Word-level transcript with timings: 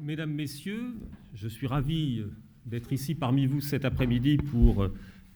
Mesdames, 0.00 0.32
Messieurs, 0.32 0.94
je 1.34 1.48
suis 1.48 1.66
ravi 1.66 2.22
d'être 2.66 2.92
ici 2.92 3.16
parmi 3.16 3.46
vous 3.46 3.60
cet 3.60 3.84
après-midi 3.84 4.36
pour 4.36 4.88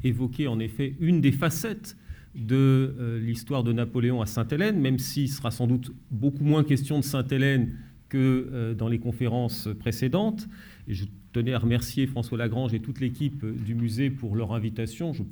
évoquer 0.05 0.47
en 0.47 0.61
effet 0.61 0.95
une 1.01 1.21
des 1.21 1.33
facettes 1.33 1.97
de 2.37 2.95
euh, 2.99 3.19
l'histoire 3.19 3.65
de 3.65 3.73
Napoléon 3.73 4.23
à 4.23 4.27
Sainte-Hélène, 4.27 4.81
même 4.81 5.01
s'il 5.01 5.29
sera 5.29 5.51
sans 5.51 5.67
doute 5.67 5.93
beaucoup 6.13 6.45
moins 6.45 6.63
question 6.63 7.01
de 7.01 7.05
Sainte-Hélène 7.05 7.77
que 8.09 8.49
euh, 8.53 8.75
dans 8.75 8.89
les 8.89 9.01
conférences 9.01 9.69
précédentes. 9.81 10.49
Et 10.87 10.95
je 10.95 11.07
tenais 11.33 11.55
à 11.55 11.59
remercier 11.59 12.07
François 12.07 12.39
Lagrange 12.39 12.73
et 12.73 12.81
toute 12.81 13.01
l'équipe 13.01 13.45
du 13.65 13.75
musée 13.75 14.11
pour 14.11 14.37
leur 14.37 14.53
invitation. 14.53 15.13
Je 15.13 15.25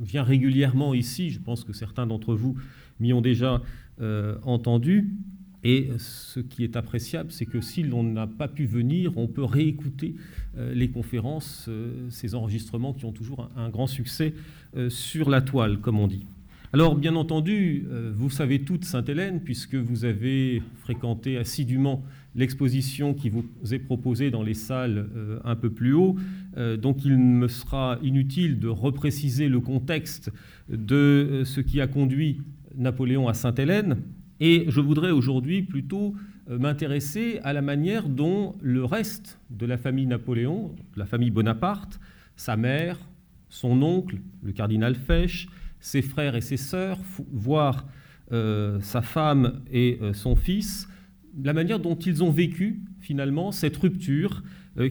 viens 0.00 0.22
régulièrement 0.22 0.94
ici, 0.94 1.28
je 1.28 1.38
pense 1.38 1.64
que 1.64 1.74
certains 1.74 2.06
d'entre 2.06 2.34
vous 2.34 2.56
m'y 2.98 3.12
ont 3.12 3.20
déjà 3.20 3.62
euh, 4.00 4.38
entendu. 4.42 5.12
Et 5.64 5.88
ce 5.98 6.40
qui 6.40 6.62
est 6.62 6.76
appréciable, 6.76 7.32
c'est 7.32 7.46
que 7.46 7.62
si 7.62 7.82
l'on 7.82 8.02
n'a 8.02 8.26
pas 8.26 8.48
pu 8.48 8.66
venir, 8.66 9.16
on 9.16 9.26
peut 9.26 9.44
réécouter 9.44 10.14
euh, 10.58 10.74
les 10.74 10.88
conférences, 10.88 11.66
euh, 11.68 12.06
ces 12.10 12.34
enregistrements 12.34 12.92
qui 12.92 13.06
ont 13.06 13.12
toujours 13.12 13.50
un, 13.56 13.70
grand 13.70 13.86
succès 13.86 14.34
euh, 14.76 14.90
sur 14.90 15.30
la 15.30 15.40
toile, 15.40 15.78
comme 15.78 15.98
on 15.98 16.06
dit. 16.06 16.26
Alors, 16.74 16.96
bien 16.96 17.14
entendu, 17.14 17.86
vous 18.16 18.30
savez 18.30 18.62
toute 18.62 18.84
Sainte-Hélène, 18.84 19.40
puisque 19.40 19.76
vous 19.76 20.04
avez 20.04 20.60
fréquenté 20.80 21.36
assidûment 21.36 22.02
l'exposition 22.34 23.14
qui 23.14 23.28
vous 23.28 23.44
est 23.70 23.78
proposée 23.78 24.32
dans 24.32 24.42
les 24.42 24.54
salles 24.54 25.06
un 25.44 25.54
peu 25.54 25.70
plus 25.70 25.92
haut. 25.92 26.16
donc, 26.82 27.04
il 27.04 27.16
me 27.16 27.46
sera 27.46 28.00
inutile 28.02 28.58
de 28.58 28.66
repréciser 28.66 29.48
le 29.48 29.60
contexte 29.60 30.32
de 30.68 31.42
ce 31.44 31.60
qui 31.60 31.80
a 31.80 31.86
conduit 31.86 32.40
Napoléon 32.76 33.28
à 33.28 33.34
Sainte-Hélène. 33.34 33.98
Et 34.46 34.66
je 34.68 34.82
voudrais 34.82 35.10
aujourd'hui 35.10 35.62
plutôt 35.62 36.14
euh, 36.50 36.58
m'intéresser 36.58 37.40
à 37.44 37.54
la 37.54 37.62
manière 37.62 38.10
dont 38.10 38.54
le 38.60 38.84
reste 38.84 39.38
de 39.48 39.64
la 39.64 39.78
famille 39.78 40.04
Napoléon, 40.04 40.76
la 40.96 41.06
famille 41.06 41.30
Bonaparte, 41.30 41.98
sa 42.36 42.54
mère, 42.54 42.98
son 43.48 43.80
oncle, 43.80 44.20
le 44.42 44.52
cardinal 44.52 44.96
Fesch, 44.96 45.48
ses 45.80 46.02
frères 46.02 46.36
et 46.36 46.42
ses 46.42 46.58
sœurs, 46.58 46.98
voire 47.32 47.86
euh, 48.32 48.78
sa 48.82 49.00
femme 49.00 49.62
et 49.72 49.98
euh, 50.02 50.12
son 50.12 50.36
fils, 50.36 50.88
la 51.42 51.54
manière 51.54 51.80
dont 51.80 51.96
ils 51.96 52.22
ont 52.22 52.30
vécu 52.30 52.82
finalement 53.00 53.50
cette 53.50 53.78
rupture 53.78 54.42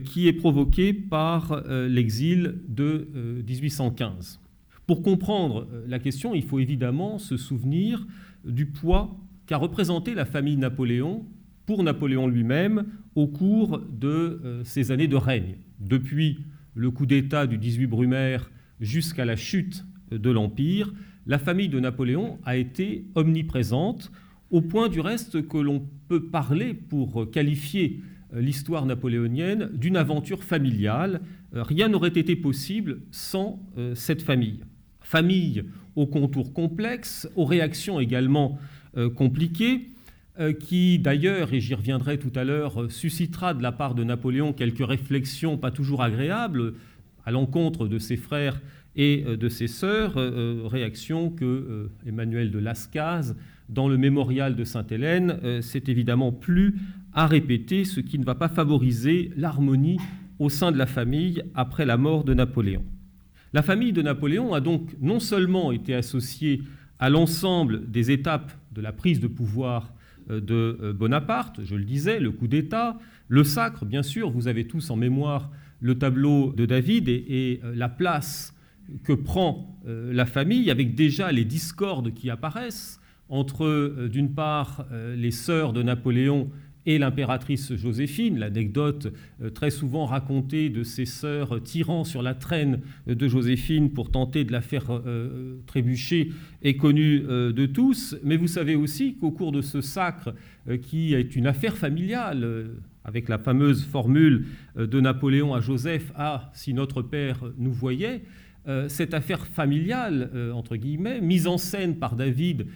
qui 0.04 0.28
est 0.28 0.34
provoquée 0.34 0.94
par 0.94 1.62
l'exil 1.68 2.56
de 2.70 3.08
1815. 3.46 4.40
Pour 4.88 5.04
comprendre 5.04 5.68
la 5.88 6.00
question, 6.00 6.34
il 6.34 6.44
faut 6.44 6.60
évidemment 6.60 7.20
se 7.20 7.38
souvenir 7.38 8.06
du 8.46 8.66
poids 8.66 9.18
qu'a 9.46 9.58
représenté 9.58 10.14
la 10.14 10.26
famille 10.26 10.58
Napoléon 10.58 11.26
pour 11.66 11.84
Napoléon 11.84 12.28
lui-même 12.28 12.86
au 13.16 13.28
cours 13.28 13.80
de 13.80 14.42
euh, 14.44 14.92
années 14.92 15.08
de 15.08 15.16
règne, 15.16 15.58
depuis 15.80 16.40
le 16.76 16.92
coup 16.92 17.06
d'État 17.06 17.48
du 17.48 17.58
18 17.58 17.88
Brumaire 17.88 18.52
jusqu'à 18.80 19.26
la 19.26 19.36
chute 19.36 19.86
de 20.12 20.30
l'Empire, 20.30 20.94
la 21.26 21.40
famille 21.40 21.70
de 21.70 21.80
Napoléon 21.80 22.40
a 22.44 22.58
été 22.58 23.06
omniprésente, 23.16 24.12
au 24.52 24.62
point 24.62 24.90
du 24.90 25.00
reste 25.00 25.48
que 25.48 25.58
l'on 25.58 25.88
peut 26.08 26.26
parler, 26.26 26.74
pour 26.74 27.30
qualifier 27.32 28.02
euh, 28.34 28.42
l'histoire 28.42 28.86
napoléonienne, 28.86 29.70
d'une 29.74 29.98
aventure 29.98 30.44
familiale. 30.44 31.22
Euh, 31.56 31.64
rien 31.64 31.88
n'aurait 31.88 32.10
été 32.10 32.36
possible 32.36 33.02
sans 33.12 33.60
cette 33.96 34.22
famille. 34.22 34.64
Famille 35.00 35.64
aux 35.96 36.08
contours 36.08 36.54
complexes, 36.54 37.30
aux 37.36 37.46
réactions 37.46 38.00
également 38.00 38.58
compliqué, 39.16 39.88
euh, 40.40 40.52
qui 40.52 40.98
d'ailleurs, 40.98 41.54
et 41.54 41.60
j'y 41.60 41.76
reviendrai 41.76 42.18
tout 42.18 42.32
à 42.34 42.44
l'heure, 42.44 42.92
suscitera 42.92 43.54
de 43.54 43.62
la 43.62 43.72
part 43.72 43.94
de 43.94 44.04
Napoléon 44.04 44.52
quelques 44.52 44.84
réflexions 44.84 45.60
pas 45.60 45.70
toujours 45.70 46.02
agréables 46.02 46.74
à 47.24 47.30
l'encontre 47.30 47.88
de 47.88 48.00
ses 48.00 48.18
frères 48.18 48.60
et 48.96 49.26
euh, 49.28 49.38
de 49.38 49.48
ses 49.48 49.68
sœurs, 49.68 50.16
réaction 50.16 51.30
que 51.30 51.92
Emmanuel 52.08 52.50
de 52.50 52.58
Lascaz, 52.58 53.36
dans 53.70 53.88
le 53.88 53.98
mémorial 54.00 54.56
de 54.56 54.64
Sainte-Hélène, 54.64 55.62
s'est 55.62 55.84
évidemment 55.86 56.32
plus 56.32 56.78
à 57.14 57.28
répéter, 57.28 57.86
ce 57.86 58.00
qui 58.00 58.18
ne 58.18 58.26
va 58.26 58.34
pas 58.34 58.50
favoriser 58.50 59.32
l'harmonie 59.38 60.00
au 60.40 60.50
sein 60.50 60.72
de 60.72 60.80
la 60.80 60.88
famille 60.88 61.44
après 61.54 61.86
la 61.86 61.98
mort 61.98 62.24
de 62.24 62.34
Napoléon. 62.34 62.84
La 63.54 63.62
famille 63.62 63.94
de 63.94 64.02
Napoléon 64.02 64.56
a 64.56 64.62
donc 64.62 64.96
non 65.00 65.20
seulement 65.20 65.72
été 65.72 65.94
associée 65.94 66.64
à 66.98 67.12
l'ensemble 67.12 67.90
des 67.92 68.10
étapes 68.10 68.52
de 68.74 68.82
la 68.82 68.92
prise 68.92 69.20
de 69.20 69.28
pouvoir 69.28 69.94
euh, 70.30 70.40
de 70.40 70.78
euh, 70.82 70.94
Bonaparte, 70.94 71.60
je 71.64 71.76
le 71.76 71.84
disais, 71.84 72.20
le 72.20 72.32
coup 72.32 72.48
d'État, 72.48 72.98
le 73.28 73.44
sacre, 73.44 73.86
bien 73.86 74.04
sûr, 74.04 74.30
vous 74.30 74.48
avez 74.48 74.66
tous 74.66 74.90
en 74.90 74.96
mémoire 74.96 75.52
le 75.82 75.98
tableau 75.98 76.54
de 76.54 76.66
David 76.66 77.10
et, 77.10 77.60
euh, 77.64 77.74
la 77.76 77.90
place 77.90 78.56
que 79.04 79.14
prend 79.14 79.70
la 79.86 80.26
famille, 80.26 80.70
avec 80.70 80.94
déjà 80.94 81.32
les 81.32 81.46
discordes 81.46 82.14
qui 82.14 82.30
apparaissent 82.30 83.00
entre, 83.30 84.08
d'une 84.12 84.34
part, 84.34 84.86
les 85.16 85.32
sœurs 85.32 85.72
de 85.72 85.82
Napoléon 85.82 86.50
et 86.86 86.98
l'impératrice 86.98 87.76
Joséphine, 87.76 88.40
l'anecdote 88.40 89.14
euh, 89.42 89.50
très 89.50 89.70
souvent 89.70 90.06
racontée 90.06 90.70
de 90.70 90.84
ses 90.84 91.06
sœurs 91.06 91.62
tirant 91.64 92.04
sur 92.04 92.22
la 92.22 92.34
traîne 92.34 92.82
de 93.08 93.28
Joséphine 93.28 93.92
pour 93.92 94.12
tenter 94.12 94.44
de 94.44 94.52
la 94.52 94.62
faire 94.62 94.86
euh, 94.90 95.58
trébucher 95.66 96.32
est 96.62 96.76
connue 96.76 97.24
euh, 97.28 97.52
de 97.52 97.66
tous, 97.66 98.18
mais 98.24 98.38
vous 98.38 98.48
savez 98.48 98.76
aussi 98.76 99.16
qu'au 99.16 99.32
cours 99.32 99.52
de 99.52 99.62
ce 99.62 99.82
sacre, 99.82 100.34
qui 100.82 101.14
est 101.14 101.36
une 101.36 101.48
affaire 101.48 101.76
familiale, 101.76 102.70
avec 103.04 103.28
la 103.28 103.38
fameuse 103.38 103.84
formule 103.84 104.46
de 104.78 105.02
Napoléon 105.02 105.54
à 105.54 105.60
Joseph, 105.60 106.14
Ah, 106.16 106.52
si 106.54 106.74
notre 106.74 107.02
Père 107.02 107.44
nous 107.58 107.74
voyait, 107.74 108.24
cette 108.88 109.14
affaire 109.14 109.46
familiale, 109.46 110.32
entre 110.54 110.78
guillemets, 110.78 111.20
mise 111.20 111.48
en 111.48 111.58
scène 111.58 111.98
par 111.98 112.16
David 112.16 112.68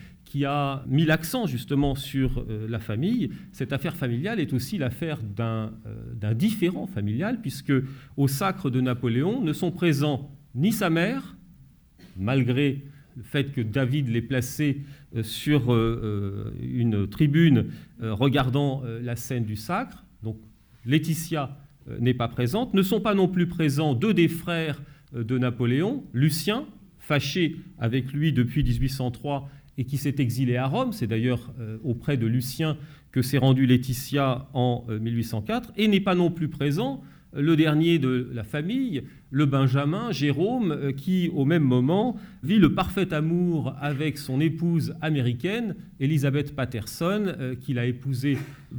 a 0.45 0.83
mis 0.87 1.05
l'accent 1.05 1.47
justement 1.47 1.95
sur 1.95 2.45
euh, 2.49 2.67
la 2.69 2.79
famille. 2.79 3.31
Cette 3.51 3.73
affaire 3.73 3.95
familiale 3.95 4.39
est 4.39 4.53
aussi 4.53 4.77
l'affaire 4.77 5.19
euh, 5.39 5.69
d'un 6.13 6.33
différent 6.33 6.87
familial, 6.87 7.41
puisque 7.41 7.73
au 8.17 8.27
sacre 8.27 8.69
de 8.69 8.81
Napoléon 8.81 9.41
ne 9.41 9.53
sont 9.53 9.71
présents 9.71 10.31
ni 10.55 10.71
sa 10.71 10.89
mère, 10.89 11.37
malgré 12.17 12.83
le 13.15 13.23
fait 13.23 13.51
que 13.51 13.61
David 13.61 14.09
l'ait 14.09 14.21
placé 14.21 14.83
euh, 15.15 15.23
sur 15.23 15.75
une 16.61 17.07
tribune 17.07 17.67
regardant 17.99 18.83
la 19.01 19.15
scène 19.15 19.45
du 19.45 19.55
sacre, 19.55 20.05
donc 20.23 20.37
Laetitia 20.85 21.57
n'est 21.99 22.13
pas 22.13 22.27
présente, 22.27 22.73
ne 22.73 22.81
sont 22.81 22.99
pas 22.99 23.13
non 23.13 23.27
plus 23.27 23.47
présents 23.47 23.93
deux 23.93 24.13
des 24.13 24.27
frères 24.27 24.81
de 25.13 25.37
Napoléon, 25.37 26.03
Lucien, 26.13 26.65
fâché 26.99 27.55
avec 27.79 28.11
lui 28.11 28.33
depuis 28.33 28.63
1803 28.63 29.49
et 29.77 29.85
qui 29.85 29.97
s'est 29.97 30.15
exilé 30.19 30.57
à 30.57 30.67
Rome. 30.67 30.91
C'est 30.91 31.07
d'ailleurs 31.07 31.53
euh, 31.59 31.77
auprès 31.83 32.17
de 32.17 32.25
Lucien 32.25 32.77
que 33.11 33.21
s'est 33.21 33.37
rendu 33.37 33.65
Laetitia 33.65 34.47
en 34.53 34.85
1804, 34.89 35.69
euh, 35.69 35.71
et 35.77 35.87
n'est 35.87 35.99
pas 35.99 36.15
non 36.15 36.31
plus 36.31 36.49
présent 36.49 37.01
euh, 37.35 37.41
le 37.41 37.55
dernier 37.55 37.99
de 37.99 38.29
la 38.33 38.43
famille, 38.43 39.03
le 39.29 39.45
Benjamin, 39.45 40.11
Jérôme, 40.11 40.93
qui 40.95 41.29
au 41.33 41.45
même 41.45 41.63
moment 41.63 42.15
vit 42.43 42.59
le 42.59 42.73
parfait 42.73 43.13
amour 43.13 43.75
avec 43.79 44.17
son 44.17 44.39
épouse 44.39 44.95
américaine, 45.01 45.75
Elisabeth 45.99 46.55
Patterson, 46.55 47.35
qu'il 47.59 47.77
a 47.77 47.85
épousée 47.85 48.37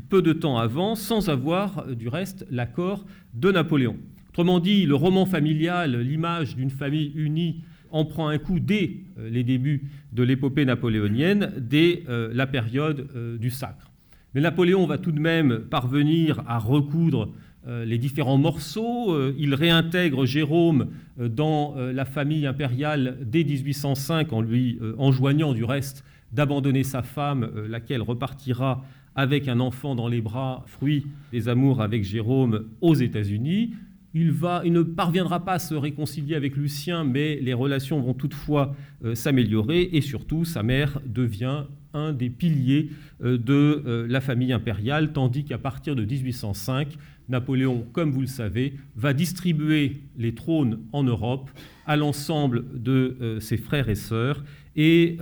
peu 0.09 0.22
de 0.22 0.32
temps 0.32 0.59
avant, 0.59 0.94
sans 0.94 1.28
avoir 1.28 1.86
du 1.94 2.09
reste 2.09 2.47
l'accord 2.50 3.04
de 3.34 3.53
Napoléon. 3.53 3.97
Autrement 4.30 4.59
dit, 4.59 4.86
le 4.86 4.94
roman 4.94 5.26
familial, 5.26 6.00
l'image 6.00 6.56
d'une 6.56 6.70
famille 6.70 7.12
unie 7.15 7.62
en 7.91 8.04
prend 8.04 8.28
un 8.28 8.38
coup 8.38 8.60
dès 8.60 8.97
euh, 9.19 9.28
les 9.31 9.44
débuts 9.44 9.91
de 10.12 10.22
l'épopée 10.22 10.65
napoléonienne, 10.65 11.53
dès 11.59 12.03
euh, 12.09 12.31
la 12.32 12.47
période 12.47 13.09
euh, 13.15 13.38
du 13.38 13.50
sacre. 13.50 13.91
Mais 14.34 14.41
Napoléon 14.41 14.87
va 14.87 14.99
tout 14.99 15.12
de 15.12 15.21
même 15.21 15.60
parvenir 15.71 16.43
à 16.47 16.59
recoudre 16.59 17.32
les 17.66 17.98
différents 17.98 18.39
morceaux. 18.39 19.33
Il 19.36 19.54
réintègre 19.54 20.24
Jérôme 20.24 20.86
dans 21.18 21.74
la 21.77 22.04
famille 22.04 22.47
impériale 22.47 23.18
dès 23.22 23.42
1805 23.45 24.33
en 24.33 24.41
lui 24.41 24.78
enjoignant 24.97 25.53
du 25.53 25.65
reste 25.65 26.04
d'abandonner 26.33 26.84
sa 26.84 27.03
femme, 27.03 27.51
laquelle 27.68 28.01
repartira 28.01 28.84
avec 29.16 29.48
un 29.48 29.60
enfant 29.60 29.95
dans 29.97 30.09
les 30.09 30.21
bras, 30.21 30.62
fruit 30.66 31.07
des 31.33 31.48
amours 31.48 31.83
avec 31.83 32.04
Jérôme 32.04 32.66
aux 32.80 32.95
États-Unis. 32.95 33.74
Il, 34.15 34.28
ne 34.28 34.83
parviendra 34.83 35.45
pas 35.45 35.55
à 35.55 35.59
se 35.59 35.75
réconcilier 35.75 36.34
avec 36.34 36.57
Lucien, 36.57 37.05
mais 37.05 37.39
les 37.41 37.53
relations 37.53 38.01
vont 38.01 38.15
toutefois 38.15 38.75
euh, 39.05 39.15
s'améliorer 39.15 39.83
et 39.93 40.01
surtout 40.01 40.47
sa 40.47 40.63
mère 40.63 41.01
devient 41.05 41.65
un 41.93 42.13
des 42.15 42.31
piliers 42.31 42.91
euh, 43.22 43.37
de 43.37 43.83
euh, 43.87 44.07
la 44.09 44.22
famille 44.22 44.53
impériale, 44.53 45.13
tandis 45.13 45.45
qu'à 45.45 45.59
partir 45.59 45.95
de 45.95 46.05
1805, 46.05 46.89
Napoléon, 47.28 47.87
comme 47.93 48.10
vous 48.10 48.22
le 48.22 48.27
savez, 48.27 48.75
va 48.97 49.13
distribuer 49.13 50.01
les 50.16 50.34
trônes 50.34 50.81
en 50.93 51.03
Europe 51.03 51.51
à 51.87 51.97
l'ensemble 51.97 52.65
de 52.83 53.37
ses 53.41 53.59
frères 53.59 53.91
et 53.91 53.95
sœurs 53.95 54.45
et 54.77 55.19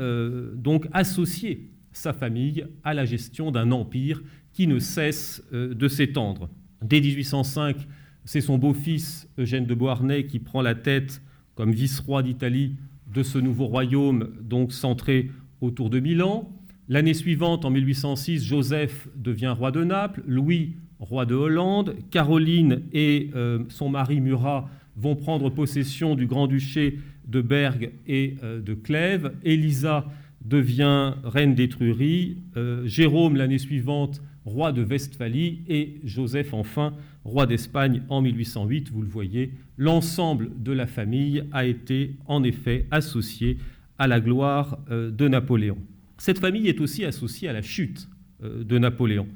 donc 0.55 0.87
associer 0.93 1.69
sa 1.93 2.12
famille 2.12 2.65
à 2.85 2.94
la 2.94 3.05
gestion 3.05 3.50
d'un 3.50 3.73
empire 3.73 4.23
qui 4.53 4.69
ne 4.69 4.79
cesse 4.79 5.43
de 5.53 5.88
s'étendre. 5.88 6.49
Dès 6.81 7.00
1805, 7.00 7.77
c'est 8.26 8.43
son 8.43 8.58
beau-fils 8.58 9.28
Eugène 9.38 9.64
de 9.64 9.75
Beauharnais 9.75 10.26
qui 10.26 10.38
prend 10.38 10.61
la 10.61 10.75
tête 10.75 11.23
comme 11.55 11.73
vice-roi 11.73 12.23
d'Italie 12.23 12.76
de 13.12 13.23
ce 13.23 13.38
nouveau 13.38 13.67
royaume, 13.67 14.28
donc 14.43 14.73
centré 14.73 15.31
autour 15.62 15.88
de 15.88 16.00
Milan. 16.00 16.50
L'année 16.88 17.14
suivante, 17.14 17.64
en 17.64 17.70
1806, 17.70 18.44
Joseph 18.44 19.08
devient 19.17 19.55
roi 19.56 19.70
de 19.70 19.82
Naples, 19.82 20.23
Louis 20.26 20.75
roi 20.99 21.26
de 21.26 21.34
Hollande, 21.34 21.96
Caroline 22.11 22.82
et 22.93 23.31
euh, 23.34 23.61
son 23.69 23.88
mari 23.88 24.20
Murat 24.20 24.69
vont 24.96 25.14
prendre 25.14 25.50
possession 25.50 26.14
du 26.14 26.26
grand-duché 26.26 26.99
de 27.26 27.40
Bergue 27.40 27.93
et 28.06 28.37
euh, 28.43 28.61
de 28.61 28.75
Clèves, 28.75 29.32
Elisa 29.44 30.06
devient 30.44 31.14
reine 31.25 31.55
d'Étrurie, 31.55 32.38
euh, 32.56 32.87
Jérôme 32.87 33.37
l'année 33.37 33.58
suivante 33.58 34.23
roi 34.46 34.72
de 34.72 34.82
Westphalie 34.82 35.60
et 35.69 36.00
Joseph 36.04 36.54
enfin 36.54 36.94
roi 37.25 37.46
d'Espagne 37.46 38.02
en 38.08 38.22
1808. 38.22 38.90
Vous 38.90 39.02
le 39.02 39.08
voyez, 39.08 39.52
l'ensemble 39.76 40.50
de 40.56 40.72
la 40.72 40.87
famille 40.87 41.44
a 41.52 41.66
été 41.66 42.16
en 42.25 42.43
effet 42.43 42.87
associé 42.90 43.58
à 43.98 44.06
la 44.06 44.20
gloire 44.20 44.78
de 44.90 45.28
Napoléon. 45.28 45.78
Cette 46.16 46.38
famille 46.38 46.69
est 46.69 46.81
aussi 46.81 47.04
associée 47.04 47.48
à 47.48 47.52
la 47.52 47.62
chute 47.62 48.08
de 48.40 48.78
Napoléon. 48.78 49.26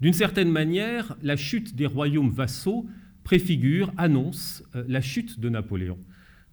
D'une 0.00 0.12
certaine 0.14 0.50
manière, 0.50 1.16
la 1.22 1.36
chute 1.36 1.76
des 1.76 1.86
royaumes 1.86 2.30
vassaux 2.30 2.86
préfigure, 3.24 3.92
annonce 3.96 4.64
euh, 4.74 4.84
la 4.88 5.00
chute 5.00 5.40
de 5.40 5.48
Napoléon. 5.48 5.98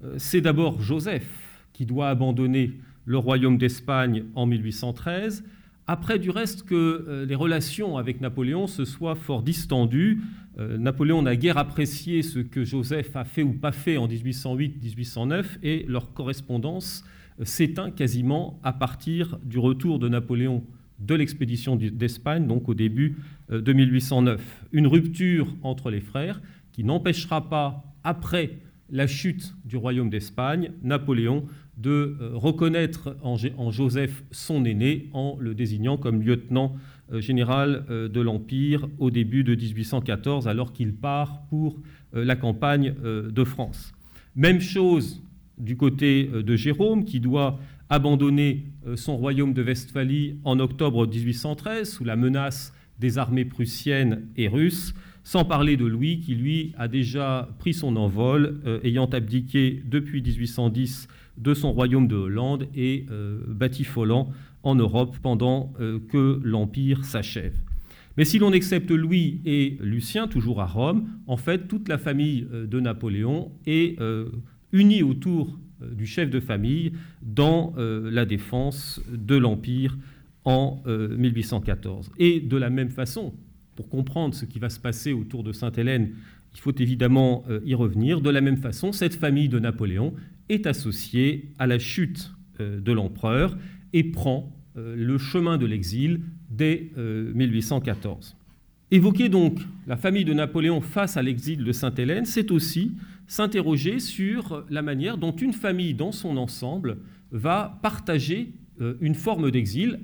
Euh, 0.04 0.16
c'est 0.18 0.42
d'abord 0.42 0.82
Joseph 0.82 1.28
qui 1.74 1.86
doit 1.86 2.10
abandonner 2.10 2.74
le 3.06 3.18
royaume 3.18 3.58
d'Espagne 3.58 4.26
en 4.36 4.46
1813, 4.46 5.44
après 5.88 6.20
du 6.20 6.30
reste 6.30 6.64
que 6.64 6.76
euh, 6.76 7.26
les 7.26 7.36
relations 7.36 7.98
avec 7.98 8.22
Napoléon 8.22 8.68
se 8.68 8.86
soient 8.86 9.16
fort 9.16 9.44
distendues. 9.44 10.22
Napoléon 10.60 11.22
n'a 11.22 11.36
guère 11.36 11.60
apprécié 11.60 12.24
ce 12.24 12.40
que 12.40 12.64
Joseph 12.64 13.16
a 13.16 13.26
fait 13.26 13.44
ou 13.44 13.54
pas 13.54 13.72
fait 13.72 13.98
en 13.98 14.08
1808-1809 14.08 15.46
et 15.62 15.86
leur 15.88 16.14
correspondance 16.14 17.04
s'éteint 17.44 17.92
quasiment 17.92 18.60
à 18.64 18.74
partir 18.74 19.38
du 19.44 19.60
retour 19.60 20.00
de 20.00 20.10
Napoléon 20.10 20.64
de 21.00 21.16
l'expédition 21.16 21.76
d'Espagne, 21.76 22.48
donc 22.48 22.70
au 22.70 22.74
début 22.74 23.18
euh, 23.52 23.62
de 23.62 23.74
1809. 23.74 24.66
Une 24.72 24.88
rupture 24.88 25.56
entre 25.62 25.92
les 25.92 26.02
frères 26.02 26.42
qui 26.72 26.84
n'empêchera 26.84 27.50
pas, 27.50 27.84
après 28.04 28.58
la 28.90 29.06
chute 29.06 29.56
du 29.66 29.78
royaume 29.78 30.10
d'Espagne, 30.10 30.72
Napoléon 30.82 31.46
de 31.78 32.18
euh, 32.20 32.32
reconnaître 32.34 33.16
en 33.22 33.72
Joseph 33.72 34.24
son 34.32 34.66
aîné 34.66 35.10
en 35.14 35.38
le 35.40 35.54
désignant 35.54 35.98
comme 35.98 36.22
lieutenant 36.22 36.76
euh, 37.12 37.22
général 37.22 37.86
de 37.90 38.22
l'Empire 38.22 38.88
au 39.00 39.12
début 39.12 39.44
de 39.44 39.56
1814, 39.56 40.48
alors 40.48 40.74
qu'il 40.74 40.94
part 40.94 41.44
pour 41.50 41.78
la 42.14 42.36
campagne 42.36 42.94
de 43.04 43.44
France. 43.44 43.94
Même 44.36 44.62
chose 44.62 45.22
du 45.58 45.76
côté 45.76 46.26
de 46.26 46.56
Jérôme, 46.56 47.04
qui 47.06 47.20
doit 47.20 47.60
abandonner 47.90 48.66
son 48.96 49.18
royaume 49.18 49.54
de 49.54 49.62
Westphalie 49.62 50.40
en 50.44 50.60
octobre 50.60 51.06
1813 51.06 51.90
sous 51.90 52.04
la 52.04 52.16
menace 52.16 52.74
des 53.00 53.18
armées 53.18 53.46
prussiennes 53.46 54.28
et 54.36 54.48
russes, 54.48 54.94
sans 55.24 55.44
parler 55.44 55.76
de 55.78 55.86
Louis 55.86 56.20
qui, 56.20 56.36
lui, 56.36 56.74
a 56.78 56.88
déjà 56.88 57.50
pris 57.60 57.74
son 57.74 57.96
envol, 57.98 58.62
euh, 58.66 58.80
ayant 58.84 59.08
abdiqué 59.08 59.84
depuis 59.86 60.22
1810 60.22 61.08
de 61.38 61.54
son 61.54 61.72
royaume 61.72 62.08
de 62.08 62.16
Hollande 62.16 62.68
et 62.76 63.06
euh, 63.12 63.40
batifolant 63.48 64.30
en 64.64 64.76
Europe 64.76 65.18
pendant 65.22 65.74
euh, 65.80 66.00
que 66.12 66.40
l'Empire 66.44 67.06
s'achève. 67.06 67.56
Mais 68.18 68.26
si 68.26 68.40
l'on 68.40 68.52
accepte 68.52 68.90
Louis 68.90 69.42
et 69.46 69.78
Lucien, 69.80 70.28
toujours 70.28 70.62
à 70.62 70.66
Rome, 70.66 71.08
en 71.28 71.38
fait, 71.38 71.68
toute 71.68 71.88
la 71.88 72.00
famille 72.00 72.48
de 72.52 72.80
Napoléon 72.80 73.52
est 73.68 73.96
unie 74.72 75.04
autour 75.04 75.60
du 75.92 76.08
chef 76.08 76.32
de 76.32 76.40
famille 76.40 76.94
dans 77.22 77.76
la 77.78 78.26
défense 78.26 79.00
de 79.08 79.36
l'Empire 79.36 79.96
en 80.48 80.82
1814. 80.88 82.08
Euh, 82.08 82.12
Et 82.18 82.40
de 82.40 82.56
la 82.56 82.70
même 82.70 82.90
façon, 82.90 83.34
pour 83.76 83.90
comprendre 83.90 84.34
ce 84.34 84.46
qui 84.46 84.60
va 84.60 84.70
se 84.70 84.80
passer 84.80 85.12
autour 85.12 85.44
de 85.44 85.52
Sainte-Hélène, 85.52 86.12
il 86.54 86.60
faut 86.60 86.74
évidemment 86.74 87.44
euh, 87.50 87.60
y 87.66 87.76
revenir. 87.76 88.22
De 88.22 88.30
la 88.30 88.40
même 88.40 88.58
façon, 88.58 88.94
cette 88.94 89.16
famille 89.16 89.50
de 89.50 89.60
Napoléon 89.60 90.14
est 90.50 90.68
associée 90.68 91.52
à 91.60 91.68
la 91.68 91.80
chute 91.80 92.32
euh, 92.60 92.80
de 92.80 92.92
l'empereur 92.92 93.58
et 93.94 94.04
prend 94.04 94.54
le 94.76 95.18
chemin 95.18 95.58
de 95.58 95.66
l'exil 95.66 96.22
dès 96.52 96.92
1814. 96.96 98.36
Évoquer 98.92 99.28
donc 99.28 99.58
la 99.88 99.98
famille 99.98 100.24
de 100.24 100.34
Napoléon 100.34 100.82
face 100.82 101.18
à 101.18 101.24
l'exil 101.24 101.64
de 101.64 101.72
Sainte-Hélène, 101.72 102.26
c'est 102.26 102.52
aussi 102.52 102.92
s'interroger 103.26 104.00
sur 104.00 104.66
la 104.70 104.84
manière 104.84 105.18
dont 105.18 105.32
une 105.32 105.54
famille 105.54 105.96
dans 105.96 106.12
son 106.12 106.38
ensemble 106.38 106.98
va 107.32 107.80
partager 107.82 108.52
une 109.02 109.16
forme 109.16 109.50
d'exil 109.50 110.00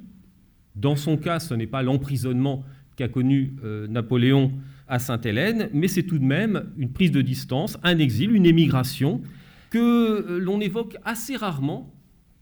dans 0.75 0.95
son 0.95 1.17
cas, 1.17 1.39
ce 1.39 1.53
n'est 1.53 1.67
pas 1.67 1.83
l'emprisonnement 1.83 2.63
qu'a 2.95 3.07
connu 3.07 3.53
euh, 3.63 3.87
Napoléon 3.87 4.51
à 4.87 4.99
Sainte-Hélène, 4.99 5.69
mais 5.73 5.87
c'est 5.87 6.03
tout 6.03 6.19
de 6.19 6.23
même 6.23 6.65
une 6.77 6.91
prise 6.91 7.11
de 7.11 7.21
distance, 7.21 7.77
un 7.83 7.97
exil, 7.99 8.31
une 8.31 8.45
émigration 8.45 9.21
que 9.73 9.79
euh, 9.79 10.39
l'on 10.39 10.61
évoque 10.61 10.97
assez 11.03 11.35
rarement 11.35 11.91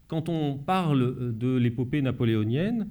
quand 0.10 0.28
on 0.28 0.57
parle 0.57 1.01
euh, 1.01 1.31
de 1.31 1.56
l'épopée 1.56 2.01
napoléonienne. 2.01 2.89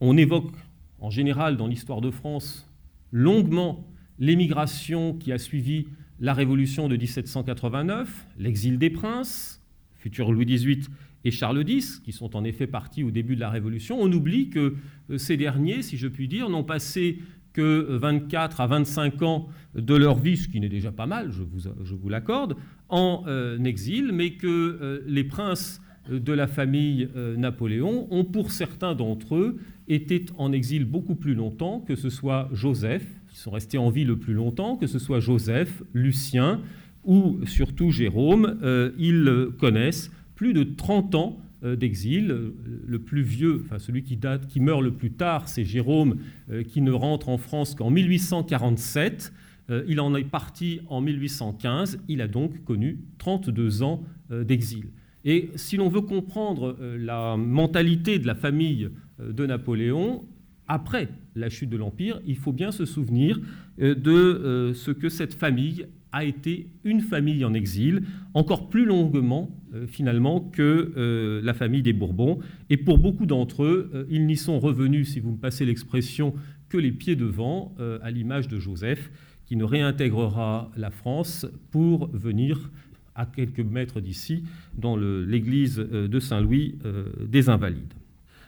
On 0.00 0.18
évoque 0.18 0.52
en 1.00 1.08
général 1.08 1.56
dans 1.56 1.66
l'histoire 1.66 2.02
de 2.02 2.10
France 2.10 2.70
longuement 3.12 3.88
l'émigration 4.18 5.14
qui 5.14 5.32
a 5.32 5.38
suivi 5.38 5.86
la 6.20 6.34
Révolution 6.34 6.88
de 6.88 6.96
1789, 6.96 8.26
l'exil 8.38 8.78
des 8.78 8.90
princes, 8.90 9.62
futur 9.94 10.32
Louis 10.32 10.44
XVIII 10.44 10.82
et 11.24 11.30
Charles 11.30 11.64
X, 11.66 12.00
qui 12.00 12.12
sont 12.12 12.36
en 12.36 12.44
effet 12.44 12.66
partis 12.66 13.04
au 13.04 13.10
début 13.10 13.36
de 13.36 13.40
la 13.40 13.48
Révolution, 13.48 13.96
on 13.98 14.12
oublie 14.12 14.50
que 14.50 14.74
euh, 15.08 15.16
ces 15.16 15.38
derniers, 15.38 15.80
si 15.80 15.96
je 15.96 16.08
puis 16.08 16.28
dire, 16.28 16.50
n'ont 16.50 16.62
passé 16.62 17.20
que 17.54 17.96
24 17.96 18.60
à 18.60 18.66
25 18.66 19.22
ans 19.22 19.48
de 19.74 19.94
leur 19.94 20.18
vie, 20.18 20.36
ce 20.36 20.46
qui 20.46 20.60
n'est 20.60 20.68
déjà 20.68 20.92
pas 20.92 21.06
mal, 21.06 21.32
je 21.32 21.42
vous, 21.42 21.70
je 21.82 21.94
vous 21.94 22.08
l'accorde, 22.10 22.54
en 22.88 23.24
euh, 23.26 23.62
exil, 23.64 24.10
mais 24.12 24.30
que 24.32 24.46
euh, 24.46 25.00
les 25.06 25.24
princes 25.24 25.80
de 26.10 26.32
la 26.32 26.46
famille 26.46 27.06
Napoléon 27.36 28.08
ont, 28.10 28.24
pour 28.24 28.50
certains 28.50 28.94
d'entre 28.94 29.36
eux, 29.36 29.58
été 29.88 30.24
en 30.38 30.52
exil 30.52 30.86
beaucoup 30.86 31.16
plus 31.16 31.34
longtemps, 31.34 31.80
que 31.80 31.96
ce 31.96 32.08
soit 32.08 32.48
Joseph, 32.54 33.04
qui 33.28 33.36
sont 33.36 33.50
restés 33.50 33.76
en 33.76 33.90
vie 33.90 34.04
le 34.04 34.16
plus 34.16 34.32
longtemps, 34.32 34.76
que 34.76 34.86
ce 34.86 34.98
soit 34.98 35.20
Joseph, 35.20 35.82
Lucien 35.92 36.62
ou 37.04 37.40
surtout 37.44 37.90
Jérôme, 37.90 38.58
ils 38.98 39.48
connaissent 39.58 40.10
plus 40.34 40.54
de 40.54 40.62
30 40.62 41.14
ans 41.14 41.38
euh, 41.64 41.74
d'exil. 41.74 42.52
Le 42.86 42.98
plus 43.00 43.22
vieux, 43.22 43.62
enfin 43.64 43.80
celui 43.80 44.04
qui, 44.04 44.16
meurt 44.60 44.80
le 44.80 44.92
plus 44.92 45.10
tard, 45.10 45.48
c'est 45.48 45.64
Jérôme, 45.64 46.18
euh, 46.52 46.62
qui 46.62 46.80
ne 46.80 46.92
rentre 46.92 47.28
en 47.28 47.36
France 47.36 47.74
qu'en 47.74 47.90
1847. 47.90 49.32
Euh, 49.70 49.84
il 49.88 50.00
en 50.00 50.14
est 50.14 50.24
parti 50.24 50.80
en 50.88 51.00
1815. 51.00 52.00
Il 52.08 52.20
a 52.20 52.28
donc 52.28 52.64
connu 52.64 53.00
32 53.18 53.82
ans 53.82 54.02
d'exil. 54.30 54.90
Et 55.24 55.50
si 55.54 55.78
l'on 55.78 55.88
veut 55.88 56.02
comprendre 56.02 56.76
la 56.80 57.36
mentalité 57.38 58.18
de 58.18 58.26
la 58.26 58.34
famille 58.34 58.90
de 59.18 59.46
Napoléon, 59.46 60.26
après 60.66 61.08
la 61.34 61.48
chute 61.48 61.70
de 61.70 61.78
l'Empire, 61.78 62.20
il 62.26 62.36
faut 62.36 62.52
bien 62.52 62.70
se 62.70 62.84
souvenir 62.84 63.40
de 63.78 64.72
ce 64.74 64.90
que 64.90 65.08
cette 65.08 65.32
famille 65.32 65.86
a 66.12 66.24
été 66.24 66.68
une 66.84 67.00
famille 67.00 67.44
en 67.44 67.54
exil, 67.54 68.02
encore 68.34 68.68
plus 68.68 68.84
longuement 68.84 69.50
euh, 69.74 69.86
finalement 69.86 70.40
que 70.40 70.92
euh, 70.96 71.40
la 71.42 71.52
famille 71.52 71.82
des 71.82 71.92
Bourbons. 71.92 72.38
Et 72.70 72.76
pour 72.76 72.98
beaucoup 72.98 73.26
d'entre 73.26 73.64
eux, 73.64 73.90
euh, 73.94 74.04
ils 74.08 74.26
n'y 74.26 74.36
sont 74.36 74.58
revenus, 74.58 75.12
si 75.12 75.20
vous 75.20 75.32
me 75.32 75.36
passez 75.36 75.66
l'expression, 75.66 76.34
que 76.70 76.78
les 76.78 76.92
pieds 76.92 77.16
devant, 77.16 77.74
à 78.02 78.10
l'image 78.10 78.46
de 78.46 78.58
Joseph, 78.58 79.10
qui 79.48 79.56
ne 79.56 79.64
réintégrera 79.64 80.70
la 80.76 80.90
France 80.90 81.46
pour 81.70 82.08
venir 82.12 82.70
à 83.14 83.26
quelques 83.26 83.58
mètres 83.58 84.00
d'ici, 84.00 84.44
dans 84.76 84.96
l'église 84.96 85.76
de 85.76 86.20
Saint-Louis 86.20 86.78
des 87.26 87.48
Invalides. 87.48 87.94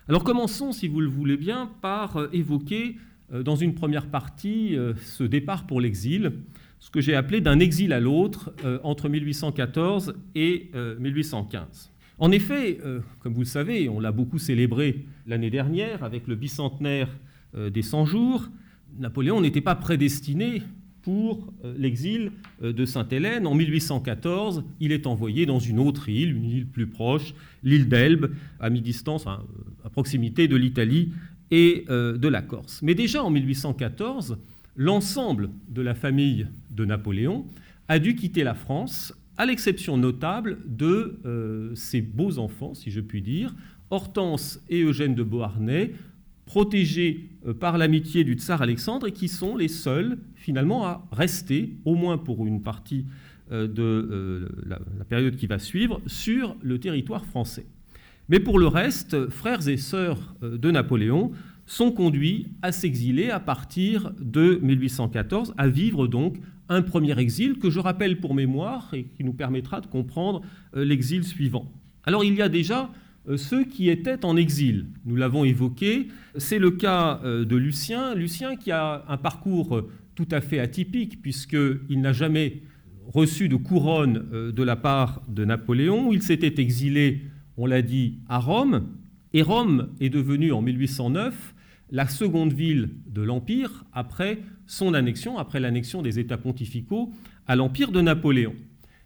Alors 0.08 0.22
commençons, 0.22 0.70
si 0.70 0.86
vous 0.86 1.00
le 1.00 1.08
voulez 1.08 1.36
bien, 1.36 1.70
par 1.80 2.28
évoquer 2.32 2.96
dans 3.32 3.56
une 3.56 3.74
première 3.74 4.06
partie 4.06 4.76
ce 5.02 5.24
départ 5.24 5.66
pour 5.66 5.80
l'exil 5.80 6.32
ce 6.80 6.90
que 6.90 7.00
j'ai 7.00 7.14
appelé 7.14 7.40
d'un 7.40 7.60
exil 7.60 7.92
à 7.92 8.00
l'autre 8.00 8.52
euh, 8.64 8.78
entre 8.82 9.08
1814 9.08 10.14
et 10.34 10.70
1815. 10.98 11.60
Euh, 11.62 11.96
en 12.18 12.30
effet, 12.32 12.78
euh, 12.84 13.00
comme 13.20 13.34
vous 13.34 13.40
le 13.40 13.46
savez, 13.46 13.88
on 13.88 14.00
l'a 14.00 14.12
beaucoup 14.12 14.38
célébré 14.38 15.04
l'année 15.26 15.50
dernière 15.50 16.02
avec 16.02 16.26
le 16.26 16.34
bicentenaire 16.34 17.08
des 17.56 17.82
100 17.82 18.04
jours, 18.04 18.48
Napoléon 19.00 19.40
n'était 19.40 19.60
pas 19.60 19.74
prédestiné 19.74 20.62
pour 21.02 21.52
l'exil 21.76 22.32
de 22.62 22.84
Sainte-Hélène. 22.84 23.46
En 23.46 23.54
1814, 23.54 24.64
il 24.80 24.92
est 24.92 25.06
envoyé 25.06 25.46
dans 25.46 25.58
une 25.58 25.78
autre 25.78 26.08
île, 26.08 26.36
une 26.36 26.44
île 26.44 26.66
plus 26.66 26.86
proche, 26.86 27.34
l'île 27.62 27.88
d'Elbe, 27.88 28.34
à 28.58 28.70
mi-distance, 28.70 29.26
à 29.26 29.90
proximité 29.90 30.48
de 30.48 30.56
l'Italie 30.56 31.10
et 31.50 31.84
de 31.88 32.28
la 32.28 32.42
Corse. 32.42 32.80
Mais 32.82 32.94
déjà 32.94 33.24
en 33.24 33.30
1814, 33.30 34.38
l'ensemble 34.76 35.50
de 35.68 35.82
la 35.82 35.94
famille 35.94 36.46
de 36.70 36.84
Napoléon 36.84 37.46
a 37.88 37.98
dû 37.98 38.14
quitter 38.14 38.44
la 38.44 38.54
France, 38.54 39.12
à 39.36 39.46
l'exception 39.46 39.96
notable 39.96 40.58
de 40.66 41.72
ses 41.74 42.02
beaux 42.02 42.38
enfants, 42.38 42.74
si 42.74 42.90
je 42.90 43.00
puis 43.00 43.22
dire, 43.22 43.54
Hortense 43.90 44.62
et 44.68 44.82
Eugène 44.82 45.16
de 45.16 45.24
Beauharnais, 45.24 45.92
protégés 46.50 47.30
par 47.60 47.78
l'amitié 47.78 48.24
du 48.24 48.34
tsar 48.34 48.60
Alexandre 48.60 49.06
et 49.06 49.12
qui 49.12 49.28
sont 49.28 49.56
les 49.56 49.68
seuls 49.68 50.18
finalement 50.34 50.84
à 50.84 51.06
rester, 51.12 51.76
au 51.84 51.94
moins 51.94 52.18
pour 52.18 52.44
une 52.44 52.60
partie 52.60 53.06
de 53.52 54.48
la, 54.66 55.04
période 55.08 55.36
qui 55.36 55.46
va 55.46 55.60
suivre, 55.60 56.00
sur 56.06 56.56
le 56.60 56.80
territoire 56.80 57.24
français. 57.24 57.66
Mais 58.30 58.38
pour 58.38 58.60
le 58.60 58.68
reste, 58.68 59.28
frères 59.28 59.68
et 59.68 59.76
sœurs 59.76 60.36
euh, 60.44 60.56
de 60.56 60.70
Napoléon 60.70 61.32
sont 61.66 61.90
conduits 61.90 62.46
à 62.62 62.70
s'exiler 62.70 63.28
à 63.28 63.40
partir 63.40 64.12
de 64.20 64.60
1814, 64.62 65.52
à 65.58 65.66
vivre 65.66 66.06
donc 66.06 66.36
un 66.68 66.80
premier 66.80 67.18
exil 67.18 67.58
que 67.58 67.70
je 67.70 67.80
rappelle 67.80 68.20
pour 68.20 68.34
mémoire 68.34 68.88
et 68.94 69.04
qui 69.16 69.24
nous 69.24 69.32
permettra 69.32 69.80
de 69.80 69.88
comprendre 69.88 70.42
euh, 70.76 70.84
l'exil 70.84 71.24
suivant. 71.24 71.72
Alors 72.04 72.22
il 72.22 72.34
y 72.34 72.42
a 72.42 72.48
déjà 72.48 72.84
euh, 72.84 72.86
ceux 73.36 73.64
qui 73.64 73.88
étaient 73.88 74.24
en 74.24 74.36
exil. 74.36 74.86
Nous 75.04 75.16
l'avons 75.16 75.44
évoqué. 75.44 76.08
C'est 76.36 76.58
le 76.58 76.70
cas 76.70 77.20
de 77.24 77.56
Lucien. 77.56 78.14
Lucien 78.14 78.56
qui 78.56 78.70
a 78.70 79.04
un 79.08 79.16
parcours 79.16 79.82
tout 80.14 80.28
à 80.30 80.40
fait 80.40 80.58
atypique 80.58 81.22
puisqu'il 81.22 82.00
n'a 82.00 82.12
jamais 82.12 82.62
reçu 83.06 83.48
de 83.48 83.56
couronne 83.56 84.52
de 84.52 84.62
la 84.62 84.76
part 84.76 85.22
de 85.28 85.44
Napoléon. 85.44 86.12
Il 86.12 86.22
s'était 86.22 86.60
exilé 86.60 87.22
on 87.62 87.66
l'a 87.66 87.82
dit, 87.82 88.20
à 88.26 88.38
Rome, 88.38 88.88
et 89.34 89.42
Rome 89.42 89.90
est 90.00 90.08
devenue 90.08 90.50
en 90.50 90.62
1809 90.62 91.54
la 91.90 92.08
seconde 92.08 92.54
ville 92.54 92.88
de 93.06 93.20
l'Empire 93.20 93.84
après 93.92 94.38
son 94.66 94.94
annexion, 94.94 95.36
après 95.36 95.60
l'annexion 95.60 96.00
des 96.00 96.18
États 96.18 96.38
pontificaux 96.38 97.12
à 97.46 97.56
l'Empire 97.56 97.92
de 97.92 98.00
Napoléon. 98.00 98.54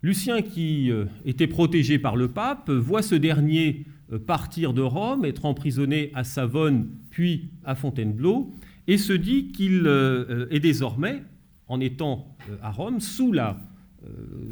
Lucien, 0.02 0.40
qui 0.40 0.92
euh, 0.92 1.06
était 1.24 1.48
protégé 1.48 1.98
par 1.98 2.14
le 2.14 2.28
pape, 2.28 2.70
voit 2.70 3.02
ce 3.02 3.16
dernier 3.16 3.86
euh, 3.86 3.90
partir 4.18 4.72
de 4.72 4.82
Rome, 4.82 5.24
être 5.24 5.44
emprisonné 5.44 6.10
à 6.14 6.24
Savone, 6.24 6.88
puis 7.10 7.50
à 7.64 7.74
Fontainebleau, 7.74 8.52
et 8.86 8.98
se 8.98 9.12
dit 9.12 9.48
qu'il 9.48 9.82
euh, 9.86 10.46
est 10.50 10.60
désormais, 10.60 11.22
en 11.68 11.80
étant 11.80 12.36
à 12.62 12.70
Rome, 12.70 13.00
sous, 13.00 13.34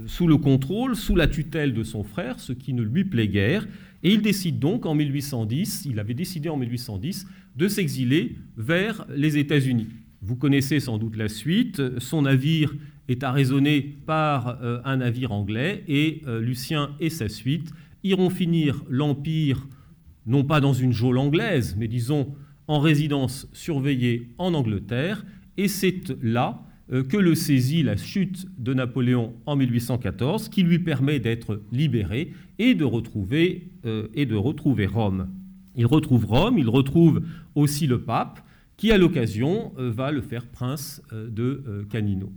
sous 0.07 0.27
le 0.27 0.37
contrôle, 0.39 0.97
sous 0.97 1.15
la 1.15 1.29
tutelle 1.29 1.75
de 1.75 1.83
son 1.83 2.03
frère, 2.03 2.41
ce 2.41 2.53
qui 2.55 2.73
ne 2.73 2.83
lui 2.83 3.05
plaît 3.05 3.29
guère, 3.29 3.67
et 4.03 4.13
il 4.13 4.23
décide 4.23 4.59
donc 4.59 4.87
en 4.87 4.95
1810, 4.95 5.87
il 5.89 6.01
avait 6.01 6.15
décidé 6.15 6.49
en 6.49 6.57
1810, 6.57 7.27
de 7.57 7.69
s'exiler 7.69 8.37
vers 8.57 9.07
les 9.15 9.39
États-Unis. 9.39 9.89
Vous 10.23 10.37
connaissez 10.37 10.81
sans 10.81 10.99
doute 10.99 11.17
la 11.17 11.29
suite. 11.29 11.99
Son 11.99 12.23
navire 12.23 12.75
est 13.09 13.23
arraisonné 13.23 13.97
par 14.07 14.63
euh, 14.63 14.81
un 14.85 14.99
navire 14.99 15.33
anglais 15.33 15.85
et 15.89 16.23
euh, 16.27 16.41
Lucien 16.41 16.91
et 17.01 17.11
sa 17.11 17.29
suite 17.29 17.73
iront 18.05 18.31
finir 18.31 18.83
l'Empire, 18.89 19.67
non 20.27 20.45
pas 20.45 20.61
dans 20.61 20.73
une 20.73 20.93
geôle 20.93 21.19
anglaise, 21.19 21.77
mais 21.79 21.89
disons 21.89 22.35
en 22.69 22.81
résidence 22.81 23.49
surveillée 23.53 24.31
en 24.39 24.55
Angleterre. 24.55 25.25
Et 25.57 25.69
c'est 25.69 26.17
là 26.23 26.63
euh, 26.93 27.05
que 27.05 27.17
le 27.17 27.35
saisit 27.35 27.83
la 27.83 27.97
chute 27.97 28.47
de 28.59 28.75
Napoléon 28.75 29.35
en 29.47 29.57
1814, 29.57 30.49
qui 30.49 30.63
lui 30.63 30.79
permet 30.79 31.21
d'être 31.21 31.63
libéré 31.73 32.33
et 32.59 32.75
de 32.75 32.85
retrouver, 32.85 33.71
euh, 33.85 34.09
et 34.15 34.27
de 34.27 34.35
retrouver 34.35 34.87
Rome. 34.87 35.29
Il 35.77 35.87
retrouve 35.87 36.27
Rome, 36.27 36.59
il 36.59 36.69
retrouve 36.69 37.23
aussi 37.55 37.87
le 37.87 38.03
pape, 38.03 38.41
qui 38.77 38.91
à 38.91 38.99
l'occasion 38.99 39.73
euh, 39.79 39.91
va 39.91 40.11
le 40.11 40.21
faire 40.21 40.47
prince 40.47 41.03
de 41.13 41.87
Canino. 41.91 42.33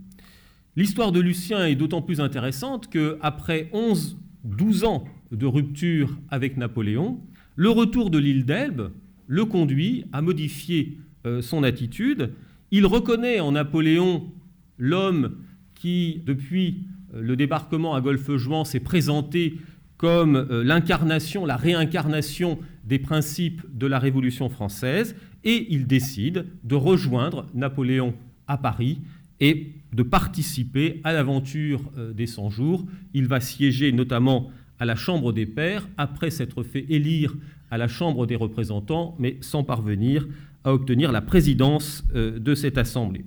L'histoire 0.75 1.11
de 1.11 1.19
Lucien 1.19 1.65
est 1.65 1.75
d'autant 1.75 2.01
plus 2.01 2.19
intéressante 2.19 2.89
qu'après 2.89 3.69
11-12 3.73 4.85
ans 4.85 5.05
de 5.31 5.45
rupture 5.45 6.17
avec 6.29 6.57
Napoléon, 6.57 7.19
le 7.55 7.69
retour 7.69 8.09
de 8.09 8.17
l'île 8.17 8.45
d'Elbe 8.45 8.91
le 9.27 9.45
conduit 9.45 10.05
à 10.13 10.21
modifier 10.21 10.99
son 11.41 11.63
attitude. 11.63 12.33
Il 12.69 12.85
reconnaît 12.85 13.39
en 13.39 13.53
Napoléon 13.53 14.31
l'homme 14.77 15.37
qui, 15.75 16.21
depuis 16.25 16.85
euh, 17.13 17.21
le 17.21 17.35
débarquement 17.35 17.95
à 17.95 18.01
Golfe-Juan, 18.01 18.65
s'est 18.65 18.79
présenté 18.79 19.57
comme 19.97 20.35
euh, 20.35 20.63
l'incarnation, 20.63 21.45
la 21.45 21.57
réincarnation 21.57 22.59
des 22.83 22.99
principes 22.99 23.61
de 23.73 23.87
la 23.87 23.99
Révolution 23.99 24.49
française, 24.49 25.15
et 25.43 25.67
il 25.69 25.87
décide 25.87 26.47
de 26.63 26.75
rejoindre 26.75 27.47
Napoléon 27.53 28.15
à 28.47 28.57
Paris 28.57 28.99
et 29.39 29.73
de 29.93 30.03
participer 30.03 31.01
à 31.03 31.13
l'aventure 31.13 31.81
euh, 31.97 32.13
des 32.13 32.27
100 32.27 32.49
jours. 32.49 32.85
Il 33.13 33.27
va 33.27 33.39
siéger 33.39 33.91
notamment 33.91 34.49
à 34.79 34.85
la 34.85 34.95
Chambre 34.95 35.33
des 35.33 35.45
Pairs, 35.45 35.87
après 35.97 36.29
s'être 36.29 36.63
fait 36.63 36.85
élire 36.89 37.35
à 37.71 37.77
la 37.77 37.87
Chambre 37.87 38.25
des 38.25 38.35
représentants, 38.35 39.15
mais 39.19 39.37
sans 39.41 39.63
parvenir 39.63 40.27
à 40.63 40.73
obtenir 40.73 41.11
la 41.11 41.21
présidence 41.21 42.03
de 42.13 42.55
cette 42.55 42.77
Assemblée. 42.77 43.23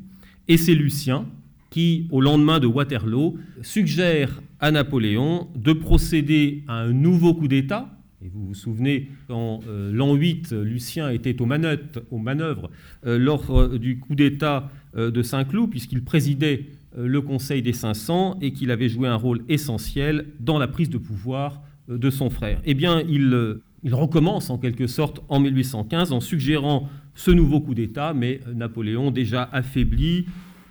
Et 0.49 0.57
c'est 0.57 0.75
Lucien 0.75 1.27
qui, 1.71 2.09
au 2.11 2.21
lendemain 2.21 2.61
de 2.61 2.67
Waterloo, 2.67 3.39
suggère 3.63 4.41
à 4.61 4.71
Napoléon 4.71 5.49
de 5.55 5.73
procéder 5.73 6.65
à 6.67 6.81
un 6.81 6.93
nouveau 6.93 7.35
coup 7.35 7.49
d'État. 7.49 7.95
Et 8.25 8.29
vous 8.29 8.49
vous 8.49 8.55
souvenez, 8.55 9.11
quand 9.29 9.61
euh, 9.69 9.93
l'an 9.93 10.15
8, 10.15 10.53
Lucien 10.53 11.11
était 11.11 11.41
aux, 11.41 11.47
manœuvres 11.47 12.71
euh, 13.07 13.19
lors 13.19 13.57
euh, 13.57 13.79
du 13.79 13.99
coup 13.99 14.15
d'État 14.15 14.71
de 14.97 15.23
Saint-Cloud, 15.23 15.71
puisqu'il 15.71 16.03
présidait 16.03 16.65
le 16.97 17.21
Conseil 17.21 17.63
des 17.63 17.73
500 17.73 18.39
et 18.41 18.53
qu'il 18.53 18.71
avait 18.71 18.89
joué 18.89 19.09
un 19.09 19.17
rôle 19.17 19.43
essentiel 19.49 20.27
dans 20.41 20.59
la 20.59 20.69
prise 20.69 20.91
de 20.91 20.99
pouvoir 20.99 21.63
de 21.89 22.11
son 22.11 22.31
frère. 22.31 22.61
Eh 22.65 22.75
bien, 22.75 23.03
il, 23.09 23.61
il 23.83 23.95
recommence 23.95 24.51
en 24.51 24.59
quelque 24.59 24.87
sorte 24.87 25.21
en 25.29 25.41
1815 25.41 26.13
en 26.13 26.21
suggérant 26.21 26.89
ce 27.15 27.31
nouveau 27.31 27.61
coup 27.61 27.75
d'État, 27.75 28.15
mais 28.15 28.41
Napoléon, 28.55 29.11
déjà 29.11 29.49
affaibli, 29.53 30.27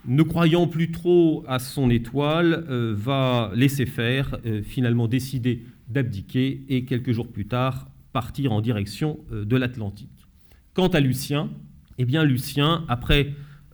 ne 0.07 0.23
croyant 0.23 0.67
plus 0.67 0.91
trop 0.91 1.43
à 1.47 1.59
son 1.59 1.89
étoile, 1.89 2.65
euh, 2.69 2.93
va 2.97 3.51
laisser 3.53 3.85
faire, 3.85 4.37
euh, 4.45 4.61
finalement 4.63 5.07
décider 5.07 5.65
d'abdiquer 5.89 6.63
et 6.69 6.85
quelques 6.85 7.11
jours 7.11 7.27
plus 7.27 7.45
tard 7.45 7.89
partir 8.13 8.53
en 8.53 8.61
direction 8.61 9.19
euh, 9.31 9.43
de 9.43 9.57
l'Atlantique. 9.57 10.27
Quant 10.73 10.87
à 10.87 11.01
Lucien, 11.01 11.49
eh 11.97 12.05
bien 12.05 12.23
Lucien, 12.23 12.85
après 12.87 13.33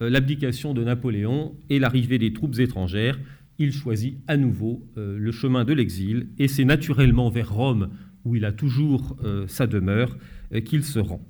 l'abdication 0.10 0.74
de 0.74 0.84
Napoléon 0.84 1.56
et 1.70 1.80
l'arrivée 1.80 2.18
des 2.18 2.34
troupes 2.34 2.60
étrangères, 2.60 3.20
il 3.60 3.72
choisit 3.72 4.18
à 4.28 4.38
nouveau 4.38 4.84
le 4.96 5.32
chemin 5.32 5.64
de 5.64 5.74
l'exil 5.74 6.28
et 6.40 6.48
c'est 6.48 6.66
naturellement 6.66 7.30
vers 7.30 7.54
Rome, 7.54 7.90
où 8.26 8.36
il 8.36 8.46
a 8.46 8.52
toujours 8.52 9.16
sa 9.48 9.68
demeure, 9.68 10.18
qu'il 10.66 10.84
se 10.84 10.98
rend. 11.00 11.24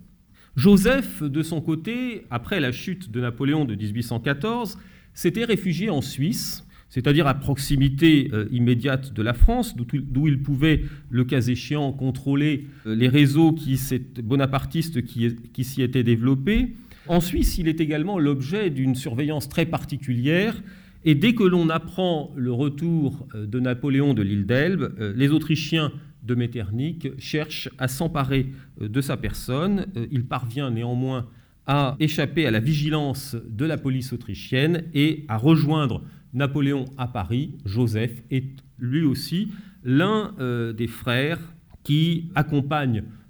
Joseph, 0.56 1.24
de 1.24 1.42
son 1.42 1.62
côté, 1.62 2.26
après 2.30 2.60
la 2.60 2.72
chute 2.72 3.12
de 3.12 3.20
Napoléon 3.20 3.66
de 3.66 3.76
1814, 3.76 4.78
s'était 5.14 5.46
réfugié 5.46 5.90
en 5.90 6.02
Suisse, 6.02 6.68
c'est-à-dire 6.90 7.26
à 7.26 7.34
proximité 7.34 8.30
euh, 8.34 8.46
immédiate 8.52 9.14
de 9.14 9.24
la 9.24 9.34
France, 9.34 9.76
d'où 9.76 10.28
il 10.28 10.44
pouvait, 10.44 10.84
le 11.10 11.24
cas 11.26 11.42
échéant, 11.42 11.92
contrôler 11.92 12.68
euh, 12.86 12.94
les 12.94 13.08
réseaux 13.08 13.52
qui, 13.52 13.80
bonapartistes 14.24 15.02
qui 15.04 15.64
s'y 15.64 15.82
étaient 15.82 16.04
développés. 16.04 16.74
En 17.08 17.20
Suisse, 17.20 17.58
il 17.58 17.68
est 17.68 17.82
également 17.82 18.18
l'objet 18.20 18.70
d'une 18.70 18.96
surveillance 18.96 19.50
très 19.50 19.66
particulière, 19.66 20.62
et 21.06 21.16
dès 21.16 21.36
que 21.36 21.44
l'on 21.44 21.70
apprend 21.70 22.32
le 22.36 22.52
retour 22.54 23.28
euh, 23.36 23.46
de 23.46 23.60
Napoléon 23.60 24.14
de 24.14 24.22
l'île 24.22 24.46
d'Elbe, 24.46 24.96
les 25.16 25.30
Autrichiens 25.30 25.92
de 26.24 26.36
Metternich 26.36 27.10
cherchent 27.20 27.70
à 27.78 27.90
s'emparer 27.90 28.48
de 28.80 29.02
sa 29.02 29.18
personne. 29.18 29.88
Il 30.10 30.26
parvient 30.26 30.72
néanmoins 30.72 31.28
à 31.66 31.96
échapper 32.00 32.46
à 32.46 32.52
la 32.52 32.60
vigilance 32.60 33.36
de 33.50 33.66
la 33.66 33.78
police 33.78 34.14
autrichienne 34.14 34.84
et 34.94 35.26
à 35.28 35.38
rejoindre 35.38 36.02
Napoléon 36.34 36.86
à 36.98 37.08
Paris. 37.08 37.56
Joseph 37.66 38.24
est 38.32 38.46
lui 38.80 39.04
aussi 39.04 39.50
l'un 39.84 40.34
euh, 40.40 40.74
des 40.74 40.88
frères 40.88 41.40
qui 41.84 42.30
accompagne 42.36 43.00
euh, 43.00 43.23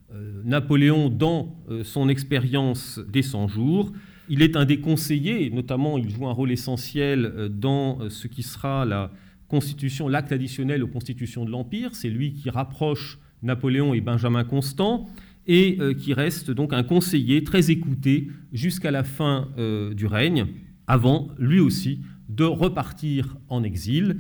Napoléon 0.44 1.10
dans 1.10 1.56
euh, 1.70 1.84
son 1.84 2.10
expérience 2.10 3.00
des 3.12 3.22
100 3.22 3.48
jours. 3.48 3.92
Il 4.30 4.42
est 4.42 4.56
un 4.56 4.66
des 4.66 4.80
conseillers, 4.80 5.50
notamment 5.50 5.98
il 5.98 6.10
joue 6.10 6.28
un 6.28 6.32
rôle 6.32 6.52
essentiel 6.52 7.50
dans 7.50 8.10
ce 8.10 8.28
qui 8.28 8.42
sera 8.42 8.86
la 8.86 9.12
constitution, 9.50 10.08
l'acte 10.08 10.32
additionnel 10.32 10.82
aux 10.82 10.88
constitutions 10.88 11.44
de 11.44 11.52
l'Empire. 11.52 11.94
C'est 11.94 12.10
lui 12.10 12.34
qui 12.34 12.50
rapproche 12.50 13.20
Napoléon 13.44 13.94
et 13.94 14.02
Benjamin 14.02 14.44
Constant 14.46 15.10
et 15.46 15.78
euh, 15.80 15.94
qui 15.94 16.14
reste 16.14 16.52
donc 16.52 16.74
un 16.74 16.84
conseiller 16.84 17.44
très 17.44 17.70
écouté 17.70 18.30
jusqu'à 18.54 18.92
la 18.92 19.04
fin 19.04 19.50
euh, 19.58 19.94
du 19.94 20.06
règne, 20.06 20.48
avant 20.88 21.30
lui 21.38 21.60
aussi 21.60 22.02
de 22.30 22.46
repartir 22.46 23.38
en 23.50 23.64
exil. 23.64 24.18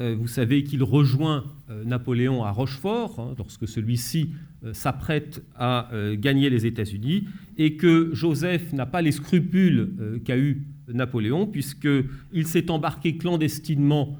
Euh, 0.00 0.14
vous 0.18 0.28
savez 0.28 0.62
qu'il 0.64 0.82
rejoint 0.82 1.44
Napoléon 1.84 2.44
à 2.44 2.50
Rochefort 2.50 3.18
hein, 3.18 3.34
lorsque 3.38 3.66
celui-ci 3.66 4.30
s'apprête 4.72 5.42
à 5.56 5.90
gagner 6.14 6.50
les 6.50 6.66
États-Unis 6.66 7.24
et 7.56 7.76
que 7.76 8.10
Joseph 8.12 8.72
n'a 8.72 8.86
pas 8.86 9.02
les 9.02 9.12
scrupules 9.12 10.20
qu'a 10.24 10.36
eu 10.36 10.62
Napoléon, 10.88 11.46
puisqu'il 11.46 12.46
s'est 12.46 12.70
embarqué 12.70 13.16
clandestinement, 13.16 14.18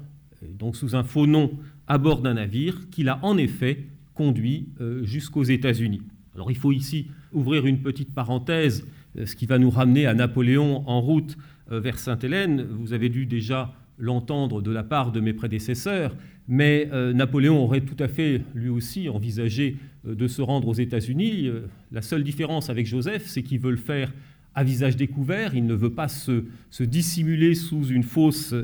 donc 0.57 0.75
sous 0.75 0.95
un 0.95 1.03
faux 1.03 1.27
nom, 1.27 1.51
à 1.87 1.97
bord 1.97 2.21
d'un 2.21 2.35
navire 2.35 2.89
qu'il 2.89 3.09
a 3.09 3.19
en 3.23 3.37
effet 3.37 3.87
conduit 4.13 4.69
jusqu'aux 5.03 5.43
États-Unis. 5.43 6.01
Alors 6.35 6.51
il 6.51 6.57
faut 6.57 6.71
ici 6.71 7.07
ouvrir 7.33 7.65
une 7.65 7.81
petite 7.81 8.13
parenthèse, 8.13 8.85
ce 9.25 9.35
qui 9.35 9.45
va 9.47 9.57
nous 9.57 9.69
ramener 9.69 10.05
à 10.05 10.13
Napoléon 10.13 10.87
en 10.87 11.01
route 11.01 11.37
vers 11.69 11.99
Sainte-Hélène. 11.99 12.67
Vous 12.71 12.93
avez 12.93 13.09
dû 13.09 13.25
déjà 13.25 13.73
l'entendre 13.97 14.61
de 14.61 14.71
la 14.71 14.83
part 14.83 15.11
de 15.11 15.19
mes 15.19 15.33
prédécesseurs, 15.33 16.15
mais 16.47 16.89
euh, 16.93 17.13
Napoléon 17.13 17.61
aurait 17.61 17.81
tout 17.81 18.01
à 18.01 18.07
fait, 18.07 18.41
lui 18.55 18.69
aussi, 18.69 19.09
envisagé 19.09 19.77
euh, 20.07 20.15
de 20.15 20.27
se 20.27 20.41
rendre 20.41 20.67
aux 20.67 20.73
États-Unis. 20.73 21.47
Euh, 21.47 21.67
la 21.91 22.01
seule 22.01 22.23
différence 22.23 22.69
avec 22.69 22.85
Joseph, 22.85 23.25
c'est 23.25 23.43
qu'il 23.43 23.59
veut 23.59 23.71
le 23.71 23.77
faire 23.77 24.13
à 24.55 24.63
visage 24.63 24.95
découvert, 24.95 25.55
il 25.55 25.65
ne 25.65 25.75
veut 25.75 25.91
pas 25.91 26.07
se, 26.07 26.43
dissimuler 26.79 27.53
sous 27.53 27.89
une 27.89 28.01
fausse 28.01 28.55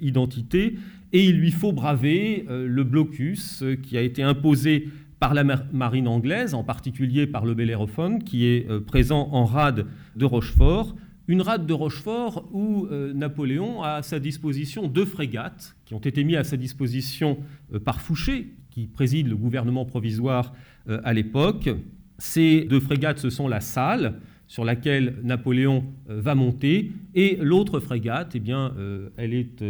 identité, 0.00 0.78
et 1.12 1.26
il 1.26 1.36
lui 1.36 1.50
faut 1.50 1.72
braver 1.72 2.46
le 2.48 2.84
blocus 2.84 3.62
qui 3.82 3.98
a 3.98 4.00
été 4.00 4.22
imposé 4.22 4.88
par 5.20 5.34
la 5.34 5.44
marine 5.44 6.08
anglaise, 6.08 6.54
en 6.54 6.64
particulier 6.64 7.26
par 7.26 7.44
le 7.44 7.52
Bellérophone, 7.52 8.24
qui 8.24 8.46
est 8.46 8.66
présent 8.86 9.28
en 9.30 9.44
rade 9.44 9.84
de 10.16 10.24
Rochefort, 10.24 10.96
une 11.32 11.40
rade 11.40 11.64
de 11.64 11.72
Rochefort 11.72 12.46
où 12.52 12.86
euh, 12.90 13.14
Napoléon 13.14 13.82
a 13.82 13.94
à 13.94 14.02
sa 14.02 14.20
disposition 14.20 14.86
deux 14.86 15.06
frégates 15.06 15.74
qui 15.86 15.94
ont 15.94 15.98
été 15.98 16.24
mises 16.24 16.36
à 16.36 16.44
sa 16.44 16.58
disposition 16.58 17.38
euh, 17.72 17.80
par 17.80 18.02
Fouché, 18.02 18.52
qui 18.70 18.86
préside 18.86 19.28
le 19.28 19.36
gouvernement 19.36 19.86
provisoire 19.86 20.52
euh, 20.90 21.00
à 21.04 21.14
l'époque. 21.14 21.70
Ces 22.18 22.66
deux 22.66 22.80
frégates, 22.80 23.18
ce 23.18 23.30
sont 23.30 23.48
la 23.48 23.60
Salle, 23.60 24.20
sur 24.46 24.66
laquelle 24.66 25.16
Napoléon 25.22 25.86
va 26.06 26.34
monter, 26.34 26.92
et 27.14 27.38
l'autre 27.40 27.80
frégate, 27.80 28.32
eh 28.34 28.38
bien, 28.38 28.74
elle 29.16 29.32
est 29.32 29.64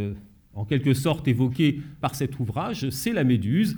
en 0.54 0.64
quelque 0.64 0.92
sorte 0.92 1.28
évoquée 1.28 1.80
par 2.00 2.16
cet 2.16 2.40
ouvrage, 2.40 2.90
c'est 2.90 3.12
la 3.12 3.22
Méduse, 3.22 3.76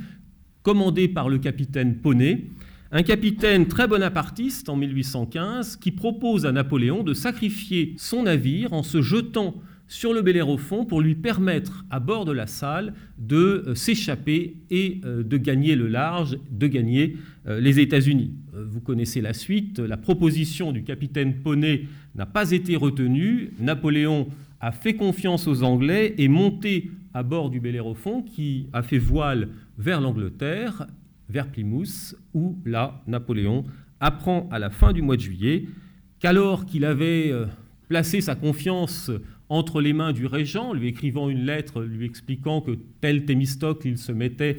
commandée 0.62 1.08
par 1.08 1.28
le 1.28 1.36
capitaine 1.36 1.96
Poney, 1.96 2.46
un 2.94 3.02
capitaine 3.02 3.66
très 3.66 3.88
bonapartiste 3.88 4.68
en 4.68 4.76
1815 4.76 5.76
qui 5.76 5.90
propose 5.90 6.46
à 6.46 6.52
Napoléon 6.52 7.02
de 7.02 7.12
sacrifier 7.12 7.94
son 7.98 8.22
navire 8.22 8.72
en 8.72 8.84
se 8.84 9.02
jetant 9.02 9.56
sur 9.88 10.14
le 10.14 10.22
Bellérophon 10.22 10.84
pour 10.84 11.00
lui 11.00 11.16
permettre, 11.16 11.84
à 11.90 11.98
bord 11.98 12.24
de 12.24 12.30
la 12.30 12.46
salle, 12.46 12.94
de 13.18 13.64
euh, 13.66 13.74
s'échapper 13.74 14.58
et 14.70 15.00
euh, 15.04 15.24
de 15.24 15.36
gagner 15.36 15.74
le 15.74 15.88
large, 15.88 16.38
de 16.52 16.66
gagner 16.68 17.16
euh, 17.48 17.60
les 17.60 17.80
États-Unis. 17.80 18.32
Vous 18.52 18.80
connaissez 18.80 19.20
la 19.20 19.32
suite, 19.32 19.80
la 19.80 19.96
proposition 19.96 20.70
du 20.70 20.84
capitaine 20.84 21.42
Poney 21.42 21.88
n'a 22.14 22.26
pas 22.26 22.52
été 22.52 22.76
retenue. 22.76 23.50
Napoléon 23.58 24.28
a 24.60 24.70
fait 24.70 24.94
confiance 24.94 25.48
aux 25.48 25.64
Anglais 25.64 26.14
et 26.16 26.28
monté 26.28 26.92
à 27.12 27.24
bord 27.24 27.50
du 27.50 27.58
Bellérophon 27.58 28.22
qui 28.22 28.68
a 28.72 28.84
fait 28.84 28.98
voile 28.98 29.48
vers 29.78 30.00
l'Angleterre 30.00 30.86
vers 31.28 31.50
Plymouth, 31.50 32.16
où 32.32 32.58
là, 32.64 33.02
Napoléon 33.06 33.64
apprend 34.00 34.48
à 34.50 34.58
la 34.58 34.70
fin 34.70 34.92
du 34.92 35.02
mois 35.02 35.16
de 35.16 35.22
juillet 35.22 35.66
qu'alors 36.18 36.66
qu'il 36.66 36.84
avait 36.84 37.30
euh, 37.30 37.46
placé 37.88 38.20
sa 38.20 38.34
confiance 38.34 39.10
entre 39.48 39.80
les 39.80 39.92
mains 39.92 40.12
du 40.12 40.26
régent, 40.26 40.72
lui 40.72 40.88
écrivant 40.88 41.28
une 41.28 41.44
lettre 41.44 41.82
lui 41.82 42.06
expliquant 42.06 42.60
que 42.60 42.72
tel 43.00 43.24
Thémistocle 43.24 43.88
il 43.88 43.98
se 43.98 44.12
mettait, 44.12 44.58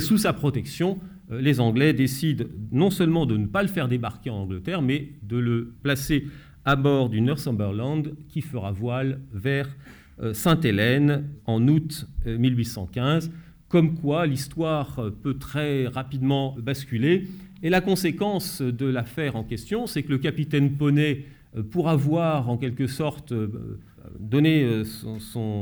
sous 0.00 0.18
sa 0.18 0.32
protection, 0.32 0.98
euh, 1.30 1.40
les 1.40 1.60
Anglais 1.60 1.92
décident 1.92 2.44
non 2.70 2.90
seulement 2.90 3.26
de 3.26 3.36
ne 3.36 3.46
pas 3.46 3.62
le 3.62 3.68
faire 3.68 3.88
débarquer 3.88 4.30
en 4.30 4.42
Angleterre, 4.42 4.82
mais 4.82 5.12
de 5.22 5.36
le 5.36 5.74
placer 5.82 6.26
à 6.64 6.76
bord 6.76 7.08
du 7.08 7.20
Northumberland 7.20 8.14
qui 8.28 8.40
fera 8.40 8.72
voile 8.72 9.20
vers 9.32 9.68
euh, 10.20 10.32
Sainte-Hélène 10.32 11.28
en 11.46 11.66
août 11.68 12.06
1815 12.26 13.30
comme 13.72 13.94
quoi 13.94 14.26
l'histoire 14.26 15.00
peut 15.22 15.38
très 15.38 15.86
rapidement 15.86 16.54
basculer. 16.60 17.26
Et 17.62 17.70
la 17.70 17.80
conséquence 17.80 18.60
de 18.60 18.84
l'affaire 18.84 19.34
en 19.34 19.44
question, 19.44 19.86
c'est 19.86 20.02
que 20.02 20.10
le 20.10 20.18
capitaine 20.18 20.72
Poney, 20.72 21.24
euh, 21.56 21.62
pour 21.62 21.88
avoir 21.88 22.50
en 22.50 22.58
quelque 22.58 22.86
sorte 22.86 23.32
euh, 23.32 23.80
donné 24.20 24.62
euh, 24.62 24.84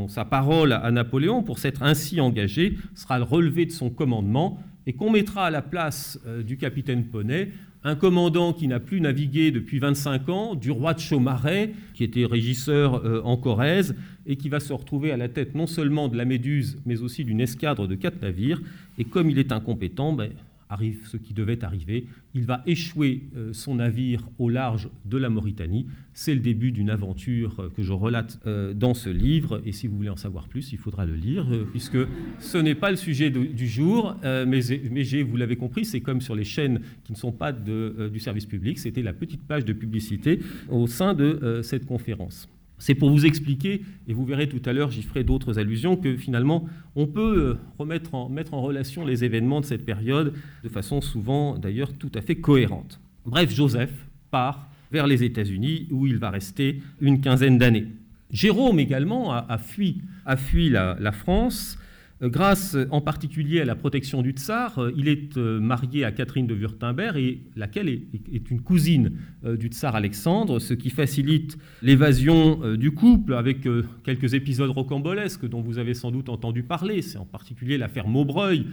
sa 0.08 0.24
parole 0.24 0.72
à 0.72 0.90
Napoléon, 0.90 1.44
pour 1.44 1.60
s'être 1.60 1.84
ainsi 1.84 2.20
engagé, 2.20 2.76
sera 2.96 3.18
relevé 3.18 3.64
de 3.64 3.70
son 3.70 3.90
commandement 3.90 4.60
et 4.86 4.94
qu'on 4.94 5.12
mettra 5.12 5.46
à 5.46 5.50
la 5.50 5.62
place 5.62 6.18
du 6.44 6.56
capitaine 6.56 7.04
Poney 7.04 7.52
un 7.84 7.94
commandant 7.94 8.52
qui 8.52 8.66
n'a 8.66 8.80
plus 8.80 9.00
navigué 9.00 9.52
depuis 9.52 9.78
25 9.78 10.28
ans, 10.30 10.54
du 10.56 10.72
roi 10.72 10.94
de 10.94 10.98
Chaumaret, 10.98 11.74
qui 11.94 12.02
était 12.02 12.24
régisseur 12.24 13.24
en 13.24 13.36
Corrèze, 13.36 13.94
et 14.30 14.36
qui 14.36 14.48
va 14.48 14.60
se 14.60 14.72
retrouver 14.72 15.10
à 15.10 15.16
la 15.16 15.28
tête 15.28 15.56
non 15.56 15.66
seulement 15.66 16.08
de 16.08 16.16
la 16.16 16.24
Méduse, 16.24 16.78
mais 16.86 17.02
aussi 17.02 17.24
d'une 17.24 17.40
escadre 17.40 17.88
de 17.88 17.96
quatre 17.96 18.22
navires. 18.22 18.62
Et 18.96 19.04
comme 19.04 19.28
il 19.28 19.38
est 19.38 19.50
incompétent, 19.50 20.12
ben, 20.12 20.30
arrive 20.68 21.00
ce 21.04 21.16
qui 21.16 21.34
devait 21.34 21.64
arriver. 21.64 22.06
Il 22.32 22.44
va 22.44 22.62
échouer 22.64 23.24
euh, 23.36 23.52
son 23.52 23.74
navire 23.74 24.28
au 24.38 24.48
large 24.48 24.88
de 25.04 25.18
la 25.18 25.28
Mauritanie. 25.28 25.86
C'est 26.14 26.32
le 26.32 26.38
début 26.38 26.70
d'une 26.70 26.90
aventure 26.90 27.58
euh, 27.58 27.68
que 27.76 27.82
je 27.82 27.92
relate 27.92 28.38
euh, 28.46 28.72
dans 28.72 28.94
ce 28.94 29.10
livre. 29.10 29.60
Et 29.66 29.72
si 29.72 29.88
vous 29.88 29.96
voulez 29.96 30.10
en 30.10 30.16
savoir 30.16 30.46
plus, 30.46 30.72
il 30.72 30.78
faudra 30.78 31.04
le 31.04 31.14
lire, 31.14 31.44
puisque 31.72 31.98
ce 32.38 32.56
n'est 32.56 32.76
pas 32.76 32.92
le 32.92 32.96
sujet 32.96 33.30
du 33.30 33.66
jour. 33.66 34.16
mais, 34.22 34.60
vous 34.60 35.36
l'avez 35.36 35.56
compris, 35.56 35.84
c'est 35.84 36.00
comme 36.00 36.20
sur 36.20 36.36
les 36.36 36.44
chaînes 36.44 36.80
qui 37.02 37.12
ne 37.12 37.16
sont 37.16 37.32
pas 37.32 37.52
du 37.52 38.20
service 38.20 38.46
public. 38.46 38.78
C'était 38.78 39.02
la 39.02 39.12
petite 39.12 39.42
page 39.42 39.64
de 39.64 39.72
publicité 39.72 40.38
au 40.68 40.86
sein 40.86 41.14
de 41.14 41.60
cette 41.64 41.84
conférence. 41.84 42.48
C'est 42.80 42.94
pour 42.96 43.10
vous 43.10 43.26
expliquer, 43.26 43.82
et 44.08 44.14
vous 44.14 44.24
verrez 44.24 44.48
tout 44.48 44.62
à 44.64 44.72
l'heure, 44.72 44.90
j'y 44.90 45.02
ferai 45.02 45.22
d'autres 45.22 45.58
allusions, 45.58 45.96
que 45.96 46.16
finalement, 46.16 46.66
on 46.96 47.06
peut 47.06 47.38
euh, 47.38 47.58
remettre 47.78 48.14
en, 48.14 48.28
mettre 48.28 48.54
en 48.54 48.62
relation 48.62 49.04
les 49.04 49.22
événements 49.22 49.60
de 49.60 49.66
cette 49.66 49.84
période 49.84 50.32
de 50.64 50.68
façon 50.68 51.00
souvent 51.00 51.56
d'ailleurs 51.58 51.92
tout 51.92 52.10
à 52.14 52.22
fait 52.22 52.36
cohérente. 52.36 52.98
Bref, 53.26 53.54
Joseph 53.54 53.92
part 54.30 54.68
vers 54.90 55.06
les 55.06 55.22
États-Unis 55.22 55.86
où 55.90 56.06
il 56.06 56.16
va 56.16 56.30
rester 56.30 56.82
une 57.00 57.20
quinzaine 57.20 57.58
d'années. 57.58 57.86
Jérôme 58.32 58.80
également 58.80 59.32
a, 59.32 59.58
fui, 59.58 60.02
a 60.24 60.36
fui 60.36 60.70
la 60.70 61.12
France 61.12 61.79
grâce 62.28 62.76
en 62.90 63.00
particulier 63.00 63.60
à 63.60 63.64
la 63.64 63.74
protection 63.74 64.20
du 64.20 64.32
tsar, 64.32 64.78
euh, 64.78 64.92
il 64.96 65.08
est 65.08 65.36
euh, 65.36 65.58
marié 65.58 66.04
à 66.04 66.12
Catherine 66.12 66.46
de 66.46 66.54
Wurtemberg, 66.54 67.16
et 67.16 67.40
laquelle 67.56 67.88
est, 67.88 68.50
une 68.50 68.60
cousine 68.60 69.12
du 69.44 69.68
tsar 69.68 69.94
Alexandre, 69.94 70.58
ce 70.58 70.74
qui 70.74 70.90
facilite 70.90 71.56
l'évasion 71.82 72.76
du 72.76 72.90
couple 72.90 73.34
avec 73.34 73.68
quelques 74.02 74.34
épisodes 74.34 74.70
rocambolesques 74.70 75.48
dont 75.48 75.60
vous 75.60 75.78
avez 75.78 75.94
sans 75.94 76.10
doute 76.10 76.28
entendu 76.28 76.62
parler. 76.62 77.02
C'est 77.02 77.18
en 77.18 77.24
particulier 77.24 77.78
l'affaire 77.78 78.08
Maubreuil, 78.08 78.66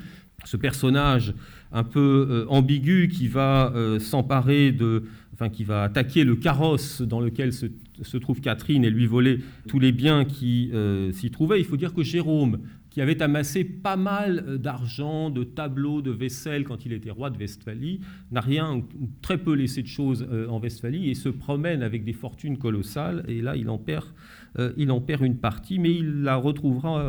ce 0.46 0.58
personnage 0.58 1.34
un 1.72 1.84
peu 1.84 2.46
ambigu 2.50 3.08
qui 3.08 3.28
va 3.28 3.74
s'emparer 4.00 4.72
de, 4.72 5.04
enfin 5.34 5.50
qui 5.50 5.64
va 5.64 5.84
attaquer 5.84 6.24
le 6.24 6.36
carrosse 6.36 7.02
dans 7.02 7.20
lequel 7.20 7.54
se, 7.54 8.18
trouve 8.18 8.42
Catherine 8.42 8.84
et 8.84 8.90
lui 8.90 9.06
voler 9.06 9.40
tous 9.68 9.80
les 9.80 9.92
biens 9.92 10.26
qui 10.26 10.72
s'y 11.14 11.30
trouvaient. 11.30 11.60
Il 11.60 11.66
faut 11.66 11.78
dire 11.78 11.94
que 11.94 12.04
Jérôme 12.04 12.60
qui 12.98 13.02
avait 13.04 13.22
amassé 13.22 13.64
pas 13.64 13.96
mal 13.96 14.44
euh, 14.48 14.58
d'argent, 14.58 15.30
de 15.30 15.44
tableaux, 15.44 16.02
de 16.02 16.10
vaisselle 16.10 16.64
quand 16.64 16.84
il 16.84 16.94
était 16.94 17.12
roi 17.12 17.30
de 17.30 17.38
Westphalie, 17.38 18.00
n'a 18.32 18.42
rien, 18.42 18.82
très 19.22 19.38
peu 19.38 19.54
laissé 19.54 19.84
de 19.84 19.88
choses 19.88 20.28
euh, 20.32 20.48
en 20.48 20.60
Westphalie 20.60 21.12
et 21.12 21.14
se 21.14 21.30
promène 21.30 21.84
avec 21.84 22.04
des 22.04 22.14
fortunes 22.14 22.58
colossales. 22.58 23.24
Et 23.28 23.44
là, 23.44 23.56
il 23.56 23.70
en 23.70 23.78
perd, 23.78 24.08
euh, 24.58 24.74
il 24.78 24.90
en 24.90 25.00
perd 25.00 25.22
une 25.22 25.38
partie, 25.38 25.78
mais 25.78 25.94
il 25.94 26.24
la 26.24 26.38
retrouvera 26.38 27.08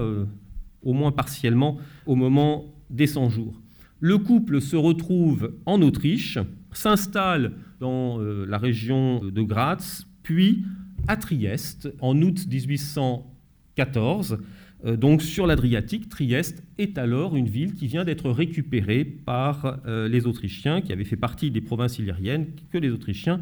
au 0.83 0.93
moins 0.93 1.11
partiellement 1.11 1.79
au 2.05 2.17
moment 2.17 2.67
des 2.91 3.07
100 3.07 3.31
jours. 3.31 3.59
Le 4.01 4.19
couple 4.19 4.61
se 4.61 4.77
retrouve 4.77 5.55
en 5.65 5.81
Autriche, 5.81 6.39
s'installe 6.71 7.53
dans 7.81 8.19
la 8.19 8.59
région 8.59 9.25
de 9.25 9.41
Graz, 9.41 10.05
puis 10.23 10.67
à 11.07 11.17
Trieste 11.17 11.89
en 12.03 12.21
août 12.21 12.47
1814 12.47 14.33
euh, 14.33 14.37
donc 14.85 15.23
sur 15.23 15.47
l'Adriatique, 15.47 16.09
Trieste 16.09 16.63
est 16.79 16.99
alors 16.99 17.35
une 17.37 17.49
ville 17.49 17.75
qui 17.75 17.89
vient 17.89 18.05
d'être 18.05 18.31
récupérée 18.31 19.05
par 19.05 19.81
euh, 19.87 20.09
les 20.09 20.27
Autrichiens, 20.27 20.81
qui 20.81 20.93
avaient 20.93 21.05
fait 21.05 21.17
partie 21.17 21.51
des 21.51 21.61
provinces 21.61 21.99
illyriennes 21.99 22.47
que 22.73 22.79
les 22.79 22.91
Autrichiens 22.91 23.41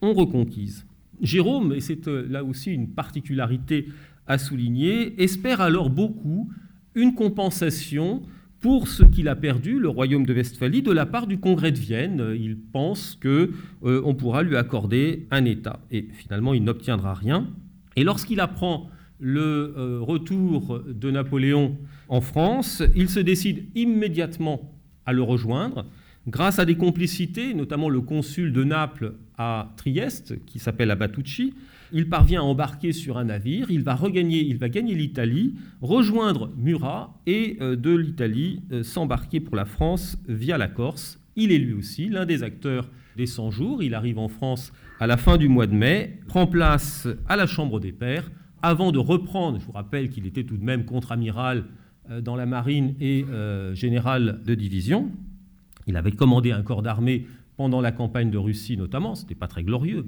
ont 0.00 0.12
reconquises. 0.12 0.86
Jérôme, 1.20 1.72
et 1.72 1.80
c'est 1.80 2.06
euh, 2.06 2.26
là 2.28 2.44
aussi 2.44 2.72
une 2.72 2.88
particularité 2.90 3.88
à 4.28 4.38
souligner, 4.38 5.20
espère 5.20 5.60
alors 5.60 5.90
beaucoup 5.90 6.50
une 6.94 7.14
compensation 7.14 8.22
pour 8.60 8.88
ce 8.88 9.04
qu'il 9.04 9.28
a 9.28 9.36
perdu, 9.36 9.78
le 9.78 9.88
royaume 9.88 10.24
de 10.24 10.34
Westphalie, 10.34 10.82
de 10.82 10.92
la 10.92 11.06
part 11.06 11.26
du 11.26 11.38
Congrès 11.38 11.72
de 11.72 11.78
Vienne. 11.78 12.34
Il 12.38 12.56
pense 12.58 13.18
qu'on 13.20 14.14
pourra 14.14 14.42
lui 14.42 14.56
accorder 14.56 15.26
un 15.30 15.44
État. 15.44 15.80
Et 15.90 16.08
finalement, 16.12 16.54
il 16.54 16.64
n'obtiendra 16.64 17.14
rien. 17.14 17.48
Et 17.96 18.02
lorsqu'il 18.02 18.40
apprend 18.40 18.90
le 19.18 19.74
euh, 19.76 19.98
retour 20.00 20.82
de 20.86 21.10
Napoléon 21.10 21.76
en 22.08 22.20
France, 22.20 22.82
il 22.94 23.08
se 23.08 23.20
décide 23.20 23.66
immédiatement 23.74 24.72
à 25.04 25.12
le 25.12 25.22
rejoindre 25.22 25.86
grâce 26.26 26.58
à 26.58 26.64
des 26.64 26.76
complicités, 26.76 27.54
notamment 27.54 27.88
le 27.88 28.00
consul 28.00 28.52
de 28.52 28.64
Naples 28.64 29.14
à 29.38 29.72
Trieste, 29.76 30.44
qui 30.44 30.58
s'appelle 30.58 30.90
Abatucci. 30.90 31.54
il 31.92 32.08
parvient 32.08 32.40
à 32.40 32.44
embarquer 32.44 32.92
sur 32.92 33.16
un 33.16 33.24
navire, 33.24 33.70
il 33.70 33.82
va 33.82 33.94
regagner, 33.94 34.40
il 34.40 34.58
va 34.58 34.68
gagner 34.68 34.94
l'Italie, 34.94 35.54
rejoindre 35.80 36.52
Murat 36.56 37.20
et 37.26 37.58
euh, 37.60 37.76
de 37.76 37.94
l'Italie 37.94 38.62
euh, 38.72 38.82
s'embarquer 38.82 39.40
pour 39.40 39.56
la 39.56 39.64
France 39.64 40.18
via 40.28 40.58
la 40.58 40.68
Corse. 40.68 41.20
Il 41.36 41.52
est 41.52 41.58
lui 41.58 41.74
aussi 41.74 42.08
l'un 42.08 42.26
des 42.26 42.42
acteurs 42.42 42.90
des 43.16 43.26
100 43.26 43.50
jours. 43.50 43.82
Il 43.82 43.94
arrive 43.94 44.18
en 44.18 44.28
France 44.28 44.72
à 44.98 45.06
la 45.06 45.16
fin 45.16 45.36
du 45.36 45.48
mois 45.48 45.66
de 45.66 45.74
mai, 45.74 46.18
prend 46.26 46.46
place 46.46 47.06
à 47.28 47.36
la 47.36 47.46
Chambre 47.46 47.78
des 47.78 47.92
Pairs, 47.92 48.30
avant 48.66 48.90
de 48.90 48.98
reprendre, 48.98 49.60
je 49.60 49.64
vous 49.64 49.72
rappelle 49.72 50.10
qu'il 50.10 50.26
était 50.26 50.44
tout 50.44 50.56
de 50.56 50.64
même 50.64 50.84
contre-amiral 50.84 51.64
euh, 52.10 52.20
dans 52.20 52.34
la 52.36 52.46
marine 52.46 52.94
et 53.00 53.24
général 53.74 54.40
de 54.44 54.54
division. 54.54 55.10
Il 55.86 55.96
avait 55.96 56.12
commandé 56.12 56.50
un 56.50 56.62
corps 56.62 56.82
d'armée 56.82 57.26
pendant 57.56 57.80
la 57.80 57.92
campagne 57.92 58.30
de 58.30 58.38
Russie 58.38 58.76
notamment, 58.76 59.14
ce 59.14 59.22
n'était 59.22 59.34
pas 59.34 59.48
très 59.48 59.62
glorieux. 59.62 60.06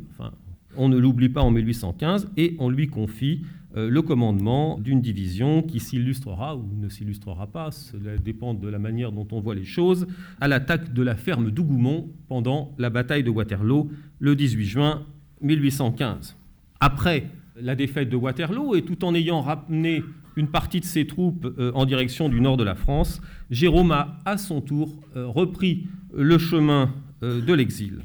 On 0.77 0.89
ne 0.89 0.99
l'oublie 0.99 1.29
pas 1.29 1.41
en 1.41 1.51
1815 1.51 2.31
et 2.37 2.57
on 2.59 2.69
lui 2.69 2.89
confie 2.89 3.43
euh, 3.77 3.89
le 3.89 4.03
commandement 4.03 4.79
d'une 4.79 5.01
division 5.01 5.63
qui 5.63 5.79
s'illustrera 5.79 6.57
ou 6.57 6.69
ne 6.77 6.89
s'illustrera 6.89 7.47
pas, 7.47 7.71
cela 7.71 8.17
dépend 8.17 8.55
de 8.55 8.67
la 8.67 8.79
manière 8.79 9.13
dont 9.13 9.29
on 9.31 9.41
voit 9.41 9.55
les 9.55 9.65
choses, 9.65 10.07
à 10.41 10.49
l'attaque 10.49 10.93
de 10.93 11.03
la 11.03 11.15
ferme 11.15 11.51
d'Ougoumont 11.51 12.09
pendant 12.29 12.75
la 12.79 12.91
bataille 12.91 13.23
de 13.23 13.31
Waterloo 13.31 13.91
le 14.19 14.35
18 14.35 14.65
juin 14.65 15.07
1815. 15.43 16.37
Après 16.81 17.27
la 17.61 17.75
défaite 17.75 18.09
de 18.09 18.17
Waterloo 18.17 18.75
et 18.75 18.83
tout 18.83 19.05
en 19.05 19.15
ayant 19.15 19.41
ramené 19.41 20.03
une 20.37 20.49
partie 20.49 20.81
de 20.81 20.85
ses 20.85 21.07
troupes 21.07 21.53
euh, 21.59 21.73
en 21.75 21.85
direction 21.85 22.29
du 22.29 22.41
nord 22.41 22.57
de 22.57 22.65
la 22.65 22.75
France, 22.75 23.21
Jérôme 23.51 23.91
a 23.93 24.19
à 24.25 24.39
son 24.39 24.61
tour 24.61 25.01
euh, 25.17 25.27
repris 25.27 25.87
le 26.15 26.39
chemin 26.39 26.95
de 27.21 27.53
l'exil. 27.53 28.03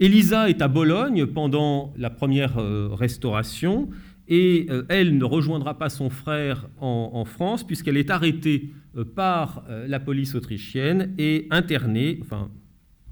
Elisa 0.00 0.48
est 0.48 0.62
à 0.62 0.68
Bologne 0.68 1.26
pendant 1.26 1.92
la 1.96 2.08
première 2.08 2.58
euh, 2.58 2.88
restauration 2.92 3.88
et 4.28 4.66
euh, 4.70 4.84
elle 4.88 5.18
ne 5.18 5.24
rejoindra 5.24 5.76
pas 5.76 5.88
son 5.88 6.08
frère 6.08 6.68
en, 6.80 7.24
France 7.24 7.66
puisqu'elle 7.66 7.96
est 7.96 8.10
arrêtée 8.10 8.70
euh, 8.96 9.04
par 9.04 9.64
la 9.68 9.98
police 9.98 10.36
autrichienne 10.36 11.14
et 11.18 11.48
internée, 11.50 12.20
enfin 12.22 12.48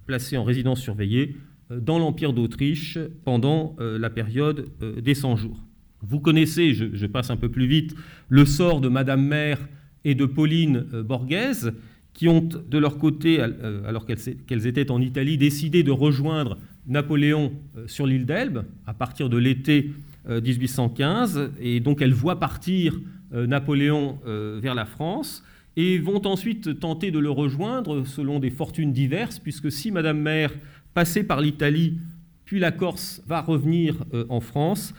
placée 0.06 0.36
en 0.36 0.44
résidence 0.44 0.80
surveillée 0.80 1.36
dans 1.70 1.98
l'Empire 1.98 2.32
d'Autriche 2.32 2.98
pendant 3.24 3.76
la 3.78 4.10
période 4.10 4.66
des 4.80 5.14
100 5.14 5.36
jours. 5.36 5.64
Vous 6.02 6.20
connaissez, 6.20 6.74
je, 6.74 7.06
passe 7.06 7.30
un 7.30 7.36
peu 7.36 7.48
plus 7.48 7.66
vite, 7.66 7.94
le 8.28 8.44
sort 8.44 8.80
de 8.80 8.88
Madame 8.88 9.26
Mère 9.26 9.58
et 10.04 10.14
de 10.14 10.26
Pauline 10.26 10.80
Borghese, 11.04 11.72
qui 12.12 12.28
ont 12.28 12.40
de 12.40 12.78
leur 12.78 12.98
côté, 12.98 13.40
alors 13.40 14.06
qu'elles 14.06 14.66
étaient 14.66 14.90
en 14.90 15.00
Italie, 15.00 15.36
décidé 15.36 15.82
de 15.82 15.90
rejoindre 15.90 16.58
Napoléon 16.86 17.52
euh, 17.76 17.86
sur 17.86 18.06
l'île 18.06 18.26
d'Elbe 18.26 18.64
à 18.86 18.94
partir 18.94 19.28
de 19.28 19.36
l'été 19.36 19.92
1815, 20.28 21.38
euh, 21.38 21.48
et 21.60 21.80
donc 21.80 22.00
elle 22.00 22.12
voit 22.12 22.38
partir 22.40 22.98
euh, 23.34 23.46
Napoléon 23.46 24.18
vers 24.24 24.74
la 24.74 24.84
France, 24.84 25.44
et 25.76 25.98
vont 25.98 26.26
ensuite 26.26 26.80
tenter 26.80 27.10
de 27.10 27.18
le 27.18 27.30
rejoindre 27.30 28.04
selon 28.06 28.38
des 28.38 28.50
fortunes 28.50 28.92
diverses, 28.92 29.38
puisque 29.38 29.70
si 29.70 29.90
Madame 29.90 30.18
Mère 30.18 30.52
passait 30.96 31.22
par 31.22 31.42
l'Italie, 31.42 31.98
puis 32.46 32.58
la 32.58 32.72
Corse 32.72 33.22
va 33.26 33.42
revenir 33.42 34.02
en 34.30 34.40
France, 34.40 34.94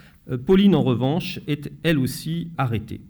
Pauline 0.46 0.76
en 0.76 0.84
revanche 0.84 1.40
est 1.48 1.72
elle 1.82 1.98
aussi 1.98 2.52
arrêtée. 2.58 3.02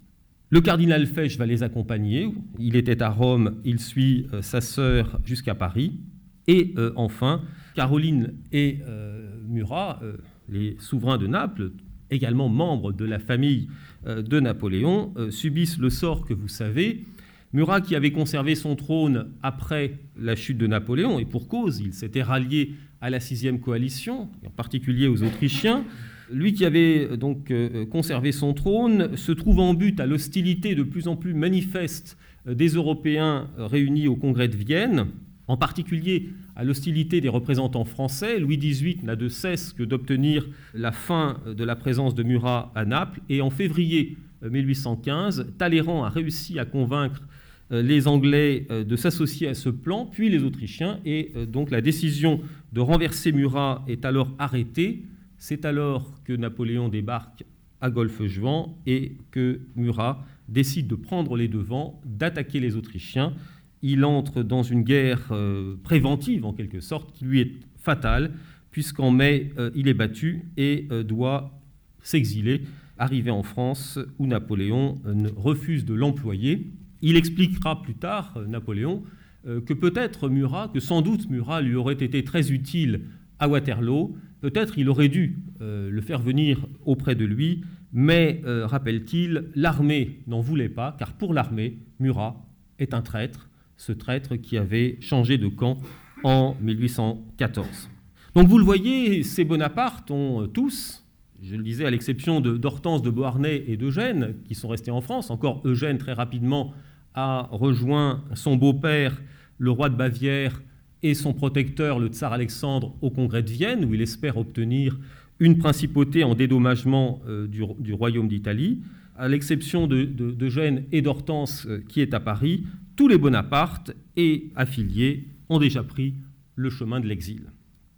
Le 0.51 0.61
cardinal 0.61 1.05
Fesch 1.05 1.37
va 1.37 1.45
les 1.45 1.63
accompagner, 1.63 2.31
il 2.57 2.77
était 2.77 3.03
à 3.03 3.09
Rome, 3.09 3.57
il 3.65 3.79
suit 3.79 4.27
sa 4.41 4.61
sœur 4.61 5.19
jusqu'à 5.25 5.53
Paris, 5.53 5.99
et 6.47 6.73
enfin, 6.95 7.43
Caroline 7.77 8.33
et 8.51 8.79
euh, 8.87 9.29
Murat, 9.47 9.99
euh, 10.01 10.17
les 10.49 10.77
souverains 10.79 11.19
de 11.19 11.27
Naples, 11.27 11.73
également 12.09 12.49
membres 12.49 12.91
de 12.91 13.05
la 13.05 13.19
famille 13.19 13.67
euh, 14.07 14.23
de 14.23 14.39
Napoléon, 14.39 15.13
subissent 15.29 15.77
le 15.77 15.91
sort 15.91 16.25
que 16.25 16.33
vous 16.33 16.47
savez. 16.47 17.05
Murat, 17.53 17.81
qui 17.81 17.95
avait 17.95 18.11
conservé 18.11 18.55
son 18.55 18.75
trône 18.75 19.31
après 19.41 19.99
la 20.19 20.35
chute 20.35 20.57
de 20.57 20.67
Napoléon, 20.67 21.19
et 21.19 21.25
pour 21.25 21.47
cause, 21.47 21.79
il 21.79 21.93
s'était 21.93 22.21
rallié 22.21 22.73
à 23.01 23.09
la 23.09 23.19
sixième 23.19 23.59
coalition, 23.59 24.29
en 24.45 24.49
particulier 24.49 25.07
aux 25.07 25.23
Autrichiens, 25.23 25.85
lui 26.31 26.53
qui 26.53 26.65
avait 26.65 27.15
donc 27.15 27.53
conservé 27.89 28.31
son 28.33 28.53
trône, 28.53 29.15
se 29.15 29.31
trouve 29.31 29.59
en 29.59 29.73
but 29.73 29.99
à 29.99 30.05
l'hostilité 30.05 30.75
de 30.75 30.83
plus 30.83 31.07
en 31.07 31.15
plus 31.15 31.33
manifeste 31.33 32.17
des 32.45 32.69
Européens 32.69 33.49
réunis 33.57 34.07
au 34.07 34.15
Congrès 34.15 34.49
de 34.49 34.57
Vienne, 34.57 35.07
en 35.47 35.55
particulier 35.55 36.29
à 36.55 36.63
l'hostilité 36.63 37.21
des 37.21 37.29
représentants 37.29 37.85
français, 37.85 38.39
Louis 38.39 38.57
XVIII 38.57 38.99
n'a 39.03 39.15
de 39.15 39.29
cesse 39.29 39.73
que 39.73 39.83
d'obtenir 39.83 40.47
la 40.73 40.91
fin 40.91 41.39
de 41.45 41.63
la 41.63 41.75
présence 41.75 42.15
de 42.15 42.23
Murat 42.23 42.71
à 42.75 42.83
Naples. 42.83 43.21
Et 43.29 43.41
en 43.41 43.49
février 43.49 44.17
1815, 44.41 45.39
euh, 45.39 45.43
Talleyrand 45.57 46.03
a 46.03 46.09
réussi 46.09 46.59
à 46.59 46.65
convaincre 46.65 47.21
euh, 47.21 47.36
les 47.69 48.07
Anglais 48.07 48.65
euh, 48.71 48.83
de 48.83 48.95
s'associer 48.95 49.47
à 49.47 49.53
ce 49.53 49.69
plan, 49.69 50.05
puis 50.05 50.29
les 50.29 50.43
Autrichiens. 50.43 50.99
Et 51.05 51.33
donc 51.47 51.71
la 51.71 51.81
décision 51.81 52.41
de 52.73 52.79
renverser 52.79 53.31
Murat 53.31 53.83
est 53.87 54.05
alors 54.05 54.31
arrêtée. 54.39 55.03
C'est 55.37 55.65
alors 55.65 56.23
que 56.23 56.33
Napoléon 56.33 56.89
débarque 56.89 57.43
à 57.79 57.89
Golfe-Juan 57.89 58.69
et 58.87 59.17
que 59.31 59.61
Murat 59.75 60.25
décide 60.49 60.87
de 60.87 60.95
prendre 60.95 61.35
les 61.35 61.47
devants, 61.47 62.01
d'attaquer 62.05 62.59
les 62.59 62.75
Autrichiens 62.75 63.33
il 63.81 64.05
entre 64.05 64.43
dans 64.43 64.63
une 64.63 64.83
guerre 64.83 65.27
euh, 65.31 65.75
préventive, 65.83 66.45
en 66.45 66.53
quelque 66.53 66.79
sorte, 66.79 67.11
qui 67.13 67.25
lui 67.25 67.41
est 67.41 67.51
fatale, 67.77 68.31
puisqu'en 68.71 69.11
mai, 69.11 69.51
euh, 69.57 69.71
il 69.75 69.87
est 69.87 69.93
battu 69.93 70.45
et 70.57 70.87
euh, 70.91 71.03
doit 71.03 71.59
s'exiler, 72.01 72.61
arriver 72.97 73.31
en 73.31 73.43
France, 73.43 73.99
où 74.17 74.27
Napoléon 74.27 74.95
refuse 75.35 75.85
de 75.85 75.93
l'employer. 75.93 76.71
Il 77.01 77.15
expliquera 77.15 77.81
plus 77.81 77.95
tard, 77.95 78.39
Napoléon, 78.47 79.03
que 79.45 79.73
peut-être 79.73 80.29
Murat, 80.29 80.69
que 80.73 80.79
sans 80.79 81.01
doute 81.01 81.29
Murat 81.29 81.61
lui 81.61 81.75
aurait 81.75 81.93
été 81.93 82.23
très 82.23 82.51
utile 82.51 83.01
à 83.39 83.47
Waterloo, 83.47 84.17
peut-être 84.41 84.77
il 84.77 84.89
aurait 84.89 85.07
dû 85.07 85.37
le 85.59 86.01
faire 86.01 86.19
venir 86.19 86.65
auprès 86.85 87.15
de 87.15 87.23
lui, 87.23 87.61
mais, 87.93 88.41
rappelle-t-il, 88.43 89.45
l'armée 89.55 90.21
n'en 90.27 90.41
voulait 90.41 90.69
pas, 90.69 90.95
car 90.99 91.13
pour 91.13 91.33
l'armée, 91.33 91.77
Murat 91.99 92.45
est 92.79 92.93
un 92.93 93.01
traître, 93.01 93.49
ce 93.77 93.91
traître 93.91 94.35
qui 94.35 94.57
avait 94.57 94.97
changé 94.99 95.37
de 95.37 95.47
camp 95.47 95.77
en 96.23 96.55
1814. 96.61 97.89
Donc 98.35 98.47
vous 98.47 98.57
le 98.57 98.63
voyez, 98.63 99.23
ces 99.23 99.45
Bonaparte 99.45 100.11
ont 100.11 100.43
euh, 100.43 100.47
tous, 100.47 101.03
je 101.41 101.55
le 101.55 101.63
disais 101.63 101.85
à 101.85 101.89
l'exception 101.89 102.41
d'Hortense 102.41 103.01
de, 103.01 103.09
Beauharnais 103.09 103.63
et 103.67 103.77
d'Eugène, 103.77 104.35
qui 104.45 104.55
sont 104.55 104.67
restés 104.67 104.91
en 104.91 105.01
France, 105.01 105.29
encore 105.29 105.61
Eugène 105.65 105.97
très 105.97 106.13
rapidement 106.13 106.73
a 107.17 107.49
rejoint 107.51 108.23
son 108.35 108.55
beau-père, 108.55 109.19
le 109.57 109.71
roi 109.71 109.89
de 109.89 109.95
Bavière, 109.95 110.61
et 111.01 111.15
son 111.15 111.33
protecteur, 111.33 111.99
le 111.99 112.07
tsar 112.09 112.31
Alexandre, 112.31 112.95
au 113.01 113.09
congrès 113.09 113.41
de 113.41 113.49
Vienne, 113.49 113.85
où 113.85 113.93
il 113.95 114.01
espère 114.01 114.37
obtenir 114.37 114.97
une 115.39 115.57
principauté 115.57 116.23
en 116.23 116.35
dédommagement 116.35 117.21
euh, 117.27 117.47
du, 117.47 117.93
royaume 117.93 118.27
d'Italie. 118.27 118.81
À 119.15 119.27
l'exception 119.27 119.87
d'Eugène 119.87 120.83
et 120.91 121.01
d'Hortense, 121.01 121.65
euh, 121.65 121.83
qui 121.89 122.01
est 122.01 122.13
à 122.13 122.19
Paris, 122.19 122.63
tous 122.95 123.07
les 123.07 123.17
Bonaparte 123.17 123.95
et 124.15 124.51
affiliés 124.55 125.27
ont 125.49 125.59
déjà 125.59 125.83
pris 125.83 126.13
le 126.55 126.69
chemin 126.69 126.99
de 126.99 127.07
l'exil. 127.07 127.41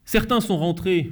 Certains 0.06 0.40
sont 0.40 0.58
rentrés 0.58 1.12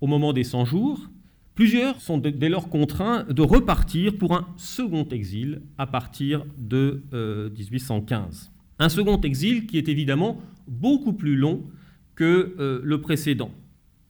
au 0.00 0.06
moment 0.06 0.32
des 0.32 0.44
100 0.44 0.64
jours, 0.64 1.10
plusieurs 1.54 2.00
sont 2.00 2.18
dès 2.18 2.48
lors 2.48 2.68
contraints 2.68 3.24
de 3.24 3.42
repartir 3.42 4.16
pour 4.16 4.34
un 4.34 4.48
second 4.56 5.06
exil 5.08 5.62
à 5.78 5.86
partir 5.86 6.44
de 6.58 7.02
1815. 7.58 8.50
Euh, 8.80 8.84
un 8.84 8.88
second 8.88 9.20
exil 9.20 9.66
qui 9.66 9.78
est 9.78 9.88
évidemment 9.88 10.40
beaucoup 10.66 11.12
plus 11.12 11.36
long 11.36 11.64
que 12.14 12.54
euh, 12.58 12.80
le 12.82 13.00
précédent. 13.00 13.50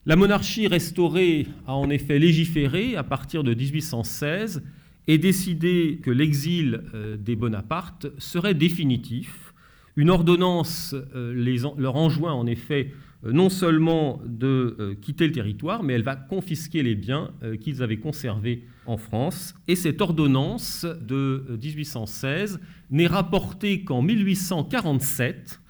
La 0.06 0.16
monarchie 0.16 0.66
restaurée 0.66 1.46
a 1.66 1.74
en 1.74 1.88
effet 1.90 2.18
légiféré 2.18 2.96
à 2.96 3.02
partir 3.02 3.44
de 3.44 3.54
1816 3.54 4.62
et 5.06 5.18
décidé 5.18 6.00
que 6.02 6.10
l'exil 6.10 6.82
euh, 6.94 7.16
des 7.16 7.36
Bonaparte 7.36 8.06
serait 8.18 8.54
définitif. 8.54 9.52
Une 9.94 10.08
ordonnance 10.08 10.94
leur 11.14 11.96
enjoint 11.96 12.32
en 12.32 12.46
effet 12.46 12.92
non 13.24 13.50
seulement 13.50 14.20
de 14.26 14.96
quitter 15.00 15.26
le 15.26 15.32
territoire, 15.32 15.82
mais 15.82 15.92
elle 15.92 16.02
va 16.02 16.16
confisquer 16.16 16.82
les 16.82 16.94
biens 16.94 17.30
qu'ils 17.60 17.82
avaient 17.82 17.98
conservés 17.98 18.64
en 18.86 18.96
France. 18.96 19.54
Et 19.68 19.76
cette 19.76 20.00
ordonnance 20.00 20.84
de 20.84 21.58
1816 21.62 22.60
n'est 22.90 23.06
rapportée 23.06 23.84
qu'en 23.84 24.02
1847, 24.02 25.60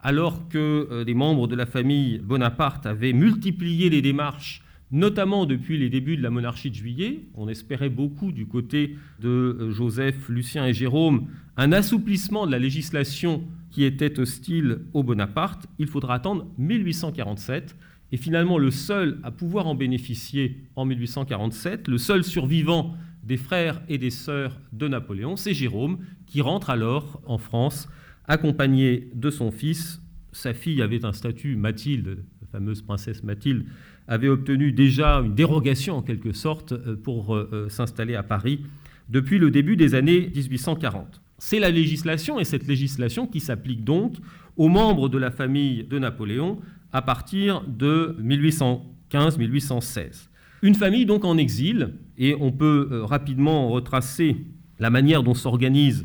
alors 0.00 0.48
que 0.48 1.02
des 1.02 1.14
membres 1.14 1.48
de 1.48 1.56
la 1.56 1.66
famille 1.66 2.18
Bonaparte 2.18 2.86
avaient 2.86 3.12
multiplié 3.12 3.90
les 3.90 4.02
démarches 4.02 4.62
notamment 4.92 5.46
depuis 5.46 5.78
les 5.78 5.88
débuts 5.88 6.16
de 6.16 6.22
la 6.22 6.30
monarchie 6.30 6.70
de 6.70 6.74
juillet. 6.74 7.20
On 7.34 7.48
espérait 7.48 7.90
beaucoup 7.90 8.32
du 8.32 8.46
côté 8.46 8.96
de 9.20 9.28
euh, 9.28 9.70
Joseph, 9.70 10.28
Lucien 10.28 10.66
et 10.66 10.74
Jérôme 10.74 11.28
un 11.56 11.72
assouplissement 11.72 12.46
de 12.46 12.52
la 12.52 12.58
législation 12.58 13.44
qui 13.70 13.84
était 13.84 14.18
hostile 14.18 14.80
au 14.92 15.02
Bonaparte. 15.02 15.66
Il 15.78 15.86
faudra 15.86 16.14
attendre 16.14 16.46
1847 16.58 17.76
est 18.12 18.16
finalement 18.16 18.58
le 18.58 18.70
seul 18.70 19.18
à 19.22 19.30
pouvoir 19.30 19.66
en 19.66 19.74
bénéficier 19.74 20.64
en 20.76 20.84
1847, 20.84 21.88
le 21.88 21.98
seul 21.98 22.24
survivant 22.24 22.96
des 23.22 23.36
frères 23.36 23.82
et 23.88 23.98
des 23.98 24.10
sœurs 24.10 24.58
de 24.72 24.88
Napoléon, 24.88 25.36
c'est 25.36 25.54
Jérôme, 25.54 25.98
qui 26.26 26.40
rentre 26.40 26.70
alors 26.70 27.20
en 27.26 27.38
France 27.38 27.88
accompagné 28.26 29.10
de 29.14 29.30
son 29.30 29.50
fils. 29.50 30.00
Sa 30.32 30.54
fille 30.54 30.82
avait 30.82 31.04
un 31.04 31.12
statut, 31.12 31.56
Mathilde, 31.56 32.24
la 32.40 32.46
fameuse 32.50 32.82
princesse 32.82 33.22
Mathilde, 33.22 33.66
avait 34.08 34.28
obtenu 34.28 34.72
déjà 34.72 35.16
une 35.18 35.34
dérogation 35.34 35.96
en 35.96 36.02
quelque 36.02 36.32
sorte 36.32 36.72
euh, 36.72 36.96
pour 36.96 37.34
euh, 37.34 37.48
euh, 37.52 37.68
s'installer 37.68 38.16
à 38.16 38.22
Paris 38.22 38.64
depuis 39.08 39.38
le 39.38 39.50
début 39.50 39.76
des 39.76 39.94
années 39.94 40.30
1840. 40.34 41.20
C'est 41.40 41.58
la 41.58 41.70
législation 41.70 42.38
et 42.38 42.44
cette 42.44 42.68
législation 42.68 43.26
qui 43.26 43.40
s'applique 43.40 43.82
donc 43.82 44.14
aux 44.56 44.68
membres 44.68 45.08
de 45.08 45.18
la 45.18 45.30
famille 45.30 45.84
de 45.84 45.98
Napoléon 45.98 46.60
à 46.92 47.02
partir 47.02 47.62
de 47.66 48.16
1815-1816. 48.22 50.28
Une 50.62 50.74
famille 50.74 51.06
donc 51.06 51.24
en 51.24 51.38
exil, 51.38 51.94
et 52.18 52.36
on 52.38 52.52
peut 52.52 53.00
rapidement 53.02 53.70
retracer 53.70 54.36
la 54.78 54.90
manière 54.90 55.22
dont 55.22 55.32
s'organise 55.32 56.04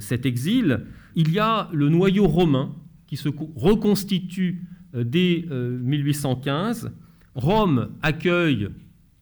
cet 0.00 0.24
exil. 0.24 0.86
Il 1.16 1.30
y 1.30 1.38
a 1.38 1.68
le 1.72 1.90
noyau 1.90 2.26
romain 2.26 2.74
qui 3.06 3.18
se 3.18 3.28
reconstitue 3.54 4.66
dès 4.94 5.44
1815 5.50 6.90
Rome 7.34 7.90
accueille, 8.02 8.68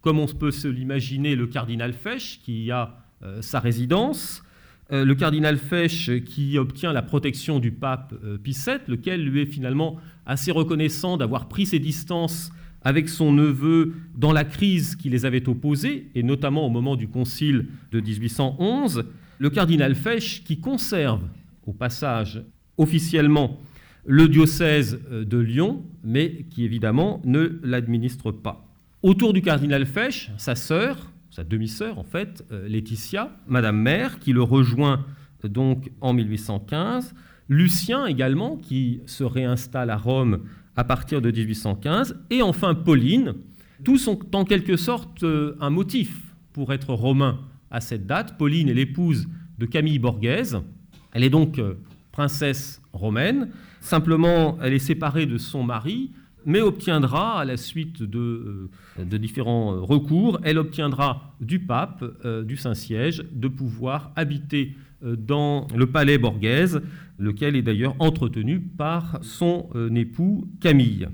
comme 0.00 0.18
on 0.18 0.26
peut 0.26 0.50
se 0.50 0.68
l'imaginer, 0.68 1.36
le 1.36 1.46
cardinal 1.46 1.92
Fesch, 1.92 2.40
qui 2.42 2.70
a 2.70 3.04
euh, 3.22 3.42
sa 3.42 3.60
résidence. 3.60 4.42
Euh, 4.92 5.04
le 5.04 5.14
cardinal 5.14 5.56
Fesch 5.56 6.10
qui 6.24 6.58
obtient 6.58 6.92
la 6.92 7.02
protection 7.02 7.60
du 7.60 7.70
pape 7.70 8.12
euh, 8.24 8.38
Pie 8.38 8.56
VII, 8.66 8.78
lequel 8.88 9.24
lui 9.24 9.42
est 9.42 9.46
finalement 9.46 9.96
assez 10.26 10.50
reconnaissant 10.50 11.16
d'avoir 11.16 11.48
pris 11.48 11.66
ses 11.66 11.78
distances 11.78 12.50
avec 12.82 13.08
son 13.08 13.32
neveu 13.32 13.94
dans 14.16 14.32
la 14.32 14.44
crise 14.44 14.96
qui 14.96 15.08
les 15.08 15.26
avait 15.26 15.48
opposés, 15.48 16.08
et 16.14 16.22
notamment 16.22 16.66
au 16.66 16.70
moment 16.70 16.96
du 16.96 17.08
concile 17.08 17.66
de 17.92 18.00
1811. 18.00 19.04
Le 19.38 19.50
cardinal 19.50 19.94
Fesch 19.94 20.42
qui 20.44 20.58
conserve 20.60 21.22
au 21.66 21.72
passage 21.72 22.42
officiellement 22.76 23.60
le 24.06 24.28
diocèse 24.28 24.98
euh, 25.12 25.24
de 25.24 25.38
Lyon, 25.38 25.84
mais 26.02 26.46
qui 26.50 26.64
évidemment 26.64 27.20
ne 27.24 27.60
l'administre 27.62 28.32
pas. 28.32 28.66
Autour 29.02 29.32
du 29.32 29.40
cardinal 29.40 29.86
Fesch, 29.86 30.30
sa 30.36 30.54
sœur, 30.54 31.09
sa 31.30 31.44
demi-sœur 31.44 31.98
en 31.98 32.04
fait, 32.04 32.44
euh, 32.52 32.68
Laetitia, 32.68 33.36
Madame 33.46 33.80
Mère, 33.80 34.18
qui 34.18 34.32
le 34.32 34.42
rejoint 34.42 35.04
euh, 35.44 35.48
donc 35.48 35.90
en 36.00 36.12
1815, 36.12 37.14
Lucien 37.48 38.06
également, 38.06 38.56
qui 38.56 39.00
se 39.06 39.24
réinstalle 39.24 39.90
à 39.90 39.96
Rome 39.96 40.44
à 40.76 40.84
partir 40.84 41.20
de 41.20 41.30
1815, 41.30 42.16
et 42.30 42.42
enfin 42.42 42.74
Pauline. 42.74 43.34
Tous 43.82 43.98
sont 43.98 44.18
en 44.36 44.44
quelque 44.44 44.76
sorte 44.76 45.24
un 45.24 45.70
motif 45.70 46.34
pour 46.52 46.72
être 46.72 46.92
romain 46.92 47.40
à 47.70 47.80
cette 47.80 48.06
date. 48.06 48.36
Pauline 48.36 48.68
est 48.68 48.74
l'épouse 48.74 49.26
de 49.58 49.66
Camille 49.66 49.98
Borghese. 49.98 50.60
Elle 51.12 51.24
est 51.24 51.30
donc 51.30 51.58
princesse 52.12 52.82
romaine. 52.92 53.50
Simplement, 53.80 54.58
elle 54.62 54.74
est 54.74 54.78
séparée 54.78 55.26
de 55.26 55.38
son 55.38 55.62
mari, 55.62 56.12
mais 56.46 56.60
obtiendra, 56.60 57.40
à 57.40 57.44
la 57.44 57.56
suite 57.56 58.02
de, 58.02 58.68
euh, 58.98 59.18
différents 59.18 59.74
euh, 59.74 59.80
recours, 59.80 60.40
elle 60.42 60.58
obtiendra 60.58 61.34
du 61.40 61.60
pape, 61.60 62.04
euh, 62.24 62.42
du 62.42 62.56
Saint-Siège, 62.56 63.22
de 63.32 63.48
pouvoir 63.48 64.12
habiter 64.16 64.74
dans 65.02 65.66
le 65.74 65.86
palais 65.86 66.18
Borghese, 66.18 66.82
lequel 67.18 67.56
est 67.56 67.62
d'ailleurs 67.62 67.96
entretenu 68.00 68.60
par 68.60 69.18
son 69.22 69.70
époux 69.96 70.46
Camille. 70.60 71.08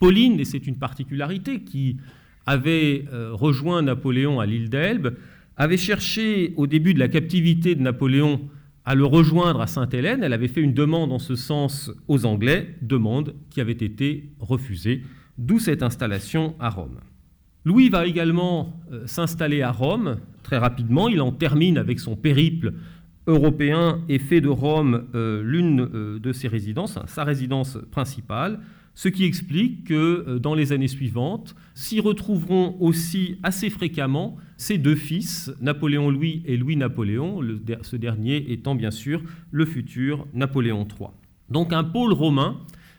Pauline, 0.00 0.40
et 0.40 0.44
c'est 0.44 0.66
une 0.66 0.76
particularité, 0.76 1.60
qui 1.60 1.98
avait 2.46 3.04
rejoint 3.30 3.82
Napoléon 3.82 4.40
à 4.40 4.46
l'île 4.46 4.68
d'Elbe, 4.68 5.14
avait 5.56 5.76
cherché 5.76 6.52
au 6.56 6.66
début 6.66 6.94
de 6.94 6.98
la 6.98 7.06
captivité 7.06 7.76
de 7.76 7.80
Napoléon 7.80 8.40
à 8.88 8.94
le 8.94 9.04
rejoindre 9.04 9.60
à 9.60 9.66
Sainte-Hélène. 9.66 10.22
Elle 10.22 10.32
avait 10.32 10.48
fait 10.48 10.62
une 10.62 10.72
demande 10.72 11.12
en 11.12 11.18
ce 11.18 11.34
sens 11.36 11.92
aux 12.08 12.24
Anglais, 12.24 12.74
demande 12.80 13.34
qui 13.50 13.60
avait 13.60 13.72
été 13.72 14.30
refusée, 14.40 15.02
d'où 15.36 15.58
cette 15.58 15.82
installation 15.82 16.54
à 16.58 16.70
Rome. 16.70 16.98
Louis 17.66 17.90
va 17.90 18.06
également 18.06 18.80
euh, 18.90 19.06
s'installer 19.06 19.60
à 19.60 19.72
Rome 19.72 20.16
très 20.42 20.56
rapidement. 20.56 21.10
Il 21.10 21.20
en 21.20 21.32
termine 21.32 21.76
avec 21.76 22.00
son 22.00 22.16
périple 22.16 22.72
européen 23.26 24.00
et 24.08 24.18
fait 24.18 24.40
de 24.40 24.48
Rome 24.48 25.04
euh, 25.14 25.42
l'une 25.42 25.82
euh, 25.82 26.18
de 26.18 26.32
ses 26.32 26.48
résidences, 26.48 26.98
sa 27.08 27.24
résidence 27.24 27.76
principale 27.90 28.58
ce 28.98 29.08
qui 29.08 29.24
explique 29.24 29.84
que 29.84 30.24
euh, 30.26 30.38
dans 30.40 30.56
les 30.56 30.72
années 30.72 30.88
suivantes 30.88 31.54
s'y 31.72 32.00
retrouveront 32.00 32.76
aussi 32.80 33.38
assez 33.44 33.70
fréquemment 33.70 34.36
ses 34.56 34.76
deux 34.76 34.96
fils, 34.96 35.52
Napoléon 35.60 36.10
Louis 36.10 36.42
et 36.46 36.56
Louis 36.56 36.74
Napoléon, 36.74 37.40
ce 37.82 37.94
dernier 37.94 38.50
étant 38.50 38.74
bien 38.74 38.90
sûr 38.90 39.22
le 39.52 39.66
futur 39.66 40.26
Napoléon 40.34 40.80
III. 40.80 41.10
Donc 41.48 41.72
un 41.72 41.84
pôle 41.84 42.12
romain 42.12 42.58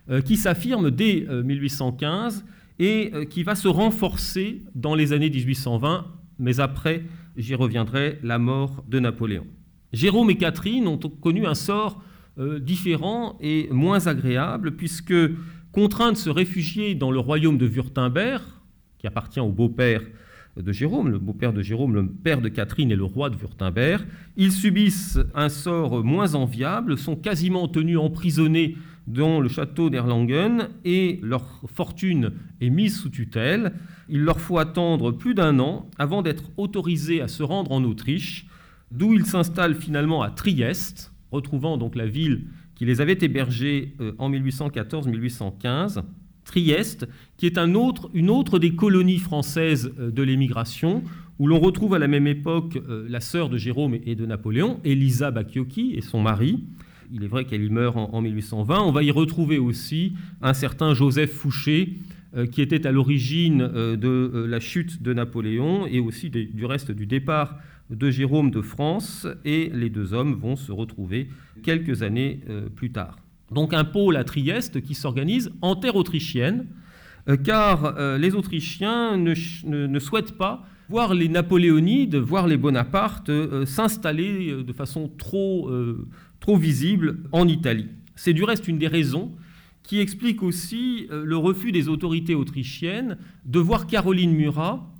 euh, 0.10 0.22
qui 0.22 0.38
s'affirme 0.38 0.90
dès 0.90 1.28
1815 1.30 2.46
euh, 2.46 2.82
et 2.82 3.28
qui 3.30 3.44
va 3.44 3.56
se 3.56 3.68
renforcer 3.68 4.62
dans 4.76 4.96
les 4.96 5.12
années 5.12 5.30
1820, 5.30 6.08
mais 6.40 6.62
après, 6.62 7.04
j'y 7.36 7.56
reviendrai, 7.56 8.20
la 8.24 8.40
mort 8.40 8.86
de 8.88 9.00
Napoléon. 9.02 9.48
Jérôme 9.92 10.30
et 10.30 10.38
Catherine 10.38 10.88
ont 10.88 10.98
connu 10.98 11.46
un 11.46 11.56
sort 11.56 12.02
différent 12.62 13.38
et 13.42 13.68
moins 13.70 14.08
agréable, 14.08 14.78
puisque 14.78 15.14
contraint 15.80 16.12
de 16.12 16.18
se 16.18 16.30
réfugier 16.30 16.94
dans 16.94 17.10
le 17.10 17.20
royaume 17.20 17.58
de 17.58 17.66
Wurtemberg, 17.66 18.44
qui 18.98 19.08
appartient 19.08 19.40
au 19.40 19.48
beau-père 19.48 20.02
de 20.58 20.74
Jérôme, 20.74 21.08
le 21.08 21.20
beau-père 21.20 21.54
de 21.54 21.62
Jérôme, 21.62 21.96
le 21.96 22.06
père 22.06 22.42
de 22.42 22.50
Catherine 22.50 22.92
et 22.92 22.98
le 22.98 23.06
roi 23.06 23.30
de 23.30 23.38
Wurtemberg. 23.38 24.06
Ils 24.36 24.52
subissent 24.52 25.20
un 25.34 25.48
sort 25.48 26.04
moins 26.04 26.36
enviable, 26.36 26.98
sont 26.98 27.16
quasiment 27.16 27.70
tenus 27.70 27.98
emprisonnés 27.98 28.76
dans 29.08 29.40
le 29.40 29.48
château 29.48 29.90
d'Erlangen 29.90 30.68
et 30.84 31.22
leur 31.24 31.62
fortune 31.74 32.34
est 32.60 32.70
mise 32.70 33.00
sous 33.00 33.10
tutelle. 33.10 33.72
Il 34.10 34.20
leur 34.20 34.42
faut 34.42 34.58
attendre 34.58 35.14
plus 35.14 35.34
d'un 35.34 35.60
an 35.60 35.90
avant 35.98 36.22
d'être 36.22 36.52
autorisés 36.58 37.22
à 37.22 37.30
se 37.30 37.42
rendre 37.42 37.72
en 37.72 37.86
Autriche, 37.86 38.48
d'où 38.92 39.14
ils 39.14 39.26
s'installent 39.26 39.76
finalement 39.76 40.24
à 40.24 40.30
Trieste, 40.30 41.14
retrouvant 41.32 41.78
donc 41.78 41.96
la 41.96 42.06
ville 42.06 42.48
qui 42.80 42.86
les 42.86 43.02
avait 43.02 43.18
hébergés 43.20 43.94
euh, 44.00 44.14
en 44.20 44.32
1814-1815, 44.32 46.02
Trieste, 46.46 47.10
qui 47.36 47.46
est 47.46 47.58
une 47.58 47.76
autre 48.30 48.58
des 48.58 48.74
colonies 48.74 49.18
françaises 49.18 49.92
euh, 50.00 50.10
de 50.12 50.24
l'émigration, 50.24 51.04
où 51.40 51.48
l'on 51.48 51.60
retrouve 51.60 51.94
à 51.94 52.00
la 52.00 52.08
même 52.08 52.26
époque 52.26 52.78
euh, 52.78 53.06
la 53.10 53.20
sœur 53.20 53.50
de 53.50 53.58
Jérôme 53.58 53.98
et 54.06 54.16
de 54.16 54.26
Napoléon, 54.26 54.80
Elisa 54.86 55.30
Bacchiocchi 55.30 55.94
et 55.98 56.00
son 56.00 56.22
mari. 56.22 56.64
Il 57.12 57.26
est 57.26 57.28
vrai 57.28 57.44
qu'elle 57.44 57.66
y 57.66 57.70
meurt 57.70 57.98
en, 57.98 58.22
1820. 58.22 58.80
On 58.80 58.94
va 58.94 59.04
y 59.04 59.12
retrouver 59.12 59.58
aussi 59.58 60.14
un 60.42 60.54
certain 60.54 60.94
Joseph 60.94 61.34
Fouché, 61.34 61.98
qui 62.52 62.62
était 62.62 62.86
à 62.86 62.92
l'origine 62.92 63.58
de 63.58 64.46
la 64.48 64.60
chute 64.60 65.02
de 65.02 65.14
Napoléon 65.14 65.88
et 65.88 66.00
aussi 66.00 66.30
du 66.30 66.66
reste 66.66 66.92
du 66.92 67.08
départ 67.08 67.58
de 67.90 68.12
Jérôme 68.12 68.52
de 68.52 68.62
France, 68.62 69.28
et 69.46 69.72
les 69.74 69.90
deux 69.90 70.14
hommes 70.14 70.34
vont 70.34 70.56
se 70.56 70.72
retrouver 70.72 71.30
quelques 71.64 72.04
années 72.04 72.42
euh, 72.50 72.70
plus 72.70 72.92
tard. 72.92 73.18
Donc 73.52 73.74
un 73.74 73.84
pôle 73.84 74.16
à 74.16 74.24
Trieste 74.24 74.82
qui 74.82 74.94
s'organise 74.94 75.52
en 75.62 75.76
terre 75.76 75.96
autrichienne, 75.96 76.68
euh, 77.28 77.36
car 77.36 77.98
euh, 77.98 78.18
les 78.18 78.36
Autrichiens 78.36 79.18
ne, 79.18 80.00
souhaitent 80.00 80.38
pas 80.38 80.66
voir 80.88 81.14
les 81.14 81.30
Napoléonides, 81.30 82.16
voir 82.16 82.48
les 82.48 82.58
Bonaparte 82.58 83.30
s'installer 83.66 84.64
de 84.64 84.74
façon 84.74 85.08
trop, 85.20 85.72
trop 86.40 86.58
visible 86.58 87.20
en 87.32 87.48
Italie. 87.48 87.90
C'est 88.16 88.34
du 88.34 88.44
reste 88.44 88.68
une 88.68 88.80
des 88.80 88.88
raisons 88.88 89.36
qui 89.84 90.00
explique 90.00 90.42
aussi 90.42 91.08
le 91.12 91.38
refus 91.38 91.72
des 91.72 91.90
autorités 91.90 92.34
autrichiennes 92.34 93.20
de 93.46 93.60
voir 93.60 93.86
Caroline 93.86 94.34
Murat, 94.34 94.92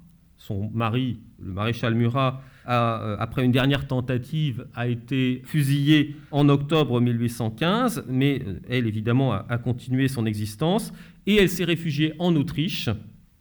son 0.50 0.72
mari, 0.74 1.20
le 1.40 1.54
maréchal 1.54 1.94
Murat, 1.94 2.42
euh, 2.68 3.16
après 3.20 3.46
une 3.46 3.52
dernière 3.52 3.88
tentative, 3.88 4.66
a 4.74 4.88
été 4.88 5.44
fusillée 5.46 6.16
en 6.32 6.50
octobre 6.50 7.00
1815, 7.00 8.06
mais 8.10 8.42
euh, 8.46 8.60
elle, 8.68 8.88
évidemment, 8.88 9.34
a, 9.34 9.58
continué 9.60 10.08
son 10.08 10.26
existence, 10.26 10.92
et 11.28 11.36
elle 11.36 11.50
s'est 11.50 11.66
réfugiée 11.66 12.14
en 12.18 12.36
Autriche, 12.36 12.90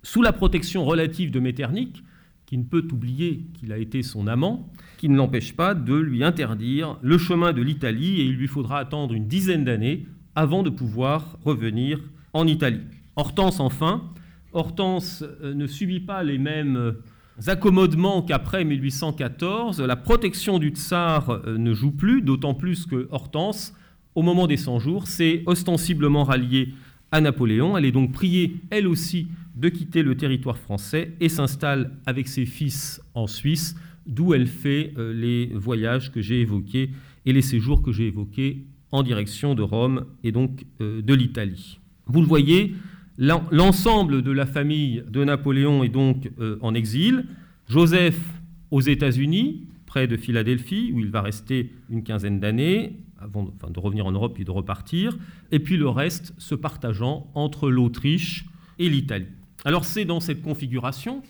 sous 0.02 0.20
la 0.20 0.32
protection 0.34 0.84
relative 0.84 1.30
de 1.30 1.40
Metternich, 1.40 2.04
qui 2.44 2.58
ne 2.58 2.64
peut 2.64 2.86
oublier 2.92 3.46
qu'il 3.54 3.72
a 3.72 3.78
été 3.78 4.02
son 4.02 4.26
amant, 4.26 4.70
qui 4.98 5.08
ne 5.08 5.16
l'empêche 5.16 5.54
pas 5.54 5.74
de 5.74 5.94
lui 5.94 6.22
interdire 6.22 6.98
le 7.00 7.16
chemin 7.16 7.54
de 7.54 7.62
l'Italie, 7.62 8.20
et 8.20 8.24
il 8.24 8.36
lui 8.36 8.48
faudra 8.48 8.80
attendre 8.80 9.14
une 9.14 9.28
dizaine 9.28 9.64
d'années 9.64 10.06
avant 10.34 10.62
de 10.62 10.70
pouvoir 10.70 11.38
revenir 11.42 12.00
en 12.34 12.46
Italie. 12.46 12.82
Hortense, 13.16 13.60
enfin, 13.60 14.12
Hortense 14.58 15.24
euh, 15.42 15.54
ne 15.54 15.66
subit 15.66 16.00
pas 16.00 16.22
les 16.22 16.38
mêmes 16.38 16.94
accommodements 17.46 18.22
qu'après 18.22 18.64
1814, 18.64 19.80
la 19.80 19.96
protection 19.96 20.58
du 20.58 20.70
tsar 20.70 21.30
euh, 21.30 21.56
ne 21.56 21.72
joue 21.72 21.92
plus, 21.92 22.22
d'autant 22.22 22.54
plus 22.54 22.86
que 22.86 23.08
Hortense, 23.10 23.74
au 24.14 24.22
moment 24.22 24.46
des 24.46 24.56
100 24.56 24.80
jours, 24.80 25.06
s'est 25.06 25.44
ostensiblement 25.46 26.24
ralliée 26.24 26.74
à 27.12 27.20
Napoléon. 27.20 27.78
Elle 27.78 27.84
est 27.84 27.92
donc 27.92 28.12
priée, 28.12 28.56
elle 28.70 28.88
aussi, 28.88 29.28
de 29.54 29.68
quitter 29.68 30.02
le 30.02 30.16
territoire 30.16 30.58
français 30.58 31.12
et 31.20 31.28
s'installe 31.28 31.92
avec 32.06 32.26
ses 32.26 32.46
fils 32.46 33.00
en 33.14 33.26
Suisse, 33.26 33.76
d'où 34.06 34.34
elle 34.34 34.48
fait 34.48 34.92
euh, 34.98 35.12
les 35.12 35.46
voyages 35.54 36.10
que 36.10 36.20
j'ai 36.20 36.40
évoqués 36.40 36.90
et 37.26 37.32
les 37.32 37.42
séjours 37.42 37.82
que 37.82 37.92
j'ai 37.92 38.08
évoqués 38.08 38.64
en 38.90 39.02
direction 39.02 39.54
de 39.54 39.62
Rome 39.62 40.06
et 40.24 40.32
donc 40.32 40.64
euh, 40.80 41.02
de 41.02 41.14
l'Italie. 41.14 41.78
Vous 42.06 42.20
le 42.20 42.26
voyez, 42.26 42.74
l'ensemble 43.18 44.22
de 44.22 44.30
la 44.30 44.46
famille 44.46 45.02
de 45.08 45.24
Napoléon 45.24 45.82
est 45.84 45.88
donc 45.88 46.30
euh, 46.38 46.58
en 46.62 46.74
exil. 46.74 47.26
Joseph 47.68 48.18
aux 48.70 48.80
États-Unis, 48.80 49.66
près 49.86 50.06
de 50.06 50.16
Philadelphie, 50.16 50.92
où 50.94 51.00
il 51.00 51.10
va 51.10 51.22
rester 51.22 51.72
une 51.90 52.02
quinzaine 52.02 52.40
d'années, 52.40 52.96
avant 53.18 53.44
de 53.44 53.80
revenir 53.80 54.06
en 54.06 54.12
Europe 54.12 54.38
et 54.38 54.44
de 54.44 54.50
repartir, 54.50 55.16
et 55.50 55.58
puis 55.58 55.76
le 55.76 55.88
reste 55.88 56.34
se 56.38 56.54
partageant 56.54 57.30
entre 57.34 57.70
l'Autriche 57.70 58.46
et 58.78 58.88
l'Italie. 58.88 59.26
Alors 59.64 59.84
c'est 59.84 60.04
dans 60.04 60.20
cette 60.20 60.42
configuration, 60.42 61.22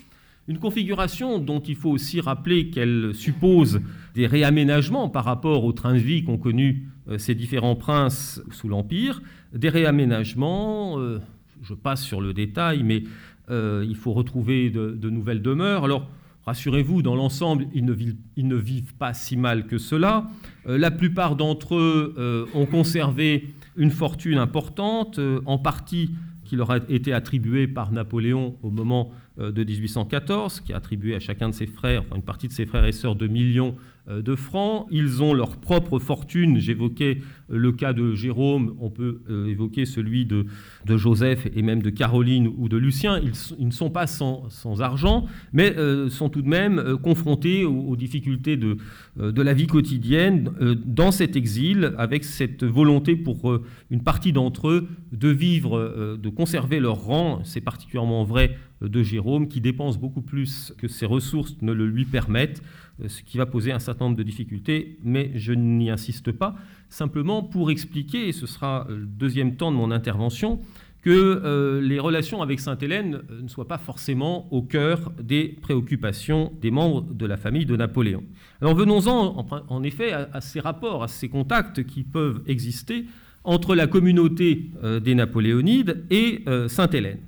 une 0.49 0.59
configuration 0.59 1.39
dont 1.39 1.61
il 1.61 1.77
faut 1.77 1.91
aussi 1.91 2.21
rappeler 2.21 2.71
qu'elle 2.71 3.15
suppose 3.15 3.81
des 4.15 4.27
réaménagements 4.27 5.09
par 5.09 5.25
rapport 5.25 5.65
au 5.65 5.73
train 5.73 5.95
de 5.95 5.99
vie 5.99 6.25
qu'ont 6.25 6.39
connu 6.39 6.89
euh, 7.09 7.19
ces 7.19 7.35
différents 7.35 7.77
princes 7.77 8.43
sous 8.51 8.69
l'Empire, 8.69 9.23
des 9.55 9.69
réaménagements, 9.69 10.99
euh, 10.99 11.21
je 11.63 11.75
passe 11.75 12.03
sur 12.03 12.21
le 12.21 12.33
détail, 12.33 12.83
mais 12.83 13.05
euh, 13.51 13.85
il 13.89 13.97
faut 13.97 14.13
retrouver 14.13 14.71
de, 14.71 15.11
nouvelles 15.11 15.43
demeures. 15.43 15.85
Alors, 15.85 16.09
Rassurez-vous, 16.47 17.03
dans 17.03 17.15
l'ensemble, 17.15 17.67
ils, 17.75 17.85
ne 17.85 18.55
vivent 18.57 18.95
pas 18.95 19.13
si 19.13 19.37
mal 19.37 19.67
que 19.67 19.77
cela. 19.77 20.31
Euh, 20.67 20.79
la 20.79 20.91
plupart 20.91 21.37
d'entre 21.37 21.75
eux 21.75 22.15
euh, 22.17 22.47
ont 22.55 22.65
conservé 22.65 23.53
une 23.77 23.91
fortune 23.91 24.39
importante, 24.39 25.21
en 25.45 25.59
partie 25.59 26.11
qui 26.45 26.57
leur 26.57 26.71
a 26.71 26.79
été 26.89 27.13
attribuée 27.13 27.69
par 27.69 27.93
Napoléon 27.93 28.57
au 28.63 28.71
moment 28.71 29.11
de 29.37 29.63
1814, 29.63 30.61
qui 30.61 30.73
a 30.73 30.79
attribué 30.79 31.15
à 31.15 31.21
chacun 31.21 31.51
de 31.51 31.55
ses 31.55 31.67
frères, 31.67 32.01
enfin 32.07 32.17
une 32.17 32.23
partie 32.23 32.49
de 32.49 32.55
ses 32.55 32.65
frères 32.65 32.87
et 32.87 32.93
sœurs, 32.93 33.15
de 33.15 33.27
millions 33.27 33.77
de 34.09 34.35
francs. 34.35 34.87
Ils 34.91 35.23
ont 35.23 35.35
leur 35.35 35.57
propre 35.57 35.99
fortune. 35.99 36.59
J'évoquais 36.59 37.19
le 37.49 37.73
cas 37.73 37.93
de 37.93 38.15
Jérôme, 38.15 38.75
on 38.81 38.91
peut 38.91 39.23
euh, 39.31 39.47
évoquer 39.47 39.87
celui 39.87 40.27
de, 40.27 40.47
Joseph 40.87 41.47
et 41.55 41.63
même 41.63 41.83
de 41.83 41.91
Caroline 41.91 42.53
ou 42.57 42.69
de 42.69 42.77
Lucien. 42.77 43.21
Ils, 43.59 43.67
ne 43.67 43.73
sont 43.73 43.91
pas 43.91 44.07
sans, 44.07 44.49
argent, 44.81 45.27
mais 45.53 45.77
euh, 45.77 46.09
sont 46.09 46.29
tout 46.29 46.43
de 46.43 46.49
même 46.49 46.97
confrontés 47.03 47.65
aux, 47.65 47.97
difficultés 47.97 48.57
de, 48.57 48.77
de, 49.17 49.43
la 49.43 49.55
vie 49.55 49.67
quotidienne 49.67 50.51
dans 50.85 51.11
cet 51.11 51.37
exil, 51.37 51.95
avec 51.99 52.25
cette 52.25 52.65
volonté 52.65 53.17
pour 53.17 53.59
une 53.91 54.03
partie 54.03 54.33
d'entre 54.33 54.69
eux 54.69 54.89
de 55.13 55.29
vivre, 55.29 56.17
de 56.17 56.29
conserver 56.29 56.81
leur 56.81 57.05
rang. 57.05 57.41
C'est 57.45 57.61
particulièrement 57.61 58.25
vrai 58.25 58.57
de 58.81 59.03
Jérôme, 59.03 59.49
qui 59.49 59.61
dépense 59.61 59.99
beaucoup 59.99 60.23
plus 60.23 60.73
que 60.79 60.89
ses 60.89 61.07
ressources 61.07 61.57
ne 61.63 61.73
le 61.73 61.87
lui 61.87 62.05
permettent, 62.05 62.63
euh, 63.03 63.09
ce 63.09 63.23
qui 63.23 63.37
va 63.39 63.47
poser 63.47 63.73
un 63.73 63.79
certain 63.79 64.07
nombre 64.07 64.17
de 64.17 64.23
difficultés, 64.23 64.99
mais 65.03 65.33
je 65.35 65.53
n'y 65.53 65.91
insiste 65.91 66.33
pas, 66.33 66.55
simplement 66.89 67.43
pour 67.43 67.71
expliquer, 67.71 68.29
et 68.29 68.33
ce 68.33 68.47
sera 68.47 68.87
le 68.89 69.07
deuxième 69.07 69.57
temps 69.57 69.73
de 69.73 69.77
mon 69.77 69.91
intervention, 69.91 70.61
que 71.03 71.11
euh, 71.11 71.81
les 71.81 72.01
relations 72.01 72.43
avec 72.43 72.59
Sainte-Hélène 72.59 73.23
euh, 73.31 73.43
ne 73.43 73.49
soient 73.49 73.69
pas 73.69 73.79
forcément 73.79 74.53
au 74.53 74.63
cœur 74.63 75.13
des 75.23 75.57
préoccupations 75.61 76.53
des 76.61 76.73
membres 76.73 77.03
de 77.03 77.27
la 77.27 77.37
famille 77.37 77.67
de 77.67 77.77
Napoléon. 77.77 78.25
Alors 78.61 78.75
venons-en 78.75 79.47
en, 79.69 79.83
effet 79.85 80.13
à, 80.13 80.41
ces 80.41 80.59
rapports, 80.59 81.05
à 81.05 81.09
ces 81.09 81.29
contacts 81.29 81.85
qui 81.85 82.03
peuvent 82.03 82.43
exister 82.47 83.07
entre 83.45 83.77
la 83.77 83.87
communauté 83.87 84.73
des 85.01 85.15
Napoléonides 85.15 86.05
et 86.11 86.45
Sainte-Hélène. 86.67 87.21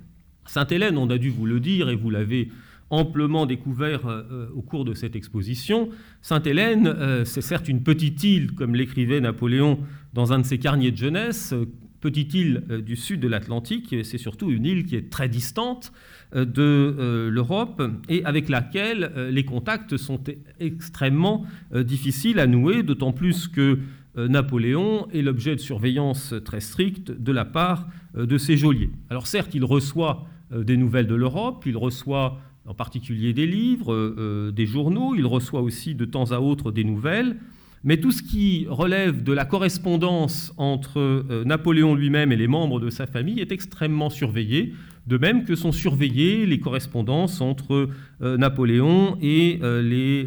Sainte-Hélène, 0.50 0.98
on 0.98 1.08
a 1.10 1.16
dû 1.16 1.30
vous 1.30 1.46
le 1.46 1.60
dire 1.60 1.90
et 1.90 1.94
vous 1.94 2.10
l'avez 2.10 2.48
amplement 2.90 3.46
découvert 3.46 4.08
euh, 4.08 4.22
euh, 4.32 4.48
au 4.52 4.62
cours 4.62 4.84
de 4.84 4.94
cette 4.94 5.14
exposition. 5.14 5.90
Sainte-Hélène, 6.22 6.88
euh, 6.88 7.24
c'est 7.24 7.40
certes 7.40 7.68
une 7.68 7.84
petite 7.84 8.24
île, 8.24 8.50
comme 8.56 8.74
l'écrivait 8.74 9.20
Napoléon 9.20 9.78
dans 10.12 10.32
un 10.32 10.40
de 10.40 10.44
ses 10.44 10.58
carnets 10.58 10.90
de 10.90 10.96
jeunesse, 10.96 11.54
petite 12.00 12.34
île 12.34 12.64
du 12.84 12.96
sud 12.96 13.20
de 13.20 13.28
l'Atlantique, 13.28 13.94
c'est 14.02 14.18
surtout 14.18 14.50
une 14.50 14.66
île 14.66 14.86
qui 14.86 14.96
est 14.96 15.08
très 15.08 15.28
distante 15.28 15.92
de 16.34 17.28
l'Europe 17.30 17.82
et 18.08 18.24
avec 18.24 18.48
laquelle 18.48 19.12
les 19.30 19.44
contacts 19.44 19.98
sont 19.98 20.18
extrêmement 20.60 21.44
difficiles 21.74 22.38
à 22.38 22.46
nouer, 22.46 22.82
d'autant 22.82 23.12
plus 23.12 23.48
que 23.48 23.80
Napoléon 24.16 25.08
est 25.12 25.20
l'objet 25.20 25.54
de 25.54 25.60
surveillance 25.60 26.32
très 26.42 26.60
stricte 26.60 27.10
de 27.10 27.32
la 27.32 27.44
part 27.44 27.86
de 28.14 28.38
ses 28.38 28.56
geôliers. 28.56 28.90
Alors 29.10 29.26
certes, 29.26 29.54
il 29.54 29.64
reçoit 29.64 30.26
des 30.50 30.76
nouvelles 30.76 31.06
de 31.06 31.14
l'Europe, 31.14 31.64
il 31.66 31.76
reçoit 31.76 32.38
en 32.66 32.74
particulier 32.74 33.32
des 33.32 33.46
livres, 33.46 33.92
euh, 33.92 34.14
euh, 34.18 34.50
des 34.50 34.66
journaux, 34.66 35.14
il 35.16 35.26
reçoit 35.26 35.62
aussi 35.62 35.94
de 35.94 36.04
temps 36.04 36.30
à 36.30 36.38
autre 36.38 36.70
des 36.70 36.84
nouvelles, 36.84 37.36
mais 37.82 37.96
tout 37.96 38.12
ce 38.12 38.22
qui 38.22 38.66
relève 38.68 39.22
de 39.22 39.32
la 39.32 39.44
correspondance 39.46 40.52
entre 40.58 41.24
Napoléon 41.46 41.94
lui-même 41.94 42.30
et 42.30 42.36
les 42.36 42.46
membres 42.46 42.78
de 42.78 42.90
sa 42.90 43.06
famille 43.06 43.40
est 43.40 43.52
extrêmement 43.52 44.10
surveillé, 44.10 44.74
de 45.06 45.16
même 45.16 45.44
que 45.44 45.54
sont 45.54 45.72
surveillées 45.72 46.44
les 46.44 46.60
correspondances 46.60 47.40
entre 47.40 47.88
Napoléon 48.20 49.16
et 49.22 49.60
les, 49.62 50.26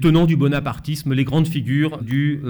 tenants 0.00 0.24
du 0.24 0.36
bonapartisme, 0.36 1.12
les 1.12 1.24
grandes 1.24 1.46
figures 1.46 2.02
du 2.02 2.40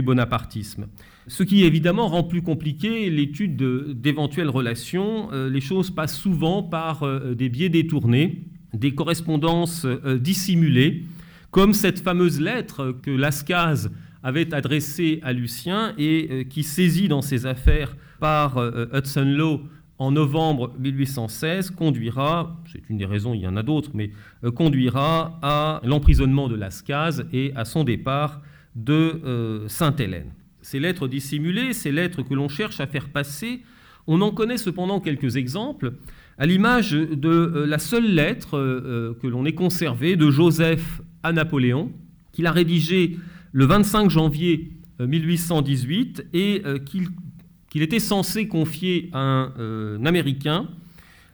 bonapartisme. 0.00 0.86
Ce 1.30 1.44
qui 1.44 1.62
évidemment 1.62 2.08
rend 2.08 2.24
plus 2.24 2.42
compliqué 2.42 3.08
l'étude 3.08 3.54
d'éventuelles 4.00 4.48
relations. 4.48 5.32
Euh, 5.32 5.48
les 5.48 5.60
choses 5.60 5.92
passent 5.92 6.18
souvent 6.18 6.64
par 6.64 7.04
euh, 7.04 7.36
des 7.36 7.48
biais 7.48 7.68
détournés, 7.68 8.42
des 8.74 8.96
correspondances 8.96 9.84
euh, 9.84 10.18
dissimulées, 10.18 11.04
comme 11.52 11.72
cette 11.72 12.00
fameuse 12.00 12.40
lettre 12.40 12.96
que 13.00 13.12
Lascaz 13.12 13.92
avait 14.24 14.52
adressée 14.52 15.20
à 15.22 15.32
Lucien 15.32 15.94
et 15.98 16.46
qui, 16.50 16.64
saisie 16.64 17.06
dans 17.06 17.22
ses 17.22 17.46
affaires 17.46 17.96
par 18.18 18.58
Hudson 18.92 19.24
Law 19.24 19.60
en 19.98 20.10
novembre 20.10 20.74
1816, 20.80 21.70
conduira, 21.70 22.60
c'est 22.70 22.82
une 22.90 22.98
des 22.98 23.06
raisons, 23.06 23.34
il 23.34 23.40
y 23.40 23.46
en 23.46 23.56
a 23.56 23.62
d'autres, 23.62 23.90
mais 23.94 24.10
conduira 24.54 25.38
à 25.42 25.80
l'emprisonnement 25.84 26.48
de 26.48 26.54
Lascaz 26.54 27.24
et 27.32 27.52
à 27.56 27.64
son 27.64 27.82
départ 27.82 28.42
de 28.76 29.64
Sainte-Hélène 29.68 30.32
ces 30.62 30.80
lettres 30.80 31.08
dissimulées, 31.08 31.72
ces 31.72 31.92
lettres 31.92 32.22
que 32.22 32.34
l'on 32.34 32.48
cherche 32.48 32.80
à 32.80 32.86
faire 32.86 33.08
passer, 33.08 33.62
on 34.06 34.20
en 34.20 34.32
connaît 34.32 34.56
cependant 34.56 35.00
quelques 35.00 35.36
exemples, 35.36 35.92
à 36.38 36.46
l'image 36.46 36.92
de 36.92 37.28
euh, 37.28 37.66
la 37.66 37.78
seule 37.78 38.12
lettre 38.12 38.56
euh, 38.56 38.80
euh, 38.84 39.14
que 39.14 39.26
l'on 39.26 39.44
ait 39.44 39.52
conservée 39.52 40.16
de 40.16 40.30
Joseph 40.30 41.02
à 41.22 41.32
Napoléon, 41.32 41.92
qu'il 42.32 42.46
a 42.46 42.50
rédigée 42.52 43.18
le 43.52 43.66
25 43.66 44.08
janvier 44.10 44.72
1818 45.00 46.26
et 46.34 46.62
qu'il 46.84 47.82
était 47.82 47.98
censé 47.98 48.48
confier 48.48 49.08
à 49.12 49.18
un 49.18 50.04
Américain, 50.04 50.68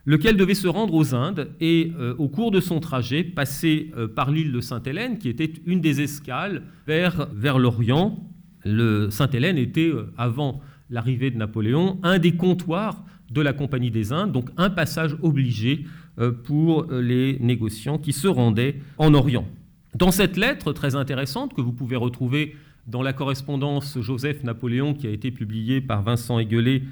lequel 0.07 0.37
devait 0.37 0.55
se 0.55 0.69
rendre 0.69 0.95
aux 0.95 1.15
Indes 1.15 1.51
et 1.61 1.93
au 2.17 2.29
cours 2.29 2.53
de 2.53 2.61
son 2.61 2.79
trajet 2.79 3.23
passer 3.25 3.91
par 4.15 4.31
l'île 4.31 4.53
de 4.53 4.61
Sainte-Hélène, 4.61 5.19
qui 5.19 5.29
était 5.29 5.53
une 5.67 5.81
des 5.81 6.01
escales 6.01 6.63
vers, 6.87 7.29
vers 7.35 7.59
l'Orient, 7.59 8.25
le 8.67 9.11
Sainte-Hélène 9.11 9.59
était, 9.59 9.89
euh, 9.89 10.13
avant 10.19 10.61
l'arrivée 10.91 11.31
de 11.31 11.37
Napoléon, 11.37 11.99
un 12.03 12.19
des 12.19 12.33
comptoirs 12.33 13.03
de 13.31 13.41
la 13.41 13.53
Compagnie 13.53 13.91
des 13.91 14.13
Indes, 14.13 14.33
donc 14.33 14.51
un 14.57 14.71
passage 14.71 15.17
obligé 15.23 15.85
euh, 16.19 16.33
pour 16.33 16.87
euh, 16.91 17.01
les 17.01 17.39
négociants 17.41 17.99
qui 17.99 18.13
se 18.13 18.29
rendaient 18.29 18.77
en 18.99 19.15
Orient. 19.15 19.47
Dans 19.95 20.11
cette 20.11 20.37
lettre 20.37 20.73
très 20.73 20.95
intéressante 20.95 21.55
que 21.55 21.61
vous 21.61 21.73
pouvez 21.73 21.97
retrouver 21.97 22.57
dans 22.87 23.03
la 23.03 23.13
correspondance 23.13 23.99
Joseph-Napoléon 24.01 24.95
qui 24.95 25.07
a 25.07 25.11
été 25.11 25.31
publiée 25.31 25.81
par 25.81 26.03
Vincent 26.03 26.39
Aiguelet 26.39 26.83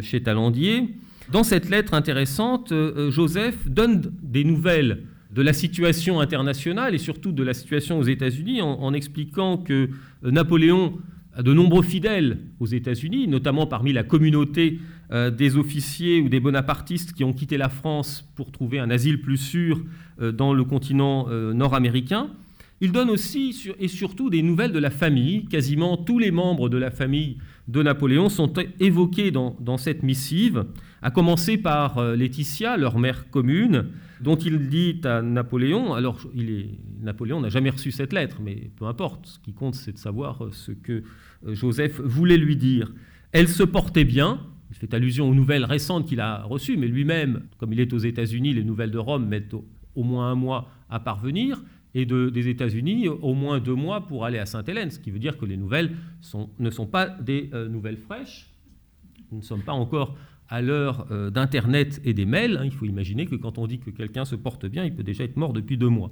chez 0.00 0.22
Talandier, 0.22 0.94
dans 1.30 1.42
cette 1.42 1.68
lettre 1.68 1.92
intéressante, 1.92 2.72
Joseph 3.10 3.68
donne 3.68 4.12
des 4.22 4.44
nouvelles 4.44 5.02
de 5.30 5.42
la 5.42 5.52
situation 5.52 6.20
internationale 6.20 6.94
et 6.94 6.98
surtout 6.98 7.32
de 7.32 7.42
la 7.42 7.52
situation 7.52 7.98
aux 7.98 8.04
États-Unis 8.04 8.62
en 8.62 8.94
expliquant 8.94 9.58
que 9.58 9.90
Napoléon 10.22 10.94
de 11.38 11.52
nombreux 11.54 11.82
fidèles 11.82 12.38
aux 12.60 12.66
États-Unis, 12.66 13.26
notamment 13.26 13.66
parmi 13.66 13.92
la 13.92 14.02
communauté 14.02 14.80
euh, 15.12 15.30
des 15.30 15.56
officiers 15.56 16.20
ou 16.20 16.28
des 16.28 16.40
bonapartistes 16.40 17.12
qui 17.12 17.24
ont 17.24 17.32
quitté 17.32 17.56
la 17.56 17.68
France 17.68 18.28
pour 18.34 18.52
trouver 18.52 18.78
un 18.78 18.90
asile 18.90 19.20
plus 19.20 19.38
sûr 19.38 19.82
euh, 20.20 20.32
dans 20.32 20.52
le 20.52 20.64
continent 20.64 21.26
euh, 21.28 21.52
nord-américain. 21.52 22.30
Il 22.80 22.92
donne 22.92 23.10
aussi 23.10 23.72
et 23.78 23.88
surtout 23.88 24.28
des 24.28 24.42
nouvelles 24.42 24.72
de 24.72 24.78
la 24.78 24.90
famille. 24.90 25.46
Quasiment 25.46 25.96
tous 25.96 26.18
les 26.18 26.32
membres 26.32 26.68
de 26.68 26.76
la 26.76 26.90
famille 26.90 27.38
de 27.68 27.82
Napoléon 27.82 28.28
sont 28.28 28.52
évoqués 28.80 29.30
dans, 29.30 29.56
dans 29.60 29.76
cette 29.76 30.02
missive, 30.02 30.64
à 31.02 31.10
commencer 31.10 31.58
par 31.58 32.00
Laetitia, 32.14 32.76
leur 32.76 32.98
mère 32.98 33.28
commune, 33.30 33.90
dont 34.22 34.36
il 34.36 34.68
dit 34.68 35.00
à 35.04 35.20
Napoléon, 35.20 35.94
alors 35.94 36.20
il 36.34 36.50
est, 36.50 36.70
Napoléon 37.02 37.40
n'a 37.40 37.48
jamais 37.48 37.70
reçu 37.70 37.90
cette 37.90 38.12
lettre, 38.12 38.38
mais 38.40 38.70
peu 38.76 38.86
importe, 38.86 39.26
ce 39.26 39.38
qui 39.40 39.52
compte 39.52 39.74
c'est 39.74 39.92
de 39.92 39.98
savoir 39.98 40.48
ce 40.52 40.70
que 40.72 41.02
euh, 41.46 41.54
Joseph 41.54 42.00
voulait 42.00 42.38
lui 42.38 42.56
dire. 42.56 42.92
Elle 43.32 43.48
se 43.48 43.64
portait 43.64 44.04
bien, 44.04 44.40
Il 44.70 44.76
fait 44.76 44.94
allusion 44.94 45.28
aux 45.28 45.34
nouvelles 45.34 45.64
récentes 45.64 46.06
qu'il 46.06 46.20
a 46.20 46.42
reçues, 46.44 46.76
mais 46.76 46.86
lui-même, 46.86 47.42
comme 47.58 47.72
il 47.72 47.80
est 47.80 47.92
aux 47.92 47.98
États-Unis, 47.98 48.54
les 48.54 48.64
nouvelles 48.64 48.90
de 48.90 48.98
Rome 48.98 49.26
mettent 49.26 49.54
au, 49.54 50.02
moins 50.02 50.30
un 50.30 50.34
mois 50.34 50.70
à 50.88 51.00
parvenir, 51.00 51.62
et 51.94 52.06
des 52.06 52.48
États-Unis 52.48 53.08
au 53.08 53.34
moins 53.34 53.60
deux 53.60 53.74
mois 53.74 54.06
pour 54.06 54.24
aller 54.24 54.38
à 54.38 54.46
Sainte-Hélène, 54.46 54.90
ce 54.90 54.98
qui 54.98 55.10
veut 55.10 55.18
dire 55.18 55.36
que 55.36 55.44
les 55.44 55.58
nouvelles 55.58 55.90
ne 56.58 56.70
sont 56.70 56.86
pas 56.86 57.06
des 57.06 57.50
euh, 57.52 57.68
nouvelles 57.68 57.98
fraîches. 57.98 58.48
Nous 59.30 59.38
ne 59.38 59.42
sommes 59.42 59.62
pas 59.62 59.72
encore 59.72 60.16
à 60.52 60.60
l'heure 60.60 61.06
euh, 61.10 61.30
d'Internet 61.30 62.02
et 62.04 62.12
des 62.12 62.26
mails. 62.26 62.58
Hein. 62.58 62.66
Il 62.66 62.72
faut 62.72 62.84
imaginer 62.84 63.24
que 63.24 63.34
quand 63.36 63.56
on 63.56 63.66
dit 63.66 63.78
que 63.78 63.88
quelqu'un 63.88 64.26
se 64.26 64.36
porte 64.36 64.66
bien, 64.66 64.84
il 64.84 64.94
peut 64.94 65.02
déjà 65.02 65.24
être 65.24 65.38
mort 65.38 65.54
depuis 65.54 65.78
deux 65.78 65.88
mois. 65.88 66.10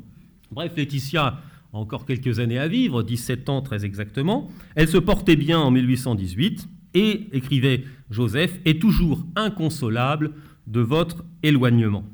Bref, 0.51 0.73
Laetitia 0.77 1.27
a 1.27 1.77
encore 1.77 2.07
quelques 2.07 2.41
années 2.41 2.59
à 2.59 2.67
vivre, 2.67 3.03
17 3.03 3.51
ans 3.51 3.61
très 3.61 3.85
exactement. 3.85 4.49
Elle 4.77 4.89
se 4.89 4.97
portait 4.97 5.37
bien 5.37 5.61
en 5.61 5.71
1818 5.71 6.69
et, 6.95 7.29
écrivait 7.33 7.85
Joseph, 8.11 8.59
est 8.65 8.81
toujours 8.81 9.27
inconsolable 9.37 10.33
de 10.67 10.81
votre 10.81 11.23
éloignement. 11.43 12.05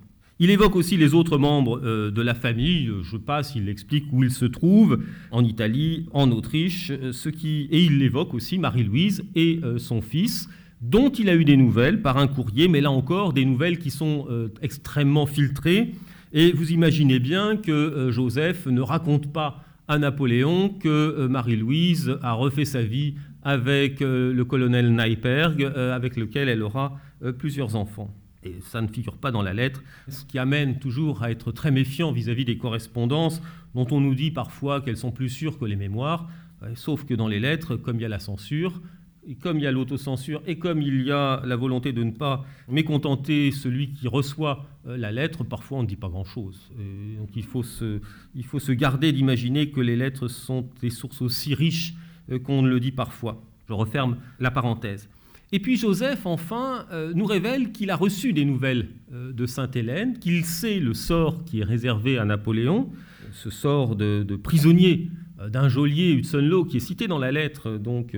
Il 0.40 0.50
évoque 0.50 0.74
aussi 0.74 0.96
les 0.96 1.14
autres 1.14 1.38
membres 1.38 1.80
euh, 1.84 2.10
de 2.10 2.22
la 2.22 2.34
famille, 2.34 2.90
je 3.02 3.16
passe, 3.16 3.54
il 3.54 3.68
explique 3.68 4.04
où 4.12 4.24
ils 4.24 4.32
se 4.32 4.44
trouvent, 4.44 4.98
en 5.30 5.44
Italie, 5.44 6.08
en 6.12 6.32
Autriche, 6.32 6.90
euh, 6.90 7.12
et 7.40 7.84
il 7.84 8.02
évoque 8.02 8.34
aussi 8.34 8.58
Marie-Louise 8.58 9.24
et 9.36 9.60
euh, 9.62 9.78
son 9.78 10.02
fils, 10.02 10.48
dont 10.90 11.10
il 11.10 11.28
a 11.28 11.34
eu 11.34 11.44
des 11.44 11.56
nouvelles 11.56 12.02
par 12.02 12.16
un 12.18 12.26
courrier, 12.26 12.68
mais 12.68 12.80
là 12.80 12.90
encore 12.90 13.32
des 13.32 13.44
nouvelles 13.44 13.78
qui 13.78 13.90
sont 13.90 14.26
extrêmement 14.62 15.26
filtrées. 15.26 15.92
Et 16.32 16.52
vous 16.52 16.72
imaginez 16.72 17.18
bien 17.18 17.56
que 17.56 18.10
Joseph 18.10 18.66
ne 18.66 18.80
raconte 18.80 19.32
pas 19.32 19.64
à 19.88 19.98
Napoléon 19.98 20.68
que 20.68 21.26
Marie-Louise 21.26 22.18
a 22.22 22.32
refait 22.32 22.64
sa 22.64 22.82
vie 22.82 23.14
avec 23.42 24.00
le 24.00 24.42
colonel 24.44 24.94
Neiperg, 24.94 25.64
avec 25.64 26.16
lequel 26.16 26.48
elle 26.48 26.62
aura 26.62 26.98
plusieurs 27.38 27.76
enfants 27.76 28.14
et 28.46 28.60
ça 28.60 28.80
ne 28.80 28.88
figure 28.88 29.16
pas 29.16 29.30
dans 29.30 29.42
la 29.42 29.52
lettre, 29.52 29.82
ce 30.08 30.24
qui 30.24 30.38
amène 30.38 30.78
toujours 30.78 31.22
à 31.22 31.30
être 31.30 31.52
très 31.52 31.70
méfiant 31.70 32.12
vis-à-vis 32.12 32.44
des 32.44 32.58
correspondances 32.58 33.42
dont 33.74 33.86
on 33.90 34.00
nous 34.00 34.14
dit 34.14 34.30
parfois 34.30 34.80
qu'elles 34.80 34.96
sont 34.96 35.12
plus 35.12 35.28
sûres 35.28 35.58
que 35.58 35.64
les 35.64 35.76
mémoires, 35.76 36.28
euh, 36.62 36.72
sauf 36.74 37.04
que 37.04 37.14
dans 37.14 37.28
les 37.28 37.40
lettres, 37.40 37.76
comme 37.76 37.96
il 37.96 38.02
y 38.02 38.06
a 38.06 38.08
la 38.08 38.18
censure, 38.18 38.80
et 39.28 39.34
comme 39.34 39.58
il 39.58 39.62
y 39.62 39.66
a 39.66 39.72
l'autocensure, 39.72 40.42
et 40.46 40.58
comme 40.58 40.82
il 40.82 41.02
y 41.02 41.10
a 41.10 41.42
la 41.44 41.56
volonté 41.56 41.92
de 41.92 42.02
ne 42.02 42.12
pas 42.12 42.44
mécontenter 42.68 43.50
celui 43.50 43.90
qui 43.90 44.08
reçoit 44.08 44.66
euh, 44.86 44.96
la 44.96 45.12
lettre, 45.12 45.44
parfois 45.44 45.78
on 45.78 45.82
ne 45.82 45.88
dit 45.88 45.96
pas 45.96 46.08
grand-chose. 46.08 46.70
Donc 47.18 47.30
il 47.34 47.44
faut, 47.44 47.62
se, 47.62 48.00
il 48.34 48.44
faut 48.44 48.60
se 48.60 48.72
garder 48.72 49.12
d'imaginer 49.12 49.70
que 49.70 49.80
les 49.80 49.96
lettres 49.96 50.28
sont 50.28 50.68
des 50.80 50.90
sources 50.90 51.22
aussi 51.22 51.54
riches 51.54 51.94
euh, 52.30 52.38
qu'on 52.38 52.62
le 52.62 52.80
dit 52.80 52.92
parfois. 52.92 53.42
Je 53.68 53.72
referme 53.72 54.16
la 54.38 54.50
parenthèse. 54.50 55.08
Et 55.52 55.60
puis 55.60 55.76
Joseph, 55.76 56.26
enfin, 56.26 56.86
euh, 56.92 57.12
nous 57.14 57.24
révèle 57.24 57.70
qu'il 57.70 57.90
a 57.90 57.96
reçu 57.96 58.32
des 58.32 58.44
nouvelles 58.44 58.88
euh, 59.12 59.32
de 59.32 59.46
Sainte-Hélène, 59.46 60.18
qu'il 60.18 60.44
sait 60.44 60.80
le 60.80 60.92
sort 60.92 61.44
qui 61.44 61.60
est 61.60 61.64
réservé 61.64 62.18
à 62.18 62.24
Napoléon, 62.24 62.90
ce 63.32 63.50
sort 63.50 63.94
de, 63.94 64.24
prisonnier 64.42 65.08
euh, 65.08 65.25
d'un 65.50 65.68
geôlier 65.68 66.12
Hudson 66.12 66.66
qui 66.68 66.78
est 66.78 66.80
cité 66.80 67.08
dans 67.08 67.18
la 67.18 67.32
lettre, 67.32 67.78
donc 67.78 68.16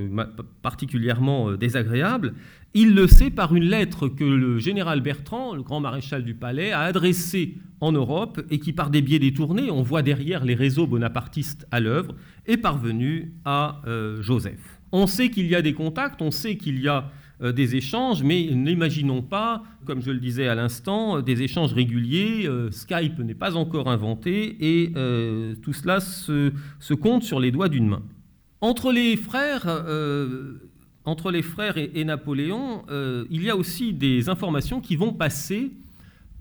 particulièrement 0.62 1.52
désagréable. 1.52 2.34
Il 2.74 2.94
le 2.94 3.06
sait 3.06 3.30
par 3.30 3.54
une 3.54 3.64
lettre 3.64 4.08
que 4.08 4.24
le 4.24 4.58
général 4.58 5.00
Bertrand, 5.00 5.54
le 5.54 5.62
grand 5.62 5.80
maréchal 5.80 6.24
du 6.24 6.34
palais, 6.34 6.70
a 6.70 6.80
adressée 6.80 7.56
en 7.80 7.92
Europe 7.92 8.40
et 8.50 8.58
qui, 8.58 8.72
par 8.72 8.90
des 8.90 9.02
biais 9.02 9.18
détournés, 9.18 9.70
on 9.70 9.82
voit 9.82 10.02
derrière 10.02 10.44
les 10.44 10.54
réseaux 10.54 10.86
bonapartistes 10.86 11.66
à 11.70 11.80
l'œuvre, 11.80 12.14
est 12.46 12.58
parvenue 12.58 13.32
à 13.44 13.82
Joseph. 14.20 14.78
On 14.92 15.06
sait 15.06 15.30
qu'il 15.30 15.46
y 15.46 15.54
a 15.54 15.62
des 15.62 15.74
contacts, 15.74 16.22
on 16.22 16.30
sait 16.30 16.56
qu'il 16.56 16.80
y 16.80 16.88
a 16.88 16.96
euh, 16.98 17.02
des 17.41 17.76
échanges, 17.76 18.22
mais 18.22 18.49
n'imaginons 18.53 19.22
pas, 19.22 19.62
comme 19.84 20.03
je 20.03 20.11
le 20.11 20.18
disais 20.18 20.49
à 20.49 20.55
l'instant, 20.55 21.20
des 21.20 21.43
échanges 21.43 21.72
réguliers. 21.72 22.47
Euh, 22.47 22.70
Skype 22.70 23.18
n'est 23.20 23.34
pas 23.34 23.57
encore 23.57 23.89
inventé 23.89 24.57
et 24.61 24.93
euh, 24.97 25.55
tout 25.62 25.72
cela 25.72 26.01
se, 26.01 26.53
compte 26.95 27.22
sur 27.22 27.39
les 27.41 27.51
doigts 27.51 27.68
d'une 27.68 27.89
main. 27.89 28.03
Entre 28.61 28.93
les 28.93 29.16
frères, 29.16 29.66
entre 31.05 31.30
les 31.30 31.43
frères 31.43 31.78
et, 31.78 32.05
Napoléon, 32.05 32.82
il 33.30 33.43
y 33.45 33.51
a 33.51 33.57
aussi 33.57 33.93
des 33.93 34.28
informations 34.28 34.80
qui 34.80 34.97
vont 34.97 35.12
passer 35.12 35.70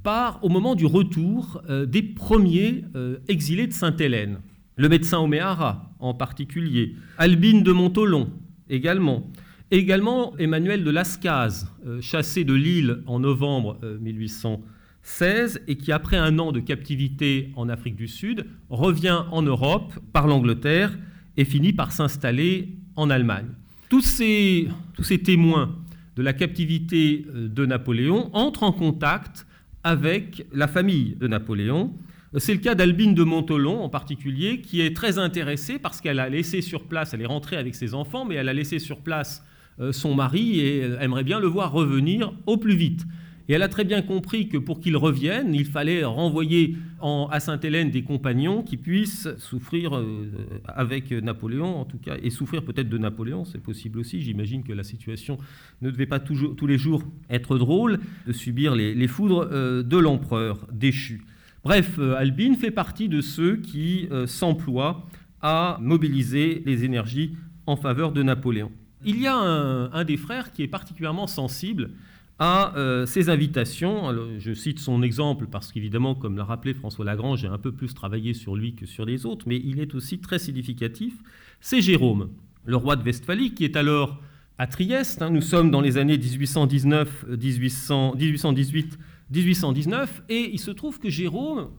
par, 0.02 0.43
au 0.43 0.50
moment 0.50 0.74
du 0.74 0.88
retour 0.88 1.62
des 1.88 2.02
premiers 2.02 2.86
exilés 3.28 3.68
de 3.68 3.74
Sainte-Hélène. 3.74 4.39
Le 4.78 4.89
médecin 4.89 5.20
Oméhara 5.20 5.91
en 6.00 6.14
particulier, 6.14 6.95
Albine 7.18 7.64
de 7.64 7.72
Montolon 7.72 8.30
également, 8.70 9.24
Également 9.70 10.34
Emmanuel 10.38 10.86
de 10.86 10.89
Lascaz, 10.89 11.68
euh, 11.86 11.99
chassé 11.99 12.45
de 12.45 12.53
Lille 12.53 13.03
en 13.05 13.20
novembre 13.20 13.78
1816 13.99 15.57
euh, 15.57 15.63
et 15.68 15.76
qui, 15.76 15.91
après 15.91 16.15
un 16.15 16.39
an 16.39 16.53
de 16.53 16.61
captivité 16.61 17.51
en 17.57 17.68
Afrique 17.68 17.97
du 17.97 18.07
Sud, 18.07 18.45
revient 18.70 19.24
en 19.30 19.41
Europe 19.41 19.93
par 20.13 20.26
l'Angleterre 20.26 20.97
et 21.36 21.43
finit 21.43 21.74
par 21.74 21.91
s'installer 21.91 22.78
en 22.95 23.09
Allemagne. 23.09 23.47
Tous 23.89 23.99
ces, 23.99 24.70
témoins 25.26 25.76
de 26.15 26.22
la 26.22 26.32
captivité 26.32 27.26
euh, 27.36 27.49
de 27.49 27.65
Napoléon 27.65 28.30
entrent 28.32 28.63
en 28.63 28.72
contact 28.72 29.45
avec 29.84 30.45
la 30.53 30.70
famille 30.70 31.18
de 31.20 31.28
Napoléon. 31.28 31.93
C'est 32.38 32.53
le 32.53 32.61
cas 32.61 32.76
d'Albine 32.76 33.13
de 33.13 33.24
Montolon 33.24 33.82
en 33.82 33.89
particulier, 33.89 34.61
qui 34.61 34.80
est 34.80 34.95
très 34.95 35.18
intéressée 35.18 35.78
parce 35.78 35.99
qu'elle 35.99 36.20
a 36.22 36.30
laissé 36.30 36.61
sur 36.61 36.86
place, 36.86 37.13
elle 37.13 37.22
est 37.22 37.26
rentrée 37.26 37.57
avec 37.57 37.76
ses 37.76 37.93
enfants, 37.93 38.24
mais 38.24 38.36
elle 38.36 38.47
a 38.47 38.53
laissé 38.53 38.80
sur 38.80 38.99
place 38.99 39.43
son 39.91 40.15
mari 40.15 40.59
et 40.59 40.82
aimerait 40.99 41.23
bien 41.23 41.39
le 41.39 41.47
voir 41.47 41.71
revenir 41.71 42.34
au 42.45 42.57
plus 42.57 42.75
vite. 42.75 43.05
Et 43.49 43.53
elle 43.53 43.61
a 43.63 43.69
très 43.69 43.86
bien 43.86 44.01
compris 44.01 44.49
que 44.49 44.57
pour 44.57 44.82
qu'il 44.82 44.97
revienne, 44.97 45.53
il 45.53 45.65
fallait 45.65 46.03
renvoyer 46.03 46.75
à 47.01 47.39
Sainte-Hélène 47.39 47.91
des 47.91 48.03
compagnons 48.03 48.61
qui 48.61 48.75
puissent 48.75 49.30
souffrir 49.38 49.95
euh, 49.95 50.30
avec 50.65 51.11
Napoléon, 51.11 51.80
en 51.80 51.86
tout 51.86 51.97
cas, 51.97 52.17
et 52.21 52.30
souffrir 52.30 52.63
peut-être 52.63 52.89
de 52.89 52.97
Napoléon, 52.97 53.45
c'est 53.45 53.61
possible 53.61 53.99
aussi. 53.99 54.21
J'imagine 54.21 54.63
que 54.63 54.73
la 54.73 54.84
situation 54.84 55.38
ne 55.82 55.91
devait 55.91 56.07
pas 56.07 56.19
toujours, 56.19 56.55
tous 56.55 56.67
les 56.67 56.78
jours 56.78 57.03
être 57.30 57.57
drôle, 57.57 57.99
de 58.25 58.34
subir 58.34 58.75
les, 58.75 59.07
foudres 59.07 59.47
euh, 59.51 59.82
de 59.82 59.97
l'empereur 59.97 60.67
déchu. 60.73 61.23
Bref, 61.63 61.99
Albine 61.99 62.55
fait 62.55 62.71
partie 62.71 63.09
de 63.09 63.21
ceux 63.21 63.57
qui 63.57 64.07
s'emploient 64.25 65.05
à 65.41 65.78
mobiliser 65.82 66.63
les 66.65 66.86
énergies 66.86 67.36
en 67.65 67.75
faveur 67.75 68.13
de 68.13 68.23
Napoléon. 68.23 68.71
Il 69.06 69.20
y 69.22 69.28
a 69.28 69.36
un, 69.36 70.04
des 70.04 70.18
frères 70.18 70.52
qui 70.52 70.64
est 70.64 70.68
particulièrement 70.68 71.28
sensible 71.28 71.91
à 72.39 72.76
euh, 72.78 73.06
ces 73.06 73.30
invitations. 73.30 74.12
je 74.38 74.54
cite 74.54 74.80
son 74.80 75.02
exemple 75.02 75.48
parce 75.48 75.72
qu'évidemment, 75.72 76.16
comme 76.16 76.38
l'a 76.38 76.43
rappelé 76.43 76.74
François 76.74 77.06
Lagrange, 77.06 77.41
j'ai 77.41 77.48
un 77.48 77.58
peu 77.58 77.72
plus 77.72 77.93
travaillé 77.93 78.34
sur 78.34 78.56
lui 78.56 78.76
que 78.76 78.86
sur 78.86 79.06
les 79.06 79.26
autres, 79.26 79.45
mais 79.48 79.62
il 79.64 79.80
est 79.80 79.95
aussi 79.95 80.20
très 80.20 80.39
significatif. 80.39 81.14
C'est 81.62 81.82
Jérôme, 81.82 82.30
le 82.66 82.76
roi 82.76 82.95
de 82.95 83.04
Westphalie, 83.04 83.54
qui 83.54 83.64
est 83.64 83.76
alors 83.76 84.20
à 84.58 84.68
Trieste. 84.68 85.22
Hein. 85.22 85.30
nous 85.30 85.41
sommes 85.41 85.72
dans 85.72 85.82
les 85.82 85.98
années 85.98 86.18
1819, 86.18 87.26
1818, 87.30 89.00
1819, 89.32 90.24
et 90.30 90.50
il 90.54 90.60
se 90.60 90.72
trouve 90.72 91.00
que 91.00 91.10
Jérôme 91.10 91.70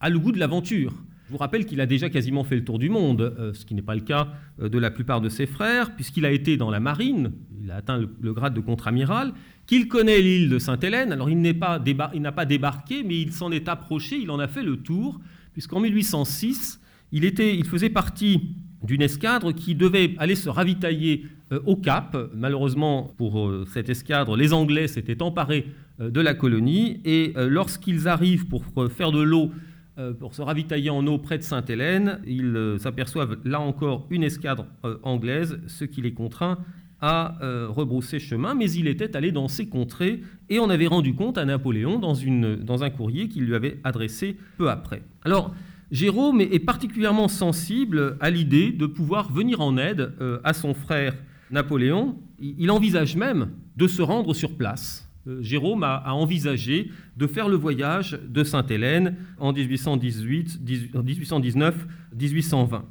a 0.00 0.10
le 0.10 0.18
goût 0.18 0.32
de 0.32 0.38
l'aventure. 0.38 0.92
Je 1.26 1.32
vous 1.32 1.38
rappelle 1.38 1.64
qu'il 1.64 1.80
a 1.80 1.86
déjà 1.86 2.10
quasiment 2.10 2.44
fait 2.44 2.56
le 2.56 2.64
tour 2.64 2.78
du 2.78 2.90
monde, 2.90 3.34
euh, 3.38 3.54
ce 3.54 3.64
qui 3.64 3.74
n'est 3.74 3.82
pas 3.82 3.94
le 3.94 4.02
cas 4.02 4.28
euh, 4.60 4.68
de 4.68 4.78
la 4.78 4.90
plupart 4.90 5.22
de 5.22 5.30
ses 5.30 5.46
frères, 5.46 5.94
puisqu'il 5.94 6.26
a 6.26 6.30
été 6.30 6.58
dans 6.58 6.70
la 6.70 6.80
marine, 6.80 7.32
il 7.62 7.70
a 7.70 7.76
atteint 7.76 7.98
le, 7.98 8.32
grade 8.34 8.52
de 8.52 8.60
contre-amiral, 8.60 9.32
qu'il 9.66 9.88
connaît 9.88 10.20
l'île 10.20 10.50
de 10.50 10.58
Sainte-Hélène. 10.58 11.12
Alors 11.12 11.30
il 11.30 11.40
n'a 11.40 11.54
pas, 11.54 11.80
pas, 11.80 12.44
débarqué, 12.44 13.02
mais 13.02 13.18
il 13.18 13.32
s'en 13.32 13.50
est 13.52 13.68
approché, 13.70 14.16
il 14.16 14.30
en 14.30 14.38
a 14.38 14.48
fait 14.48 14.62
le 14.62 14.76
tour, 14.76 15.18
puisqu'en 15.54 15.80
1806, 15.80 16.78
il, 17.12 17.24
était, 17.24 17.56
il 17.56 17.64
faisait 17.64 17.88
partie 17.88 18.56
d'une 18.82 19.00
escadre 19.00 19.52
qui 19.52 19.74
devait 19.74 20.14
aller 20.18 20.34
se 20.34 20.50
ravitailler 20.50 21.24
euh, 21.52 21.60
au 21.64 21.76
Cap. 21.76 22.18
Malheureusement, 22.34 23.14
pour 23.16 23.50
cette 23.72 23.88
escadre, 23.88 24.36
les 24.36 24.52
Anglais 24.52 24.88
s'étaient 24.88 25.22
emparés 25.22 25.68
de 26.00 26.20
la 26.20 26.34
colonie, 26.34 27.00
et 27.04 27.32
lorsqu'ils 27.36 28.08
arrivent 28.08 28.46
pour 28.46 28.64
faire 28.90 29.12
de 29.12 29.22
l'eau 29.22 29.52
pour 30.18 30.34
se 30.34 30.42
ravitailler 30.42 30.90
en 30.90 31.06
eau 31.06 31.18
près 31.18 31.38
de 31.38 31.42
Sainte-Hélène. 31.42 32.20
Ils 32.26 32.56
euh, 32.56 32.78
s'aperçoivent 32.78 33.38
là 33.44 33.60
encore 33.60 34.06
une 34.10 34.22
escadre 34.22 34.66
euh, 34.84 34.98
anglaise, 35.02 35.60
ce 35.66 35.84
qui 35.84 36.02
les 36.02 36.12
contraint 36.12 36.58
à 37.00 37.36
rebrousser 37.68 38.18
chemin, 38.18 38.54
mais 38.54 38.70
il 38.70 38.88
était 38.88 39.14
allé 39.14 39.30
dans 39.30 39.46
ces 39.46 39.68
contrées 39.68 40.22
et 40.48 40.58
on 40.58 40.70
avait 40.70 40.86
rendu 40.86 41.14
compte 41.14 41.36
à 41.36 41.44
Napoléon 41.44 41.98
dans, 41.98 42.14
dans 42.62 42.82
un 42.82 42.88
courrier 42.88 43.28
qu'il 43.28 43.44
lui 43.44 43.54
avait 43.54 43.78
adressé 43.84 44.38
peu 44.56 44.70
après. 44.70 45.02
Alors, 45.22 45.54
Jérôme 45.90 46.40
est 46.40 46.64
particulièrement 46.64 47.28
sensible 47.28 48.16
à 48.20 48.30
l'idée 48.30 48.72
de 48.72 48.86
pouvoir 48.86 49.30
venir 49.30 49.60
en 49.60 49.76
aide 49.76 50.14
à 50.44 50.54
son 50.54 50.72
frère 50.72 51.14
Napoléon. 51.50 52.16
Il 52.38 52.70
envisage 52.70 53.16
même 53.16 53.50
de 53.76 53.86
se 53.86 54.00
rendre 54.00 54.32
sur 54.34 54.56
place 54.56 55.03
euh, 55.03 55.03
Jérôme 55.40 55.82
a, 55.82 56.12
envisagé 56.12 56.90
de 57.16 57.26
faire 57.26 57.48
le 57.48 57.56
voyage 57.56 58.18
de 58.28 58.44
Sainte-Hélène 58.44 59.16
en 59.38 59.52
1818, 59.52 60.60
1819, 60.94 61.86
1820. 62.18 62.84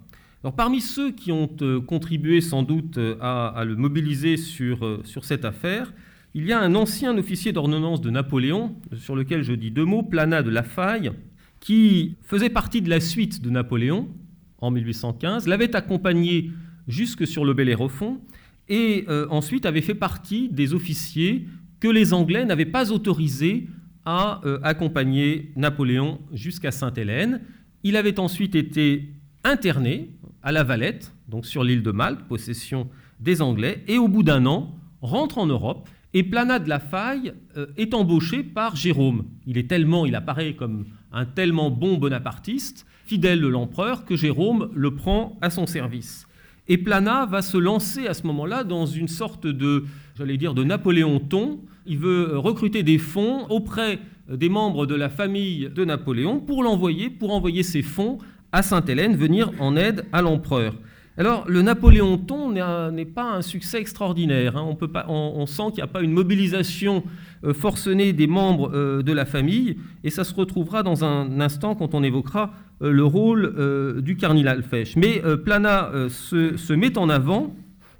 Alors, 0.44 0.56
parmi 0.56 0.82
ceux 0.82 1.12
qui 1.12 1.32
ont 1.32 1.50
euh, 1.62 1.80
contribué 1.80 2.42
sans 2.42 2.64
doute 2.64 2.98
euh, 2.98 3.16
à, 3.22 3.64
le 3.66 3.76
mobiliser 3.76 4.38
sur, 4.38 5.02
sur 5.06 5.24
cette 5.26 5.46
affaire, 5.46 5.94
il 6.34 6.46
y 6.46 6.52
a 6.52 6.60
un 6.60 6.76
ancien 6.76 7.18
officier 7.18 7.52
d'ordonnance 7.52 8.02
de 8.02 8.10
Napoléon, 8.10 8.76
sur 8.96 9.16
lequel 9.16 9.44
je 9.44 9.54
dis 9.54 9.70
deux 9.72 9.86
mots, 9.86 10.02
Planat 10.02 10.42
de 10.42 10.50
la 10.50 10.64
Faille, 10.64 11.12
qui 11.60 12.18
faisait 12.24 12.50
partie 12.50 12.82
de 12.82 12.90
la 12.90 13.00
suite 13.00 13.42
de 13.42 13.50
Napoléon 13.50 14.10
en 14.58 14.72
1815, 14.72 15.48
l'avait 15.48 15.76
accompagné 15.76 16.52
jusque 16.88 17.28
sur 17.28 17.46
le 17.46 17.54
Bellérophon 17.54 18.20
et 18.68 19.06
euh, 19.08 19.28
ensuite 19.30 19.66
avait 19.66 19.82
fait 19.82 19.96
partie 19.96 20.50
des 20.50 20.74
officiers 20.74 21.46
que 21.84 21.90
les 21.90 22.14
Anglais 22.14 22.46
n'avaient 22.46 22.64
pas 22.64 22.94
autorisés 22.94 23.68
à 24.06 24.40
euh, 24.46 24.58
accompagner 24.64 25.52
Napoléon 25.58 26.22
jusqu'à 26.32 26.72
Sainte-Hélène. 26.72 27.42
Il 27.84 27.98
avait 27.98 28.22
ensuite 28.22 28.56
été 28.56 29.10
interné 29.44 30.12
à 30.44 30.54
La 30.54 30.64
Valette, 30.64 31.14
donc 31.28 31.46
sur 31.46 31.62
l'île 31.62 31.84
de 31.84 31.92
Malte, 31.92 32.22
possession 32.22 32.88
des 33.20 33.42
Anglais, 33.42 33.84
et 33.90 33.98
au 33.98 34.08
bout 34.08 34.24
d'un 34.24 34.46
an, 34.46 34.74
rentre 35.02 35.40
en 35.40 35.46
Europe 35.46 35.90
et 36.14 36.24
Planat 36.24 36.60
de 36.60 36.70
la 36.70 36.80
Faille 36.80 37.34
euh, 37.58 37.66
est 37.76 37.94
embauché 37.94 38.44
par 38.44 38.78
Jérôme. 38.78 39.26
Il 39.46 39.58
est 39.58 39.70
tellement, 39.70 40.06
il 40.06 40.16
apparaît 40.16 40.54
comme 40.54 40.86
un 41.12 41.26
tellement 41.26 41.70
bon 41.70 41.98
bonapartiste, 41.98 42.86
fidèle 43.04 43.42
de 43.42 43.48
l'empereur, 43.48 44.06
que 44.06 44.16
Jérôme 44.16 44.70
le 44.74 44.96
prend 44.96 45.38
à 45.42 45.50
son 45.50 45.68
service. 45.68 46.28
Et 46.68 46.78
Planat 46.78 47.26
va 47.26 47.42
se 47.42 47.58
lancer 47.58 48.08
à 48.08 48.14
ce 48.14 48.26
moment-là 48.28 48.64
dans 48.64 48.86
une 48.86 49.08
sorte 49.08 49.46
de, 49.48 49.84
j'allais 50.18 50.38
dire, 50.38 50.54
de 50.54 50.64
Napoléon-ton. 50.64 51.60
Il 51.86 51.98
veut 51.98 52.38
recruter 52.38 52.84
des 52.84 52.98
fonds 52.98 53.46
auprès 53.50 54.00
des 54.30 54.48
membres 54.50 54.86
de 54.86 54.96
la 54.96 55.10
famille 55.10 55.70
de 55.70 55.84
Napoléon 55.84 56.40
pour 56.40 56.64
l'envoyer, 56.64 57.10
pour 57.10 57.34
envoyer 57.34 57.64
ces 57.64 57.82
fonds 57.82 58.18
à 58.54 58.62
Sainte-Hélène, 58.62 59.16
venir 59.16 59.52
en 59.60 59.76
aide 59.76 60.06
à 60.14 60.22
l'empereur. 60.22 60.76
Alors, 61.18 61.44
le 61.48 61.62
Napoléon-ton 61.62 62.52
n'est 62.92 63.06
pas 63.06 63.34
un 63.34 63.42
succès 63.42 63.80
extraordinaire. 63.80 64.58
Hein. 64.58 64.76
On, 65.08 65.46
sent 65.46 65.64
qu'il 65.68 65.76
n'y 65.76 65.82
a 65.84 65.88
pas 65.88 66.02
une 66.02 66.12
mobilisation 66.12 67.04
forcenée 67.52 68.14
des 68.14 68.28
membres 68.28 68.72
euh, 68.74 69.02
de 69.02 69.12
la 69.12 69.26
famille, 69.26 69.76
et 70.04 70.10
ça 70.10 70.24
se 70.24 70.34
retrouvera 70.34 70.84
dans 70.84 71.04
un 71.04 71.42
instant 71.42 71.76
quand 71.76 71.94
on 71.94 72.04
évoquera 72.04 72.54
euh, 72.82 72.92
le 72.92 73.04
rôle 73.04 74.02
du 74.02 74.16
cardinal 74.16 74.64
Fesch. 74.64 74.96
Mais 74.96 75.22
Plana 75.44 75.92
se, 76.10 76.74
met 76.74 76.98
en 76.98 77.10
avant. 77.10 77.56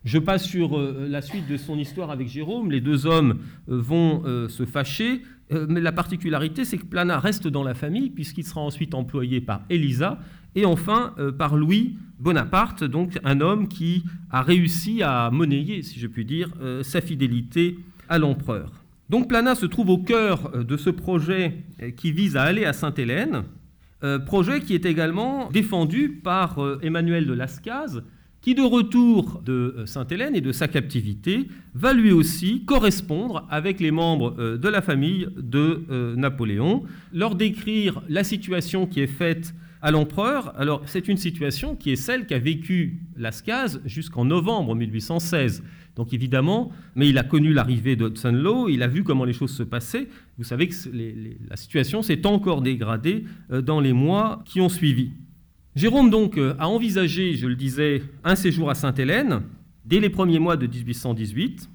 Je 0.06 0.20
passe 0.20 0.44
sur 0.44 0.78
la 0.78 1.22
suite 1.22 1.48
de 1.48 1.56
son 1.58 1.78
histoire 1.78 2.12
avec 2.12 2.28
Jérôme. 2.28 2.72
Les 2.72 2.82
deux 2.82 3.06
hommes 3.06 3.40
vont 3.68 4.24
se 4.50 4.66
fâcher, 4.66 5.22
mais 5.70 5.80
la 5.80 5.94
particularité, 5.94 6.66
c'est 6.66 6.78
que 6.78 6.86
Plana 6.86 7.20
reste 7.20 7.48
dans 7.48 7.64
la 7.64 7.74
famille, 7.74 8.10
puisqu'il 8.10 8.44
sera 8.44 8.62
ensuite 8.62 8.94
employé 8.94 9.40
par 9.40 9.62
Elisa, 9.70 10.20
et 10.56 10.66
enfin 10.66 11.16
par 11.38 11.56
Louis 11.56 11.96
Bonaparte, 12.24 12.86
donc 12.86 13.20
un 13.26 13.42
homme 13.42 13.68
qui 13.68 14.06
a 14.32 14.42
réussi 14.42 15.04
à 15.04 15.30
monnayer, 15.30 15.82
si 15.82 16.00
je 16.00 16.08
puis 16.08 16.24
dire, 16.24 16.50
euh, 16.62 16.82
sa 16.82 17.02
fidélité 17.02 17.78
à 18.08 18.18
l'empereur. 18.18 18.83
Donc 19.10 19.28
Plana 19.28 19.56
se 19.56 19.66
trouve 19.66 19.90
au 19.90 19.98
cœur 19.98 20.52
euh, 20.56 20.64
de 20.64 20.78
ce 20.78 20.90
projet 20.90 21.58
euh, 21.82 21.92
qui 21.92 22.12
vise 22.12 22.38
à 22.38 22.44
aller 22.44 22.66
à 22.66 22.74
Sainte-Hélène, 22.74 23.44
projet 24.26 24.60
qui 24.60 24.76
est 24.76 24.86
également 24.86 25.50
défendu 25.50 26.10
par 26.10 26.60
Emmanuel 26.82 27.26
de 27.26 27.32
Lascaz, 27.32 28.04
qui 28.42 28.54
de 28.54 28.62
retour 28.62 29.42
de 29.46 29.84
Sainte-Hélène 29.86 30.36
et 30.36 30.42
de 30.42 30.52
sa 30.52 30.68
captivité 30.68 31.48
va 31.74 31.94
lui 31.94 32.12
aussi 32.12 32.66
correspondre 32.66 33.48
avec 33.50 33.80
les 33.80 33.92
membres 33.92 34.58
de 34.58 34.68
la 34.68 34.82
famille 34.82 35.30
de 35.38 36.16
Napoléon, 36.18 36.84
leur 37.14 37.36
décrire 37.36 38.02
la 38.10 38.26
situation 38.26 38.88
qui 38.88 39.00
est 39.00 39.08
faite 39.08 39.54
à 39.84 39.92
l'empereur. 39.92 40.54
Alors, 40.58 40.82
c'est 40.86 41.10
une 41.10 41.18
situation 41.18 41.76
qui 41.76 41.92
est 41.92 41.98
celle 41.98 42.26
qu'a 42.26 42.40
vécu 42.40 43.02
Lascaz 43.18 43.82
jusqu'en 43.86 44.24
novembre 44.24 44.76
1816. 44.76 45.62
Donc, 45.96 46.14
évidemment, 46.14 46.72
mais 46.96 47.08
il 47.10 47.18
a 47.18 47.24
connu 47.24 47.54
l'arrivée 47.54 47.96
de 47.96 48.08
Hudson 48.08 48.32
Law, 48.32 48.70
il 48.70 48.82
a 48.82 48.88
vu 48.88 49.04
comment 49.04 49.26
les 49.26 49.34
choses 49.34 49.56
se 49.56 49.64
passaient. 49.64 50.08
Vous 50.38 50.44
savez 50.44 50.68
que 50.68 50.74
la 51.48 51.56
situation 51.56 52.02
s'est 52.02 52.26
encore 52.26 52.62
dégradée 52.62 53.26
euh, 53.52 53.62
dans 53.62 53.80
les 53.80 53.94
mois 53.94 54.42
qui 54.46 54.60
ont 54.60 54.70
suivi. 54.70 55.12
Jérôme, 55.76 56.10
donc, 56.10 56.38
euh, 56.38 56.56
a 56.58 56.68
envisagé, 56.68 57.36
je 57.36 57.48
le 57.48 57.56
disais, 57.56 58.04
un 58.24 58.36
séjour 58.36 58.70
à 58.70 58.76
Sainte-Hélène 58.76 59.42
dès 59.86 60.00
les 60.00 60.10
premiers 60.10 60.40
mois 60.40 60.58
de 60.58 60.66
1818. 60.66 61.70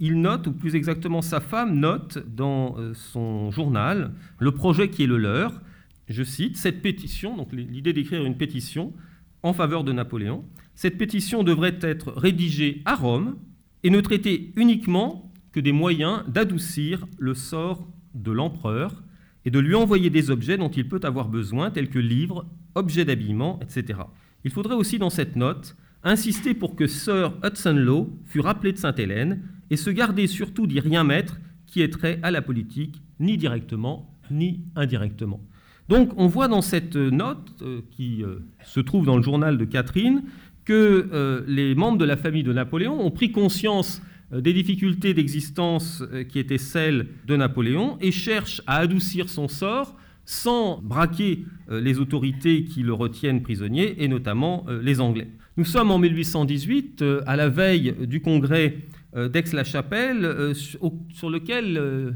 Il 0.00 0.20
note, 0.20 0.46
ou 0.46 0.52
plus 0.52 0.74
exactement 0.74 1.22
sa 1.22 1.40
femme 1.40 1.78
note 1.78 2.18
dans 2.26 2.78
euh, 2.78 2.94
son 2.94 3.50
journal, 3.50 4.12
le 4.38 4.52
projet 4.52 4.88
qui 4.88 5.02
est 5.02 5.06
le 5.06 5.18
leur, 5.18 5.60
je 6.08 6.22
cite, 6.22 6.56
cette 6.56 6.80
pétition, 6.80 7.36
donc 7.36 7.52
l'idée 7.52 7.92
d'écrire 7.92 8.24
une 8.24 8.36
pétition 8.36 8.94
en 9.42 9.52
faveur 9.52 9.84
de 9.84 9.92
Napoléon, 9.92 10.44
cette 10.74 10.96
pétition 10.96 11.42
devrait 11.42 11.78
être 11.82 12.12
rédigée 12.12 12.82
à 12.84 12.94
Rome 12.94 13.36
et 13.82 13.90
ne 13.90 14.00
traiter 14.00 14.52
uniquement 14.56 15.32
que 15.52 15.60
des 15.60 15.72
moyens 15.72 16.22
d'adoucir 16.28 17.06
le 17.18 17.34
sort 17.34 17.86
de 18.14 18.32
l'empereur 18.32 19.02
et 19.44 19.50
de 19.50 19.58
lui 19.58 19.74
envoyer 19.74 20.10
des 20.10 20.30
objets 20.30 20.56
dont 20.56 20.68
il 20.68 20.88
peut 20.88 21.00
avoir 21.02 21.28
besoin, 21.28 21.70
tels 21.70 21.88
que 21.88 21.98
livres, 21.98 22.46
objets 22.74 23.04
d'habillement, 23.04 23.58
etc. 23.62 24.00
Il 24.44 24.50
faudrait 24.50 24.74
aussi 24.74 24.98
dans 24.98 25.10
cette 25.10 25.36
note 25.36 25.76
insister 26.02 26.54
pour 26.54 26.76
que 26.76 26.86
Sir 26.86 27.34
Hudson 27.44 27.74
Law 27.74 28.10
fût 28.24 28.40
rappelé 28.40 28.72
de 28.72 28.78
Sainte-Hélène 28.78 29.42
et 29.70 29.76
se 29.76 29.90
garder 29.90 30.26
surtout 30.26 30.66
d'y 30.66 30.80
rien 30.80 31.04
mettre 31.04 31.38
qui 31.66 31.82
ait 31.82 31.90
trait 31.90 32.18
à 32.22 32.30
la 32.30 32.42
politique, 32.42 33.02
ni 33.20 33.36
directement, 33.36 34.18
ni 34.30 34.64
indirectement. 34.76 35.40
Donc 35.88 36.12
on 36.16 36.26
voit 36.26 36.48
dans 36.48 36.62
cette 36.62 36.96
note 36.96 37.54
euh, 37.62 37.80
qui 37.90 38.22
euh, 38.22 38.40
se 38.64 38.80
trouve 38.80 39.06
dans 39.06 39.16
le 39.16 39.22
journal 39.22 39.56
de 39.56 39.64
Catherine 39.64 40.22
que 40.68 41.08
euh, 41.14 41.40
les 41.46 41.74
membres 41.74 41.96
de 41.96 42.04
la 42.04 42.18
famille 42.18 42.42
de 42.42 42.52
Napoléon 42.52 43.00
ont 43.00 43.10
pris 43.10 43.32
conscience 43.32 44.02
des 44.30 44.52
difficultés 44.52 45.14
d'existence 45.14 46.04
qui 46.28 46.38
étaient 46.38 46.58
celles 46.58 47.06
de 47.26 47.34
Napoléon 47.34 47.96
et 48.02 48.12
cherchent 48.12 48.60
à 48.66 48.76
adoucir 48.76 49.30
son 49.30 49.48
sort 49.48 49.96
sans 50.26 50.82
braquer 50.82 51.46
les 51.70 51.98
autorités 51.98 52.64
qui 52.64 52.82
le 52.82 52.92
retiennent 52.92 53.40
prisonnier, 53.40 54.04
et 54.04 54.06
notamment 54.06 54.66
les 54.82 55.00
Anglais. 55.00 55.28
Nous 55.56 55.64
sommes 55.64 55.90
en 55.90 55.98
1818, 55.98 57.02
à 57.24 57.36
la 57.36 57.48
veille 57.48 57.94
du 58.06 58.20
congrès 58.20 58.76
d'Aix-la-Chapelle, 59.16 60.52
sur 60.54 61.30
lequel 61.30 62.14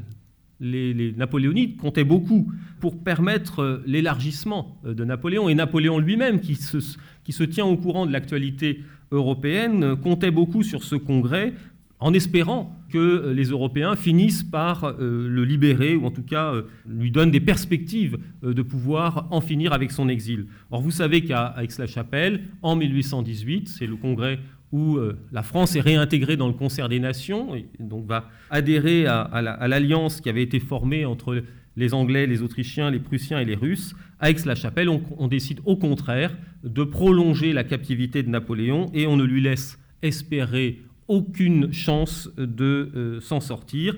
les, 0.62 1.12
napoléonides 1.16 1.76
comptaient 1.76 2.04
beaucoup 2.04 2.50
pour 2.80 3.02
permettre 3.02 3.60
euh, 3.60 3.82
l'élargissement 3.86 4.78
euh, 4.84 4.94
de 4.94 5.04
Napoléon. 5.04 5.48
Et 5.48 5.54
Napoléon 5.54 5.98
lui-même, 5.98 6.40
qui 6.40 6.54
se, 6.54 6.78
tient 7.24 7.66
au 7.66 7.76
courant 7.76 8.06
de 8.06 8.12
l'actualité 8.12 8.80
européenne, 9.10 9.84
euh, 9.84 9.96
comptait 9.96 10.30
beaucoup 10.30 10.62
sur 10.62 10.82
ce 10.82 10.96
congrès 10.96 11.52
en 12.00 12.14
espérant 12.14 12.76
que 12.90 13.32
les 13.32 13.44
Européens 13.44 13.94
finissent 13.94 14.42
par 14.42 14.96
le 14.98 15.44
libérer, 15.44 15.94
ou 15.94 16.04
en 16.04 16.10
tout 16.10 16.24
cas 16.24 16.52
lui 16.84 17.12
donnent 17.12 17.30
des 17.30 17.38
perspectives 17.38 18.18
de 18.42 18.60
pouvoir 18.60 19.28
en 19.30 19.40
finir 19.40 19.72
avec 19.72 19.92
son 19.92 20.08
exil. 20.08 20.46
Or, 20.72 20.82
vous 20.82 20.90
savez 20.90 21.22
qu'à 21.22 21.54
Aix-la-Chapelle, 21.62 22.48
en 22.60 22.74
1818, 22.74 23.68
c'est 23.68 23.86
le 23.86 23.94
congrès 23.94 24.40
où 24.72 24.96
euh, 24.96 25.18
la 25.30 25.42
France 25.42 25.76
est 25.76 25.80
réintégrée 25.80 26.36
dans 26.36 26.48
le 26.48 26.54
concert 26.54 26.88
des 26.88 26.98
nations, 26.98 27.54
et 27.54 27.66
donc 27.78 28.06
va 28.06 28.28
adhérer 28.50 29.06
à, 29.06 29.68
l'alliance 29.68 30.20
qui 30.20 30.30
avait 30.30 30.42
été 30.42 30.58
formée 30.58 31.04
entre 31.04 31.44
les 31.76 31.94
Anglais, 31.94 32.26
les 32.26 32.42
Autrichiens, 32.42 32.90
les 32.90 32.98
Prussiens 32.98 33.38
et 33.38 33.44
les 33.44 33.54
Russes. 33.54 33.94
À 34.20 34.30
Aix-la-Chapelle, 34.30 34.88
on, 34.88 35.28
décide 35.28 35.60
au 35.64 35.76
contraire 35.76 36.36
de 36.64 36.84
prolonger 36.84 37.52
la 37.52 37.64
captivité 37.64 38.22
de 38.22 38.28
Napoléon 38.28 38.90
et 38.94 39.06
on 39.06 39.16
ne 39.16 39.24
lui 39.24 39.40
laisse 39.40 39.78
espérer 40.02 40.82
aucune 41.08 41.72
chance 41.72 42.30
de 42.36 42.90
euh, 42.94 43.20
s'en 43.20 43.40
sortir. 43.40 43.96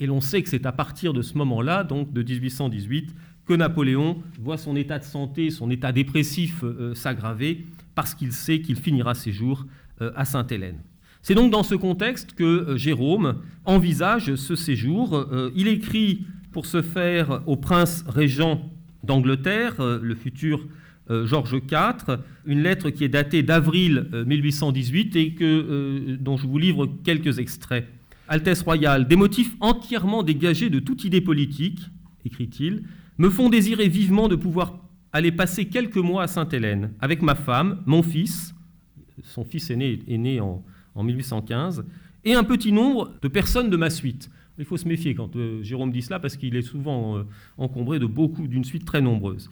Et 0.00 0.06
l'on 0.06 0.20
sait 0.20 0.42
que 0.42 0.48
c'est 0.48 0.66
à 0.66 0.72
partir 0.72 1.12
de 1.12 1.22
ce 1.22 1.36
moment-là, 1.38 1.84
donc 1.84 2.12
de 2.12 2.22
1818, 2.22 3.14
que 3.46 3.54
Napoléon 3.54 4.22
voit 4.40 4.58
son 4.58 4.76
état 4.76 4.98
de 4.98 5.04
santé, 5.04 5.50
son 5.50 5.70
état 5.70 5.92
dépressif 5.92 6.62
euh, 6.62 6.94
s'aggraver, 6.94 7.66
parce 7.94 8.14
qu'il 8.14 8.32
sait 8.32 8.60
qu'il 8.60 8.76
finira 8.76 9.14
ses 9.14 9.32
jours 9.32 9.66
euh, 10.00 10.10
à 10.16 10.24
Sainte-Hélène. 10.24 10.78
C'est 11.22 11.34
donc 11.34 11.50
dans 11.50 11.62
ce 11.62 11.74
contexte 11.74 12.34
que 12.34 12.76
Jérôme 12.76 13.40
envisage 13.64 14.34
ce 14.34 14.54
séjour. 14.56 15.26
Il 15.56 15.68
écrit 15.68 16.26
pour 16.54 16.64
ce 16.64 16.80
faire 16.80 17.42
au 17.46 17.56
prince 17.56 18.04
régent 18.08 18.70
d'Angleterre, 19.02 19.74
le 19.80 20.14
futur 20.14 20.66
Georges 21.10 21.60
IV, 21.70 22.18
une 22.46 22.62
lettre 22.62 22.88
qui 22.90 23.04
est 23.04 23.08
datée 23.08 23.42
d'avril 23.42 24.08
1818 24.26 25.16
et 25.16 25.34
que, 25.34 26.16
dont 26.18 26.38
je 26.38 26.46
vous 26.46 26.56
livre 26.56 26.88
quelques 27.04 27.38
extraits. 27.40 27.86
Altesse 28.28 28.62
royale, 28.62 29.06
des 29.06 29.16
motifs 29.16 29.54
entièrement 29.60 30.22
dégagés 30.22 30.70
de 30.70 30.78
toute 30.78 31.04
idée 31.04 31.20
politique, 31.20 31.80
écrit-il, 32.24 32.84
me 33.18 33.28
font 33.28 33.50
désirer 33.50 33.88
vivement 33.88 34.28
de 34.28 34.36
pouvoir 34.36 34.78
aller 35.12 35.32
passer 35.32 35.66
quelques 35.66 35.96
mois 35.96 36.22
à 36.22 36.26
Sainte-Hélène 36.28 36.92
avec 37.00 37.20
ma 37.20 37.34
femme, 37.34 37.82
mon 37.84 38.02
fils, 38.02 38.54
son 39.22 39.44
fils 39.44 39.70
aîné 39.70 40.00
est 40.08 40.18
né 40.18 40.40
en, 40.40 40.62
1815, 40.96 41.84
et 42.24 42.34
un 42.34 42.44
petit 42.44 42.70
nombre 42.70 43.12
de 43.20 43.28
personnes 43.28 43.68
de 43.68 43.76
ma 43.76 43.90
suite. 43.90 44.30
Il 44.58 44.64
faut 44.64 44.76
se 44.76 44.86
méfier 44.86 45.14
quand 45.14 45.34
euh, 45.34 45.62
Jérôme 45.62 45.90
dit 45.90 46.02
cela 46.02 46.20
parce 46.20 46.36
qu'il 46.36 46.54
est 46.54 46.62
souvent 46.62 47.18
euh, 47.18 47.22
encombré 47.58 47.98
de 47.98 48.06
beaucoup, 48.06 48.46
d'une 48.46 48.64
suite 48.64 48.84
très 48.84 49.00
nombreuse. 49.00 49.50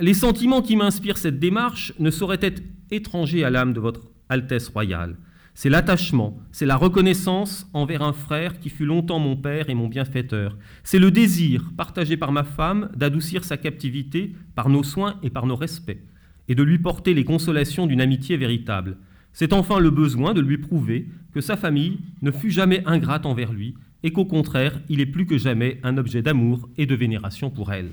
Les 0.00 0.14
sentiments 0.14 0.62
qui 0.62 0.76
m'inspirent 0.76 1.18
cette 1.18 1.38
démarche 1.38 1.92
ne 1.98 2.10
sauraient 2.10 2.38
être 2.40 2.62
étrangers 2.90 3.44
à 3.44 3.50
l'âme 3.50 3.74
de 3.74 3.80
votre 3.80 4.08
Altesse 4.30 4.68
royale. 4.68 5.16
C'est 5.54 5.68
l'attachement, 5.68 6.38
c'est 6.52 6.66
la 6.66 6.76
reconnaissance 6.76 7.68
envers 7.72 8.02
un 8.02 8.12
frère 8.12 8.60
qui 8.60 8.70
fut 8.70 8.84
longtemps 8.84 9.18
mon 9.18 9.36
père 9.36 9.68
et 9.68 9.74
mon 9.74 9.88
bienfaiteur. 9.88 10.56
C'est 10.84 11.00
le 11.00 11.10
désir, 11.10 11.72
partagé 11.76 12.16
par 12.16 12.30
ma 12.30 12.44
femme, 12.44 12.90
d'adoucir 12.94 13.42
sa 13.42 13.56
captivité 13.56 14.34
par 14.54 14.68
nos 14.68 14.84
soins 14.84 15.16
et 15.24 15.30
par 15.30 15.46
nos 15.46 15.56
respects, 15.56 15.98
et 16.46 16.54
de 16.54 16.62
lui 16.62 16.78
porter 16.78 17.12
les 17.12 17.24
consolations 17.24 17.86
d'une 17.86 18.00
amitié 18.00 18.36
véritable. 18.36 18.98
C'est 19.32 19.52
enfin 19.52 19.80
le 19.80 19.90
besoin 19.90 20.32
de 20.32 20.40
lui 20.40 20.58
prouver 20.58 21.08
que 21.34 21.40
sa 21.40 21.56
famille 21.56 21.98
ne 22.22 22.30
fut 22.30 22.50
jamais 22.50 22.82
ingrate 22.86 23.26
envers 23.26 23.52
lui, 23.52 23.74
et 24.02 24.12
qu'au 24.12 24.24
contraire, 24.24 24.80
il 24.88 25.00
est 25.00 25.06
plus 25.06 25.26
que 25.26 25.38
jamais 25.38 25.80
un 25.82 25.98
objet 25.98 26.22
d'amour 26.22 26.68
et 26.76 26.86
de 26.86 26.94
vénération 26.94 27.50
pour 27.50 27.72
elle. 27.72 27.90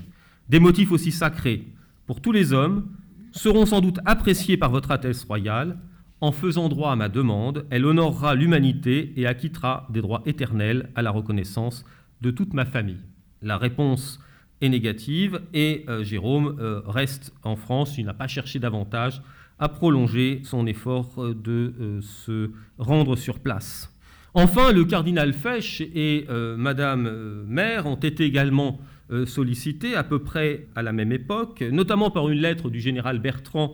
Des 0.48 0.60
motifs 0.60 0.92
aussi 0.92 1.12
sacrés 1.12 1.66
pour 2.06 2.20
tous 2.20 2.32
les 2.32 2.52
hommes 2.52 2.86
seront 3.32 3.66
sans 3.66 3.80
doute 3.80 3.98
appréciés 4.04 4.56
par 4.56 4.70
votre 4.70 4.90
Altesse 4.90 5.24
royale, 5.24 5.76
en 6.20 6.32
faisant 6.32 6.68
droit 6.68 6.92
à 6.92 6.96
ma 6.96 7.08
demande, 7.08 7.66
elle 7.70 7.84
honorera 7.84 8.34
l'humanité 8.34 9.12
et 9.16 9.26
acquittera 9.26 9.86
des 9.90 10.00
droits 10.00 10.22
éternels 10.24 10.90
à 10.94 11.02
la 11.02 11.10
reconnaissance 11.10 11.84
de 12.22 12.30
toute 12.30 12.54
ma 12.54 12.64
famille. 12.64 13.02
La 13.42 13.58
réponse 13.58 14.18
est 14.62 14.68
négative 14.68 15.42
et 15.52 15.84
euh, 15.88 16.02
Jérôme 16.02 16.56
euh, 16.58 16.80
reste 16.86 17.34
en 17.42 17.56
France. 17.56 17.98
Il 17.98 18.06
n'a 18.06 18.14
pas 18.14 18.28
cherché 18.28 18.58
davantage 18.58 19.20
à 19.58 19.68
prolonger 19.68 20.40
son 20.44 20.66
effort 20.66 21.12
euh, 21.18 21.34
de 21.34 22.00
se 22.00 22.50
rendre 22.78 23.16
sur 23.16 23.40
place. 23.40 23.94
Enfin, 24.38 24.70
le 24.70 24.84
cardinal 24.84 25.32
Fesch 25.32 25.80
et 25.80 26.26
Madame 26.58 27.44
Mère 27.48 27.86
ont 27.86 27.96
été 27.96 28.24
également 28.24 28.78
sollicités 29.24 29.96
à 29.96 30.04
peu 30.04 30.18
près 30.18 30.66
à 30.74 30.82
la 30.82 30.92
même 30.92 31.10
époque, 31.10 31.64
notamment 31.72 32.10
par 32.10 32.28
une 32.28 32.40
lettre 32.40 32.68
du 32.68 32.78
général 32.78 33.18
Bertrand 33.18 33.72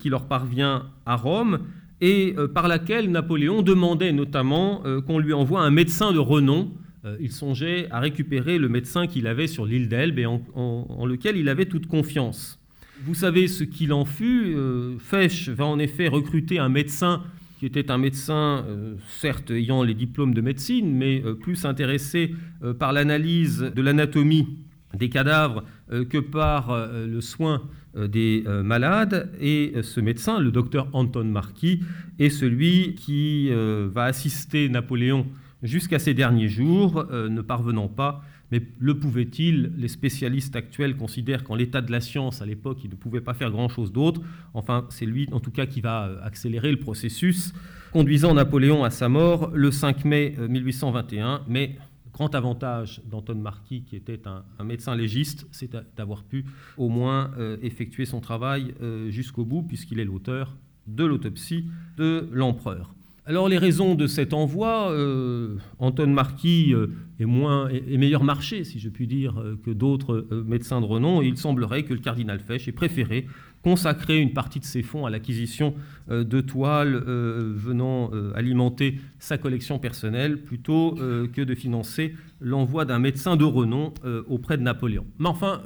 qui 0.00 0.08
leur 0.08 0.26
parvient 0.26 0.86
à 1.06 1.14
Rome, 1.14 1.60
et 2.00 2.34
euh, 2.38 2.48
par 2.48 2.68
laquelle 2.68 3.10
Napoléon 3.10 3.62
demandait 3.62 4.12
notamment 4.12 4.82
euh, 4.84 5.00
qu'on 5.00 5.18
lui 5.18 5.32
envoie 5.32 5.60
un 5.60 5.70
médecin 5.70 6.12
de 6.12 6.18
renom. 6.18 6.72
Euh, 7.04 7.16
il 7.20 7.30
songeait 7.30 7.88
à 7.90 8.00
récupérer 8.00 8.58
le 8.58 8.68
médecin 8.68 9.06
qu'il 9.06 9.26
avait 9.26 9.46
sur 9.46 9.66
l'île 9.66 9.88
d'Elbe 9.88 10.18
et 10.18 10.26
en, 10.26 11.06
lequel 11.06 11.36
il 11.36 11.48
avait 11.48 11.66
toute 11.66 11.86
confiance. 11.86 12.58
Vous 13.04 13.14
savez 13.14 13.48
ce 13.48 13.64
qu'il 13.64 13.94
en 13.94 14.04
fut. 14.04 14.54
Fesch 14.98 15.48
va 15.48 15.64
en 15.64 15.78
effet 15.78 16.06
recruter 16.08 16.58
un 16.58 16.68
médecin 16.68 17.22
qui 17.60 17.66
était 17.66 17.90
un 17.90 17.98
médecin, 17.98 18.64
certes 19.06 19.50
ayant 19.50 19.82
les 19.82 19.92
diplômes 19.92 20.32
de 20.32 20.40
médecine, 20.40 20.96
mais 20.96 21.22
plus 21.42 21.66
intéressé 21.66 22.34
par 22.78 22.94
l'analyse 22.94 23.58
de 23.60 23.82
l'anatomie 23.82 24.56
des 24.98 25.10
cadavres 25.10 25.64
que 25.90 26.18
par 26.18 26.88
le 26.88 27.20
soin 27.20 27.60
euh, 27.96 28.06
des 28.06 28.44
euh, 28.46 28.62
malades. 28.62 29.32
Et 29.40 29.72
euh, 29.74 29.82
ce 29.82 29.98
médecin, 29.98 30.38
le 30.38 30.52
docteur 30.52 30.86
Anton 30.92 31.24
Marquis, 31.24 31.82
est 32.20 32.30
celui 32.30 32.94
qui 32.94 33.50
va 33.50 34.04
assister 34.04 34.68
Napoléon 34.68 35.26
jusqu'à 35.62 35.98
ses 35.98 36.14
derniers 36.14 36.48
jours, 36.48 37.06
ne 37.10 37.40
parvenant 37.40 37.88
pas 37.88 38.22
mais 38.50 38.62
le 38.78 38.98
pouvait-il 38.98 39.72
Les 39.76 39.88
spécialistes 39.88 40.56
actuels 40.56 40.96
considèrent 40.96 41.44
qu'en 41.44 41.54
l'état 41.54 41.80
de 41.80 41.92
la 41.92 42.00
science, 42.00 42.42
à 42.42 42.46
l'époque, 42.46 42.78
il 42.84 42.90
ne 42.90 42.96
pouvait 42.96 43.20
pas 43.20 43.34
faire 43.34 43.50
grand-chose 43.50 43.92
d'autre. 43.92 44.20
Enfin, 44.54 44.86
c'est 44.90 45.06
lui, 45.06 45.28
en 45.32 45.40
tout 45.40 45.50
cas, 45.50 45.66
qui 45.66 45.80
va 45.80 46.20
accélérer 46.22 46.70
le 46.70 46.78
processus, 46.78 47.52
conduisant 47.92 48.34
Napoléon 48.34 48.84
à 48.84 48.90
sa 48.90 49.08
mort 49.08 49.50
le 49.54 49.70
5 49.70 50.04
mai 50.04 50.34
1821. 50.48 51.42
Mais 51.48 51.76
grand 52.12 52.34
avantage 52.34 53.00
d'Anton 53.08 53.36
Marquis, 53.36 53.82
qui 53.82 53.96
était 53.96 54.22
un, 54.26 54.64
médecin 54.64 54.94
légiste, 54.94 55.46
c'est 55.52 55.70
d'avoir 55.96 56.24
pu 56.24 56.44
au 56.76 56.88
moins 56.88 57.30
euh, 57.38 57.56
effectuer 57.62 58.04
son 58.04 58.20
travail 58.20 58.74
euh, 58.82 59.10
jusqu'au 59.10 59.44
bout, 59.44 59.62
puisqu'il 59.62 60.00
est 60.00 60.04
l'auteur 60.04 60.56
de 60.86 61.04
l'autopsie 61.04 61.66
de 61.96 62.28
l'empereur. 62.32 62.94
Alors 63.26 63.48
les 63.48 63.58
raisons 63.58 63.94
de 63.94 64.06
cet 64.06 64.32
envoi, 64.32 64.90
euh, 64.90 65.56
Anton 65.78 66.08
Marquis 66.08 66.74
est, 67.20 67.24
moins, 67.24 67.68
est, 67.68 67.96
meilleur 67.96 68.24
marché, 68.24 68.64
si 68.64 68.80
je 68.80 68.88
puis 68.88 69.06
dire, 69.06 69.40
que 69.64 69.70
d'autres 69.70 70.26
médecins 70.46 70.80
de 70.80 70.86
renom, 70.86 71.22
et 71.22 71.26
il 71.26 71.36
semblerait 71.36 71.84
que 71.84 71.92
le 71.92 72.00
cardinal 72.00 72.40
Fesch 72.40 72.66
ait 72.66 72.72
préféré 72.72 73.26
consacrer 73.62 74.18
une 74.18 74.32
partie 74.32 74.60
de 74.60 74.64
ses 74.64 74.82
fonds 74.82 75.06
à 75.06 75.10
l'acquisition 75.10 75.74
euh, 76.10 76.24
de 76.24 76.40
toiles 76.40 76.94
euh, 76.94 77.52
venant 77.54 78.10
euh, 78.12 78.32
alimenter 78.34 79.00
sa 79.18 79.38
collection 79.38 79.78
personnelle 79.78 80.38
plutôt 80.42 80.96
que 81.32 81.42
de 81.42 81.54
financer 81.54 82.14
l'envoi 82.40 82.84
d'un 82.84 82.98
médecin 82.98 83.36
de 83.36 83.44
renom 83.44 83.92
auprès 84.28 84.56
de 84.56 84.62
Napoléon. 84.62 85.06
Mais 85.18 85.28
enfin, 85.28 85.62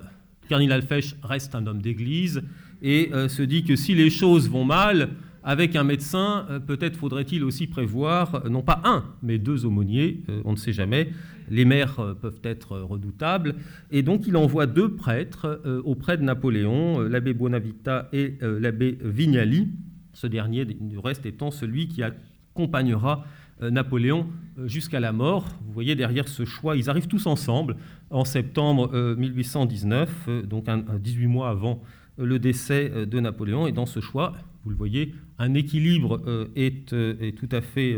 Cardinal 0.49 0.83
Fesch 0.83 1.15
reste 1.23 1.55
un 1.55 1.67
homme 1.67 1.81
d'église 1.81 2.43
et 2.83 3.11
se 3.29 3.43
dit 3.43 3.65
que 3.65 3.77
si 3.77 3.95
les 3.95 4.11
choses 4.11 4.49
vont 4.49 4.65
mal, 4.65 5.11
avec 5.45 5.76
un 5.76 5.84
médecin, 5.84 6.47
peut-être 6.66 6.97
faudrait-il 6.97 7.45
aussi 7.45 7.66
prévoir, 7.66 8.49
non 8.49 8.62
pas 8.62 8.80
un, 8.84 9.05
mais 9.22 9.38
deux 9.38 9.66
aumôniers, 9.66 10.22
on 10.45 10.53
ne 10.53 10.57
sait 10.57 10.72
jamais, 10.72 11.11
les 11.51 11.64
maires 11.64 12.01
euh, 12.01 12.14
peuvent 12.14 12.40
être 12.42 12.72
euh, 12.72 12.84
redoutables. 12.84 13.57
Et 13.90 14.03
donc 14.03 14.26
il 14.26 14.36
envoie 14.36 14.66
deux 14.66 14.95
prêtres 14.95 15.61
euh, 15.66 15.82
auprès 15.84 16.16
de 16.16 16.22
Napoléon, 16.22 17.01
l'abbé 17.01 17.34
Buonavita 17.34 18.09
et 18.12 18.38
l'abbé 18.40 18.99
Vignali, 19.03 19.68
ce 20.12 20.26
dernier 20.26 20.64
du 20.64 20.99
reste 20.99 21.26
étant 21.26 21.51
celui 21.51 21.88
qui 21.88 22.03
accompagnera 22.03 23.24
Napoléon 23.61 24.26
jusqu'à 24.64 25.01
la 25.01 25.12
mort. 25.12 25.47
Vous 25.66 25.72
voyez 25.72 25.95
derrière 25.95 26.28
ce 26.28 26.45
choix, 26.45 26.76
ils 26.76 26.90
arrivent 26.90 27.07
tous 27.07 27.26
ensemble 27.26 27.76
en 28.11 28.24
septembre 28.24 29.14
1819, 29.16 30.28
donc 30.45 30.66
18 31.01 31.26
mois 31.26 31.51
avant 31.51 31.82
le 32.18 32.38
décès 32.38 33.07
de 33.07 33.20
Napoléon. 33.20 33.66
Et 33.66 33.72
dans 33.72 33.86
ce 33.86 34.01
choix, 34.01 34.34
vous 34.65 34.71
le 34.71 34.77
voyez, 34.77 35.15
un 35.39 35.55
équilibre 35.55 36.23
est, 36.57 36.87
tout 36.87 37.49
à 37.53 37.61
fait, 37.61 37.97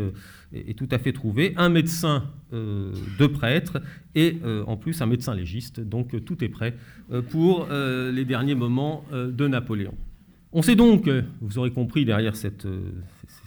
est, 0.53 0.77
tout 0.77 0.87
à 0.91 0.97
fait, 0.99 1.13
trouvé. 1.13 1.53
Un 1.55 1.69
médecin 1.69 2.29
euh, 2.53 2.93
deux 3.17 3.27
prêtres 3.29 3.81
et 4.15 4.37
euh, 4.45 4.63
en 4.67 4.77
plus 4.77 5.01
un 5.01 5.05
médecin 5.05 5.35
légiste. 5.35 5.81
Donc 5.81 6.15
euh, 6.15 6.21
tout 6.21 6.41
est 6.45 6.49
prêt 6.49 6.77
pour 7.29 7.67
les 7.69 8.25
derniers 8.25 8.55
moments 8.55 9.05
de 9.13 9.47
Napoléon. 9.47 9.93
On 10.51 10.61
sait 10.61 10.75
donc, 10.75 11.09
vous 11.41 11.57
aurez 11.57 11.71
compris 11.71 12.03
derrière 12.03 12.35
cette, 12.35 12.67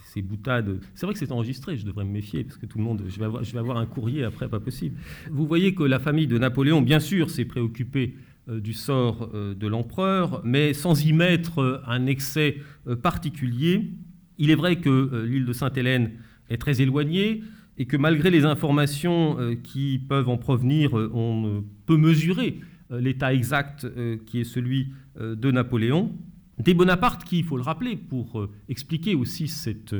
ces 0.07 0.23
boutades, 0.23 0.79
c'est 0.95 1.05
vrai 1.05 1.13
que 1.13 1.19
c'est 1.19 1.31
enregistré, 1.31 1.77
je 1.77 1.85
devrais 1.85 2.05
me 2.05 2.11
méfier 2.11 2.45
parce 2.45 2.57
que 2.57 2.65
tout 2.65 2.79
le 2.79 2.85
monde, 2.85 3.03
je 3.07 3.19
vais 3.19 3.59
avoir 3.59 3.77
un 3.77 3.87
courrier 3.87 4.25
après, 4.25 4.49
pas 4.49 4.61
possible. 4.61 4.97
Vous 5.31 5.47
voyez 5.47 5.75
que 5.75 5.83
la 5.83 5.99
famille 5.99 6.27
de 6.27 6.39
Napoléon, 6.39 6.81
bien 6.81 7.01
sûr, 7.01 7.31
s'est 7.31 7.45
préoccupée 7.45 8.15
du 8.51 8.73
sort 8.73 9.31
de 9.33 9.67
l'empereur, 9.67 10.41
mais 10.45 10.75
sans 10.75 11.05
y 11.05 11.13
mettre 11.13 11.83
un 11.87 12.07
excès 12.07 12.57
particulier. 13.03 13.93
Il 14.39 14.51
est 14.51 14.55
vrai 14.55 14.77
que 14.77 15.25
l'île 15.25 15.47
de 15.47 15.53
Sainte-Hélène 15.53 16.13
est 16.49 16.59
très 16.59 16.81
éloignée 16.83 17.43
et 17.81 17.87
que 17.87 17.97
malgré 17.97 18.31
les 18.31 18.45
informations 18.45 19.41
euh, 19.41 19.55
qui 19.55 19.99
peuvent 20.07 20.29
en 20.29 20.37
provenir, 20.37 20.99
euh, 20.99 21.11
on 21.15 21.65
peut 21.87 21.97
mesurer 21.97 22.61
euh, 22.91 23.01
l'état 23.01 23.33
exact 23.33 23.87
qui 24.27 24.41
est 24.41 24.45
celui 24.45 24.93
de 25.19 25.51
Napoléon. 25.51 26.13
Des 26.61 26.75
Bonaparte 26.75 27.25
qui, 27.25 27.39
il 27.39 27.45
faut 27.45 27.57
le 27.57 27.63
rappeler, 27.63 27.97
pour 27.97 28.49
expliquer 28.69 29.15
aussi 29.15 29.49
cette, 29.49 29.95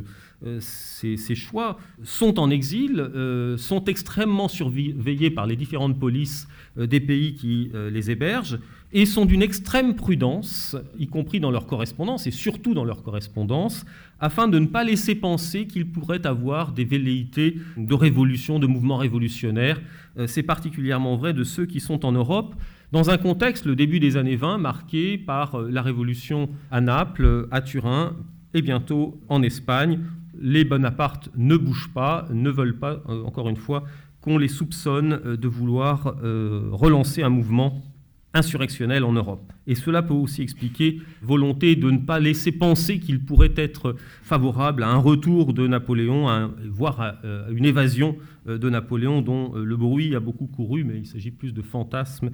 ces, 0.59 1.35
choix, 1.35 1.77
sont 2.03 2.39
en 2.39 2.49
exil, 2.49 3.09
sont 3.57 3.83
extrêmement 3.85 4.47
surveillés 4.47 5.31
par 5.31 5.47
les 5.47 5.55
différentes 5.55 5.99
polices 5.99 6.47
des 6.77 6.99
pays 6.99 7.35
qui 7.35 7.71
les 7.73 8.11
hébergent, 8.11 8.59
et 8.93 9.05
sont 9.05 9.25
d'une 9.25 9.41
extrême 9.41 9.95
prudence, 9.95 10.75
y 10.99 11.07
compris 11.07 11.39
dans 11.39 11.51
leur 11.51 11.65
correspondance, 11.65 12.27
et 12.27 12.31
surtout 12.31 12.73
dans 12.73 12.83
leur 12.83 13.03
correspondance, 13.03 13.85
afin 14.19 14.47
de 14.47 14.59
ne 14.59 14.67
pas 14.67 14.83
laisser 14.83 15.15
penser 15.15 15.65
qu'ils 15.65 15.89
pourraient 15.89 16.25
avoir 16.27 16.73
des 16.73 16.85
velléités 16.85 17.55
de 17.77 17.93
révolution, 17.93 18.59
de 18.59 18.67
mouvements 18.67 18.97
révolutionnaires. 18.97 19.81
Euh, 20.17 20.27
c'est 20.27 20.43
particulièrement 20.43 21.15
vrai 21.15 21.33
de 21.33 21.43
ceux 21.43 21.65
qui 21.65 21.79
sont 21.79 22.05
en 22.05 22.11
Europe, 22.11 22.55
dans 22.91 23.09
un 23.09 23.17
contexte, 23.17 23.65
le 23.65 23.75
début 23.75 23.99
des 23.99 24.17
années 24.17 24.35
20, 24.35 24.57
marqué 24.57 25.17
par 25.17 25.55
euh, 25.55 25.69
la 25.69 25.81
révolution 25.81 26.49
à 26.71 26.81
Naples, 26.81 27.47
à 27.51 27.61
Turin, 27.61 28.15
et 28.53 28.61
bientôt 28.61 29.19
en 29.29 29.41
Espagne. 29.43 29.99
Les 30.39 30.65
Bonaparte 30.65 31.29
ne 31.35 31.55
bougent 31.55 31.93
pas, 31.93 32.27
ne 32.31 32.49
veulent 32.49 32.79
pas, 32.79 33.01
euh, 33.07 33.23
encore 33.23 33.47
une 33.49 33.57
fois, 33.57 33.83
qu'on 34.21 34.37
les 34.37 34.47
soupçonne 34.47 35.19
de 35.35 35.47
vouloir 35.47 36.15
relancer 36.71 37.23
un 37.23 37.29
mouvement 37.29 37.81
insurrectionnelle 38.33 39.03
en 39.03 39.11
Europe. 39.11 39.51
Et 39.67 39.75
cela 39.75 40.01
peut 40.01 40.13
aussi 40.13 40.41
expliquer 40.41 41.01
volonté 41.21 41.75
de 41.75 41.91
ne 41.91 41.97
pas 41.97 42.19
laisser 42.19 42.51
penser 42.51 42.99
qu'il 42.99 43.23
pourrait 43.23 43.53
être 43.55 43.95
favorable 44.23 44.83
à 44.83 44.89
un 44.89 44.97
retour 44.97 45.53
de 45.53 45.67
Napoléon, 45.67 46.51
voire 46.69 47.01
à, 47.01 47.15
euh, 47.25 47.51
une 47.51 47.65
évasion 47.65 48.17
euh, 48.47 48.57
de 48.57 48.69
Napoléon 48.69 49.21
dont 49.21 49.53
euh, 49.55 49.63
le 49.63 49.75
bruit 49.75 50.15
a 50.15 50.19
beaucoup 50.19 50.47
couru, 50.47 50.83
mais 50.83 50.99
il 50.99 51.05
s'agit 51.05 51.31
plus 51.31 51.53
de 51.53 51.61
fantasmes 51.61 52.31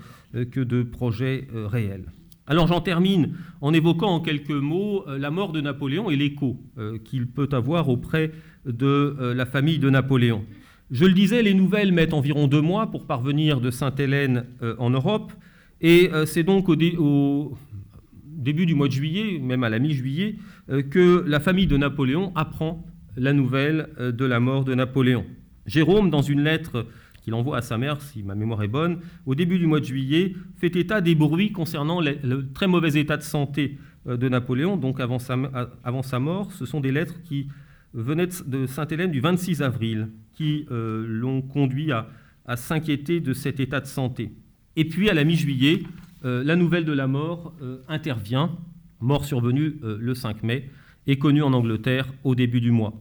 que 0.52 0.60
de 0.60 0.84
projets 0.84 1.48
réels. 1.54 2.06
Alors 2.46 2.68
j'en 2.68 2.80
termine 2.80 3.34
en 3.60 3.74
évoquant 3.74 4.08
en 4.08 4.20
quelques 4.20 4.52
mots 4.52 5.04
la 5.08 5.32
mort 5.32 5.52
de 5.52 5.60
Napoléon 5.60 6.10
et 6.10 6.16
l'écho 6.16 6.58
qu'il 7.04 7.28
peut 7.28 7.50
avoir 7.52 7.90
auprès 7.90 8.32
de 8.66 9.34
la 9.36 9.46
famille 9.46 9.80
de 9.80 9.90
Napoléon. 9.90 10.46
Je 10.90 11.06
le 11.06 11.12
disais, 11.12 11.44
les 11.44 11.54
nouvelles 11.54 11.92
mettent 11.92 12.14
environ 12.14 12.48
deux 12.48 12.62
mois 12.62 12.90
pour 12.90 13.06
parvenir 13.06 13.60
de 13.60 13.70
Sainte-Hélène 13.70 14.46
en 14.78 14.90
Europe. 14.90 15.34
Et 15.82 16.10
euh, 16.14 16.26
c'est 16.26 16.44
donc 16.44 16.70
au, 16.70 16.76
début 16.76 18.66
du 18.66 18.76
mois 18.76 18.88
de 18.88 18.94
juillet, 18.94 19.40
même 19.40 19.64
à 19.64 19.70
la 19.70 19.80
mi-juillet, 19.80 20.36
euh, 20.70 20.82
que 20.82 21.24
la 21.28 21.40
famille 21.40 21.68
de 21.68 21.78
Napoléon 21.78 22.32
apprend 22.36 22.86
la 23.16 23.34
nouvelle 23.34 23.90
de 24.00 24.26
la 24.26 24.40
mort 24.40 24.64
de 24.64 24.76
Napoléon. 24.76 25.26
Jérôme, 25.66 26.12
dans 26.12 26.22
une 26.22 26.44
lettre 26.44 26.86
qu'il 27.24 27.34
envoie 27.34 27.58
à 27.58 27.62
sa 27.62 27.78
mère, 27.78 28.00
si 28.00 28.22
ma 28.22 28.36
mémoire 28.36 28.62
est 28.62 28.68
bonne, 28.68 29.00
au 29.26 29.34
début 29.34 29.58
du 29.58 29.66
mois 29.66 29.80
de 29.80 29.86
juillet, 29.86 30.36
fait 30.56 30.76
état 30.76 31.02
des 31.02 31.16
bruits 31.16 31.52
concernant 31.52 32.00
le 32.00 32.52
très 32.54 32.68
mauvais 32.68 32.94
état 33.00 33.18
de 33.18 33.24
santé 33.24 33.80
de 34.06 34.30
Napoléon, 34.30 34.78
donc 34.78 35.00
avant 35.00 35.18
sa, 35.18 36.20
mort. 36.20 36.52
Ce 36.52 36.68
sont 36.68 36.80
des 36.80 36.92
lettres 36.92 37.20
qui 37.24 37.48
venaient 37.94 38.30
de 38.46 38.68
Sainte-Hélène 38.68 39.10
du 39.10 39.20
26 39.20 39.64
avril, 39.64 40.10
qui 40.36 40.68
l'ont 40.70 41.42
conduit 41.42 41.92
à 41.92 42.56
s'inquiéter 42.56 43.20
de 43.20 43.34
cet 43.34 43.60
état 43.60 43.82
de 43.82 43.88
santé. 43.88 44.32
Et 44.80 44.86
puis, 44.86 45.10
à 45.10 45.16
la 45.16 45.24
mi-juillet, 45.24 45.82
euh, 46.24 46.44
la 46.44 46.56
nouvelle 46.56 46.86
de 46.86 46.94
la 46.94 47.08
mort 47.08 47.52
euh, 47.64 47.80
intervient, 47.88 48.56
mort 49.00 49.26
survenue 49.26 49.80
euh, 49.84 49.98
le 50.00 50.14
5 50.14 50.44
mai, 50.44 50.70
et 51.08 51.18
connue 51.18 51.42
en 51.42 51.52
Angleterre 51.54 52.14
au 52.24 52.36
début 52.36 52.62
du 52.62 52.70
mois. 52.70 52.94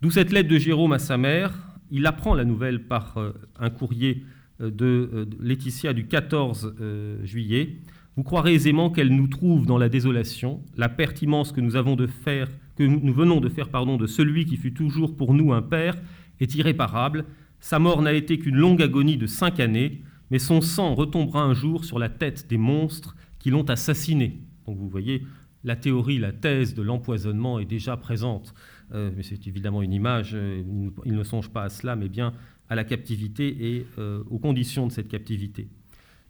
D'où 0.00 0.10
cette 0.10 0.32
lettre 0.32 0.48
de 0.48 0.58
Jérôme 0.58 0.92
à 0.92 0.98
sa 0.98 1.16
mère. 1.16 1.56
Il 1.92 2.06
apprend 2.06 2.34
la 2.34 2.44
nouvelle 2.44 2.84
par 2.84 3.18
un 3.60 3.68
courrier 3.68 4.24
de 4.58 5.28
Laetitia 5.42 5.92
du 5.92 6.06
14 6.06 6.74
juillet. 7.22 7.80
Vous 8.16 8.22
croirez 8.22 8.54
aisément 8.54 8.88
qu'elle 8.88 9.14
nous 9.14 9.26
trouve 9.26 9.66
dans 9.66 9.76
la 9.76 9.90
désolation, 9.90 10.62
la 10.78 10.88
perte 10.88 11.20
immense 11.20 11.52
que 11.52 11.60
nous 11.60 11.76
avons 11.76 11.94
de 11.94 12.06
faire, 12.06 12.48
que 12.76 12.82
nous 12.82 13.12
venons 13.12 13.40
de 13.40 13.50
faire 13.50 13.68
pardon, 13.68 13.98
de 13.98 14.06
celui 14.06 14.46
qui 14.46 14.56
fut 14.56 14.72
toujours 14.72 15.14
pour 15.14 15.34
nous 15.34 15.52
un 15.52 15.60
père, 15.60 15.98
est 16.40 16.54
irréparable. 16.54 17.26
Sa 17.60 17.78
mort 17.78 18.00
n'a 18.00 18.14
été 18.14 18.38
qu'une 18.38 18.56
longue 18.56 18.80
agonie 18.80 19.18
de 19.18 19.26
cinq 19.26 19.60
années 19.60 20.00
mais 20.32 20.38
son 20.38 20.62
sang 20.62 20.94
retombera 20.94 21.42
un 21.42 21.52
jour 21.52 21.84
sur 21.84 21.98
la 21.98 22.08
tête 22.08 22.48
des 22.48 22.56
monstres 22.56 23.14
qui 23.38 23.50
l'ont 23.50 23.68
assassiné. 23.68 24.40
Donc 24.66 24.78
vous 24.78 24.88
voyez, 24.88 25.26
la 25.62 25.76
théorie, 25.76 26.18
la 26.18 26.32
thèse 26.32 26.74
de 26.74 26.80
l'empoisonnement 26.80 27.58
est 27.58 27.66
déjà 27.66 27.98
présente. 27.98 28.54
Euh, 28.94 29.10
mais 29.14 29.22
c'est 29.22 29.46
évidemment 29.46 29.82
une 29.82 29.92
image, 29.92 30.30
euh, 30.32 30.62
il 31.04 31.12
ne 31.12 31.22
songe 31.22 31.50
pas 31.50 31.64
à 31.64 31.68
cela, 31.68 31.96
mais 31.96 32.08
bien 32.08 32.32
à 32.70 32.74
la 32.74 32.84
captivité 32.84 33.76
et 33.76 33.86
euh, 33.98 34.24
aux 34.30 34.38
conditions 34.38 34.86
de 34.86 34.92
cette 34.92 35.08
captivité. 35.08 35.68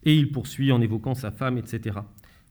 Et 0.03 0.13
il 0.17 0.33
poursuit 0.33 0.73
en 0.73 0.81
évoquant 0.81 1.15
sa 1.15 1.31
femme, 1.31 1.57
etc. 1.57 1.99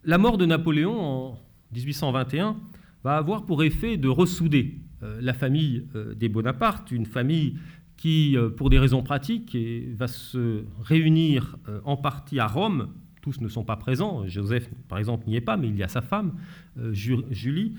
La 0.04 0.16
mort 0.16 0.38
de 0.38 0.46
Napoléon 0.46 0.98
en 0.98 1.38
1821 1.74 2.56
va 3.04 3.18
avoir 3.18 3.44
pour 3.44 3.62
effet 3.62 3.98
de 3.98 4.08
ressouder 4.08 4.80
la 5.20 5.34
famille 5.34 5.84
des 6.14 6.28
Bonaparte, 6.28 6.92
une 6.92 7.06
famille 7.06 7.56
qui, 8.02 8.36
euh, 8.36 8.50
pour 8.50 8.68
des 8.68 8.80
raisons 8.80 9.04
pratiques, 9.04 9.56
va 9.94 10.08
se 10.08 10.64
réunir 10.82 11.56
euh, 11.68 11.78
en 11.84 11.96
partie 11.96 12.40
à 12.40 12.48
Rome. 12.48 12.88
Tous 13.20 13.40
ne 13.40 13.46
sont 13.46 13.62
pas 13.62 13.76
présents. 13.76 14.26
Joseph, 14.26 14.68
par 14.88 14.98
exemple, 14.98 15.28
n'y 15.28 15.36
est 15.36 15.40
pas, 15.40 15.56
mais 15.56 15.68
il 15.68 15.76
y 15.76 15.84
a 15.84 15.88
sa 15.88 16.02
femme, 16.02 16.32
euh, 16.80 16.92
Julie, 16.92 17.74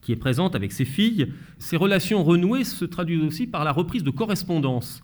qui 0.00 0.12
est 0.12 0.16
présente 0.16 0.54
avec 0.54 0.72
ses 0.72 0.86
filles. 0.86 1.34
Ces 1.58 1.76
relations 1.76 2.24
renouées 2.24 2.64
se 2.64 2.86
traduisent 2.86 3.22
aussi 3.22 3.46
par 3.46 3.64
la 3.64 3.72
reprise 3.72 4.02
de 4.02 4.10
correspondance 4.10 5.02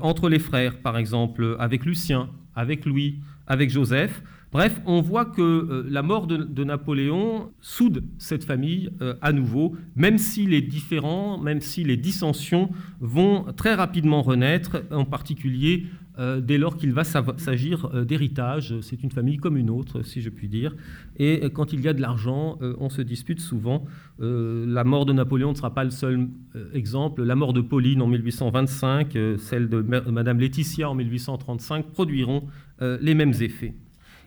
entre 0.00 0.30
les 0.30 0.38
frères, 0.38 0.78
par 0.80 0.96
exemple, 0.96 1.56
avec 1.58 1.84
Lucien, 1.84 2.30
avec 2.54 2.86
Louis, 2.86 3.20
avec 3.46 3.68
Joseph. 3.68 4.22
Bref, 4.54 4.80
on 4.86 5.00
voit 5.00 5.24
que 5.24 5.42
euh, 5.42 5.84
la 5.90 6.02
mort 6.02 6.28
de, 6.28 6.62
Napoléon 6.64 7.50
soude 7.60 8.04
cette 8.18 8.44
famille 8.44 8.88
euh, 9.02 9.14
à 9.20 9.32
nouveau, 9.32 9.74
même 9.96 10.16
si 10.16 10.46
les 10.46 10.62
différends, 10.62 11.38
même 11.38 11.60
si 11.60 11.82
les 11.82 11.96
dissensions 11.96 12.70
vont 13.00 13.46
très 13.56 13.74
rapidement 13.74 14.22
renaître, 14.22 14.84
en 14.92 15.04
particulier 15.04 15.86
euh, 16.20 16.40
dès 16.40 16.56
lors 16.56 16.76
qu'il 16.76 16.92
va 16.92 17.02
s'agir 17.02 18.04
d'héritage. 18.04 18.76
C'est 18.80 19.02
une 19.02 19.10
famille 19.10 19.38
comme 19.38 19.56
une 19.56 19.70
autre, 19.70 20.02
si 20.02 20.20
je 20.20 20.30
puis 20.30 20.46
dire. 20.46 20.76
Et 21.16 21.50
quand 21.52 21.72
il 21.72 21.80
y 21.80 21.88
a 21.88 21.92
de 21.92 22.00
l'argent, 22.00 22.56
on 22.78 22.90
se 22.90 23.02
dispute 23.02 23.40
souvent. 23.40 23.84
la 24.20 24.84
mort 24.84 25.04
de 25.04 25.12
Napoléon 25.12 25.50
ne 25.50 25.56
sera 25.56 25.74
pas 25.74 25.82
le 25.82 25.90
seul 25.90 26.28
exemple. 26.72 27.24
La 27.24 27.34
mort 27.34 27.54
de 27.54 27.60
Pauline 27.60 28.00
en 28.02 28.06
1825, 28.06 29.18
celle 29.38 29.68
de 29.68 29.80
Madame 29.80 30.38
Laetitia 30.38 30.88
en 30.88 30.94
1835 30.94 31.86
produiront 31.86 32.44
les 32.80 33.14
mêmes 33.14 33.34
effets. 33.40 33.74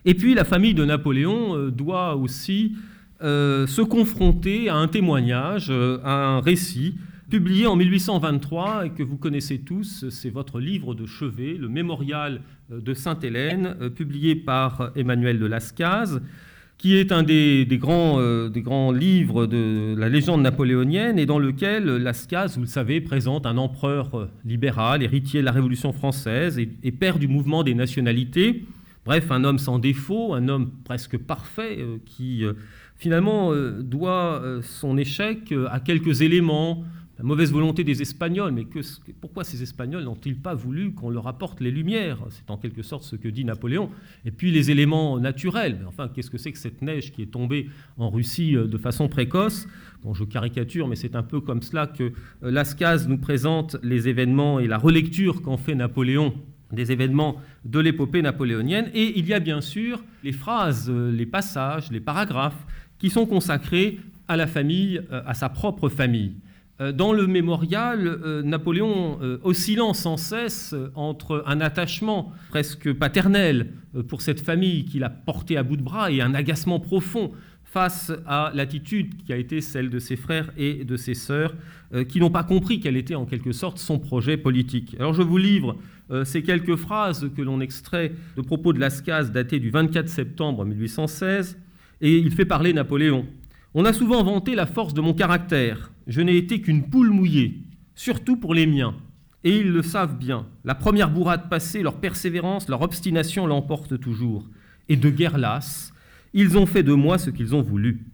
Et 0.08 0.14
puis 0.14 0.32
la 0.32 0.44
famille 0.44 0.72
de 0.72 0.86
Napoléon 0.86 1.54
euh, 1.54 1.70
doit 1.70 2.16
aussi 2.16 2.72
euh, 3.22 3.66
se 3.66 3.82
confronter 3.82 4.70
à 4.70 4.76
un 4.76 4.88
témoignage, 4.88 5.66
euh, 5.68 5.98
à 6.02 6.28
un 6.28 6.40
récit 6.40 6.94
publié 7.28 7.66
en 7.66 7.76
1823 7.76 8.86
et 8.86 8.90
que 8.92 9.02
vous 9.02 9.18
connaissez 9.18 9.58
tous, 9.58 10.06
c'est 10.08 10.30
votre 10.30 10.60
livre 10.60 10.94
de 10.94 11.04
chevet, 11.04 11.58
le 11.58 11.68
mémorial 11.68 12.40
de 12.70 12.94
Sainte-Hélène, 12.94 13.76
publié 13.94 14.34
par 14.34 14.92
Emmanuel 14.96 15.38
de 15.38 15.44
Lascaz, 15.44 16.22
qui 16.78 16.96
est 16.96 17.12
un 17.12 17.22
des, 17.22 17.66
grands, 17.72 18.48
des, 18.48 18.62
grands, 18.62 18.92
livres 18.92 19.44
de 19.44 19.94
la 19.98 20.08
légende 20.08 20.40
napoléonienne 20.40 21.18
et 21.18 21.26
dans 21.26 21.38
lequel 21.38 21.84
Lascaz, 21.84 22.54
vous 22.54 22.62
le 22.62 22.66
savez, 22.66 23.02
présente 23.02 23.44
un 23.44 23.58
empereur 23.58 24.30
libéral, 24.46 25.02
héritier 25.02 25.40
de 25.40 25.44
la 25.44 25.52
Révolution 25.52 25.92
française 25.92 26.58
et 26.58 26.92
père 26.92 27.18
du 27.18 27.28
mouvement 27.28 27.62
des 27.62 27.74
nationalités, 27.74 28.64
Bref, 29.04 29.30
un 29.30 29.44
homme 29.44 29.58
sans 29.58 29.78
défaut, 29.78 30.34
un 30.34 30.48
homme 30.48 30.70
presque 30.84 31.16
parfait, 31.16 31.78
euh, 31.78 31.96
qui 32.04 32.44
euh, 32.44 32.52
finalement 32.96 33.52
euh, 33.52 33.82
doit 33.82 34.42
son 34.62 34.98
échec 34.98 35.54
à 35.70 35.80
quelques 35.80 36.20
éléments, 36.20 36.84
la 37.16 37.24
mauvaise 37.24 37.50
volonté 37.50 37.82
des 37.82 38.00
Espagnols, 38.00 38.52
mais 38.52 38.66
pourquoi 39.20 39.42
ces 39.42 39.62
Espagnols 39.62 40.04
n'ont-ils 40.04 40.36
pas 40.36 40.54
voulu 40.54 40.92
qu'on 40.92 41.10
leur 41.10 41.26
apporte 41.26 41.60
les 41.60 41.70
Lumières? 41.70 42.18
C'est 42.30 42.50
en 42.50 42.58
quelque 42.58 42.82
sorte 42.82 43.02
ce 43.02 43.16
que 43.16 43.28
dit 43.28 43.44
Napoléon. 43.44 43.90
Et 44.24 44.30
puis 44.30 44.52
les 44.52 44.70
éléments 44.70 45.18
naturels. 45.18 45.84
enfin, 45.88 46.08
qu'est-ce 46.08 46.30
que 46.30 46.38
c'est 46.38 46.52
que 46.52 46.58
cette 46.58 46.80
neige 46.80 47.10
qui 47.10 47.22
est 47.22 47.32
tombée 47.32 47.70
en 47.96 48.10
Russie 48.10 48.52
de 48.52 48.78
façon 48.78 49.08
précoce? 49.08 49.66
Bon, 50.04 50.14
je 50.14 50.22
caricature, 50.22 50.86
mais 50.86 50.94
c'est 50.94 51.16
un 51.16 51.24
peu 51.24 51.40
comme 51.40 51.62
cela 51.62 51.88
que 51.88 52.12
Lascaz 52.40 53.08
nous 53.08 53.18
présente 53.18 53.76
les 53.82 54.06
événements 54.08 54.60
et 54.60 54.68
la 54.68 54.78
relecture 54.78 55.42
qu'en 55.42 55.56
fait 55.56 55.74
Napoléon 55.74 56.34
des 56.72 56.92
événements 56.92 57.36
de 57.64 57.78
l'épopée 57.78 58.22
napoléonienne. 58.22 58.90
Et 58.94 59.18
il 59.18 59.26
y 59.26 59.34
a 59.34 59.40
bien 59.40 59.60
sûr 59.60 60.02
les 60.22 60.32
phrases, 60.32 60.90
les 60.90 61.26
passages, 61.26 61.90
les 61.90 62.00
paragraphes 62.00 62.66
qui 62.98 63.10
sont 63.10 63.26
consacrés 63.26 63.98
à 64.28 64.36
la 64.36 64.46
famille, 64.46 65.00
euh, 65.10 65.22
à 65.26 65.34
sa 65.34 65.48
propre 65.48 65.88
famille. 65.88 66.34
Euh, 66.80 66.92
dans 66.92 67.12
le 67.12 67.26
mémorial, 67.26 68.06
euh, 68.06 68.42
Napoléon 68.42 69.18
oscillant 69.42 69.94
sans 69.94 70.16
cesse 70.16 70.74
entre 70.94 71.42
un 71.46 71.60
attachement 71.60 72.32
presque 72.50 72.92
paternel 72.92 73.72
pour 74.08 74.20
cette 74.20 74.40
famille 74.40 74.84
qu'il 74.84 75.02
a 75.02 75.10
portée 75.10 75.56
à 75.56 75.62
bout 75.62 75.76
de 75.76 75.82
bras 75.82 76.12
et 76.12 76.20
un 76.20 76.34
agacement 76.34 76.78
profond 76.78 77.32
face 77.64 78.12
à 78.26 78.50
l'attitude 78.54 79.24
qui 79.24 79.32
a 79.32 79.36
été 79.36 79.60
celle 79.60 79.90
de 79.90 79.98
ses 79.98 80.16
frères 80.16 80.50
et 80.56 80.84
de 80.84 80.96
ses 80.96 81.12
sœurs, 81.12 81.54
qui 82.08 82.18
n'ont 82.18 82.30
pas 82.30 82.42
compris 82.42 82.80
quel 82.80 82.96
était 82.96 83.14
en 83.14 83.26
quelque 83.26 83.52
sorte 83.52 83.78
son 83.78 83.98
projet 83.98 84.38
politique. 84.38 84.96
Alors 84.98 85.12
je 85.12 85.20
vous 85.20 85.36
livre 85.36 85.76
euh, 86.10 86.24
ces 86.24 86.42
quelques 86.42 86.76
phrases 86.76 87.30
que 87.36 87.42
l'on 87.42 87.60
extrait 87.60 88.12
de 88.36 88.42
propos 88.42 88.72
de 88.72 88.80
Lascaz 88.80 89.30
datés 89.30 89.60
du 89.60 89.70
24 89.70 90.08
septembre 90.08 90.64
1816, 90.64 91.58
et 92.00 92.16
il 92.16 92.30
fait 92.30 92.44
parler 92.44 92.72
Napoléon. 92.72 93.26
On 93.74 93.84
a 93.84 93.92
souvent 93.92 94.22
vanté 94.22 94.54
la 94.54 94.66
force 94.66 94.94
de 94.94 95.00
mon 95.00 95.12
caractère. 95.12 95.92
Je 96.06 96.20
n'ai 96.20 96.36
été 96.36 96.60
qu'une 96.60 96.88
poule 96.88 97.10
mouillée, 97.10 97.64
surtout 97.94 98.36
pour 98.36 98.54
les 98.54 98.66
miens. 98.66 98.94
Et 99.44 99.58
ils 99.58 99.70
le 99.70 99.82
savent 99.82 100.16
bien. 100.16 100.46
La 100.64 100.74
première 100.74 101.10
bourrade 101.10 101.48
passée, 101.48 101.82
leur 101.82 102.00
persévérance, 102.00 102.68
leur 102.68 102.82
obstination 102.82 103.46
l'emportent 103.46 104.00
toujours. 104.00 104.48
Et 104.88 104.96
de 104.96 105.10
guerre 105.10 105.38
lasse, 105.38 105.92
ils 106.32 106.56
ont 106.56 106.66
fait 106.66 106.82
de 106.82 106.94
moi 106.94 107.18
ce 107.18 107.30
qu'ils 107.30 107.54
ont 107.54 107.62
voulu. 107.62 108.06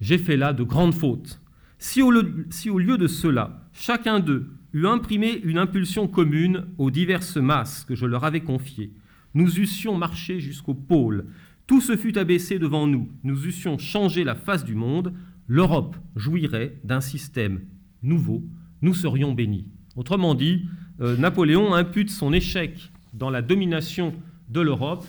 J'ai 0.00 0.18
fait 0.18 0.36
là 0.36 0.52
de 0.52 0.62
grandes 0.62 0.94
fautes. 0.94 1.40
Si 1.78 2.02
au, 2.02 2.12
si 2.50 2.70
au 2.70 2.78
lieu 2.78 2.98
de 2.98 3.06
cela, 3.06 3.66
chacun 3.72 4.20
d'eux 4.20 4.50
eût 4.72 4.86
imprimé 4.86 5.40
une 5.44 5.58
impulsion 5.58 6.08
commune 6.08 6.66
aux 6.78 6.90
diverses 6.90 7.36
masses 7.36 7.84
que 7.84 7.94
je 7.94 8.06
leur 8.06 8.24
avais 8.24 8.40
confiées. 8.40 8.92
Nous 9.34 9.58
eussions 9.58 9.96
marché 9.96 10.40
jusqu'au 10.40 10.74
pôle. 10.74 11.26
Tout 11.66 11.80
se 11.80 11.96
fut 11.96 12.18
abaissé 12.18 12.58
devant 12.58 12.86
nous. 12.86 13.08
Nous 13.24 13.46
eussions 13.46 13.78
changé 13.78 14.24
la 14.24 14.34
face 14.34 14.64
du 14.64 14.74
monde. 14.74 15.12
L'Europe 15.46 15.96
jouirait 16.16 16.76
d'un 16.84 17.00
système 17.00 17.60
nouveau. 18.02 18.42
Nous 18.82 18.94
serions 18.94 19.32
bénis. 19.32 19.66
Autrement 19.96 20.34
dit, 20.34 20.66
euh, 21.00 21.16
Napoléon 21.16 21.74
impute 21.74 22.10
son 22.10 22.32
échec 22.32 22.90
dans 23.12 23.30
la 23.30 23.42
domination 23.42 24.14
de 24.48 24.60
l'Europe 24.60 25.04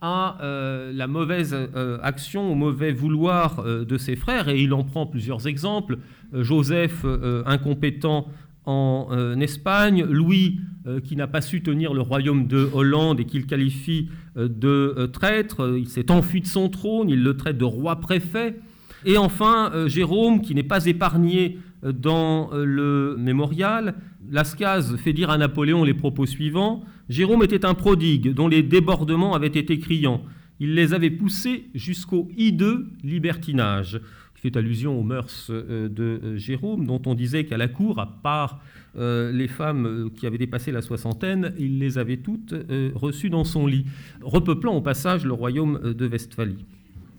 à 0.00 0.38
euh, 0.42 0.92
la 0.92 1.06
mauvaise 1.06 1.54
euh, 1.54 1.98
action, 2.02 2.50
au 2.50 2.56
mauvais 2.56 2.92
vouloir 2.92 3.62
de 3.64 3.96
ses 3.96 4.16
frères, 4.16 4.48
et 4.48 4.60
il 4.60 4.74
en 4.74 4.82
prend 4.82 5.06
plusieurs 5.06 5.46
exemples. 5.46 5.98
Joseph, 6.32 7.04
incompétent 7.46 8.26
en 8.64 9.08
euh, 9.10 9.36
Espagne, 9.36 10.04
Louis, 10.04 10.60
euh, 10.86 11.00
qui 11.00 11.16
n'a 11.16 11.26
pas 11.26 11.40
su 11.40 11.62
tenir 11.62 11.94
le 11.94 12.00
royaume 12.00 12.46
de 12.46 12.68
Hollande 12.72 13.20
et 13.20 13.24
qu'il 13.24 13.46
qualifie 13.46 14.08
euh, 14.36 14.48
de 14.48 15.06
traître, 15.06 15.76
il 15.76 15.88
s'est 15.88 16.10
enfui 16.10 16.40
de 16.40 16.46
son 16.46 16.68
trône, 16.68 17.08
il 17.08 17.22
le 17.22 17.36
traite 17.36 17.58
de 17.58 17.64
roi 17.64 17.96
préfet. 17.96 18.60
Et 19.04 19.18
enfin, 19.18 19.72
Jérôme, 19.86 20.42
qui 20.42 20.54
n'est 20.54 20.62
pas 20.62 20.86
épargné 20.86 21.58
dans 21.82 22.50
le 22.52 23.16
mémorial, 23.18 23.96
Lascaz 24.30 24.96
fait 24.96 25.12
dire 25.12 25.28
à 25.30 25.38
Napoléon 25.38 25.82
les 25.82 25.92
propos 25.92 26.24
suivants. 26.24 26.84
Jérôme 27.08 27.42
était 27.42 27.64
un 27.64 27.74
prodigue 27.74 28.32
dont 28.32 28.46
les 28.46 28.62
débordements 28.62 29.34
avaient 29.34 29.48
été 29.48 29.80
criants. 29.80 30.22
Il 30.60 30.74
les 30.76 30.94
avait 30.94 31.10
poussés 31.10 31.64
jusqu'au 31.74 32.28
hideux 32.36 32.86
libertinage 33.02 34.00
fait 34.42 34.56
allusion 34.56 34.98
aux 34.98 35.04
mœurs 35.04 35.50
de 35.50 36.36
Jérôme, 36.36 36.84
dont 36.84 37.00
on 37.06 37.14
disait 37.14 37.44
qu'à 37.44 37.56
la 37.56 37.68
cour, 37.68 38.00
à 38.00 38.06
part 38.22 38.60
les 38.96 39.48
femmes 39.48 40.10
qui 40.16 40.26
avaient 40.26 40.36
dépassé 40.36 40.72
la 40.72 40.82
soixantaine, 40.82 41.54
il 41.58 41.78
les 41.78 41.96
avait 41.96 42.16
toutes 42.16 42.54
reçues 42.94 43.30
dans 43.30 43.44
son 43.44 43.66
lit, 43.68 43.86
repeuplant 44.20 44.74
au 44.74 44.80
passage 44.80 45.24
le 45.24 45.32
royaume 45.32 45.94
de 45.94 46.06
Westphalie. 46.08 46.64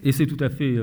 Et 0.03 0.11
c'est 0.11 0.27
tout 0.27 0.37
à 0.41 0.49
fait, 0.49 0.77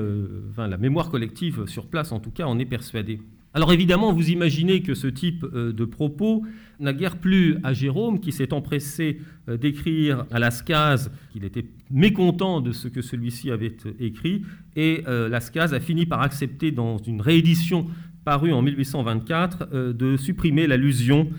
enfin, 0.49 0.67
la 0.67 0.77
mémoire 0.77 1.11
collective 1.11 1.67
sur 1.67 1.85
place, 1.85 2.11
en 2.11 2.19
tout 2.19 2.31
cas, 2.31 2.45
en 2.45 2.57
est 2.57 2.65
persuadée. 2.65 3.19
Alors 3.53 3.73
évidemment, 3.73 4.13
vous 4.13 4.29
imaginez 4.29 4.81
que 4.81 4.93
ce 4.93 5.07
type 5.07 5.43
euh, 5.43 5.73
de 5.73 5.83
propos 5.83 6.45
n'a 6.79 6.93
guère 6.93 7.17
plu 7.17 7.57
à 7.63 7.73
Jérôme, 7.73 8.21
qui 8.21 8.31
s'est 8.31 8.53
empressé 8.53 9.19
euh, 9.49 9.57
d'écrire 9.57 10.25
à 10.31 10.39
Lascaz 10.39 11.11
qu'il 11.33 11.43
était 11.43 11.65
mécontent 11.89 12.61
de 12.61 12.71
ce 12.71 12.87
que 12.87 13.01
celui-ci 13.01 13.51
avait 13.51 13.75
euh, 13.85 13.91
écrit, 13.99 14.43
et 14.77 15.03
Lascaz 15.05 15.73
a 15.73 15.81
fini 15.81 16.05
par 16.05 16.21
accepter 16.21 16.71
dans 16.71 16.97
une 16.97 17.19
réédition 17.19 17.87
parue 18.23 18.53
en 18.53 18.61
1824 18.61 19.93
de 19.93 20.15
supprimer 20.15 20.65
l'allusion 20.65 21.29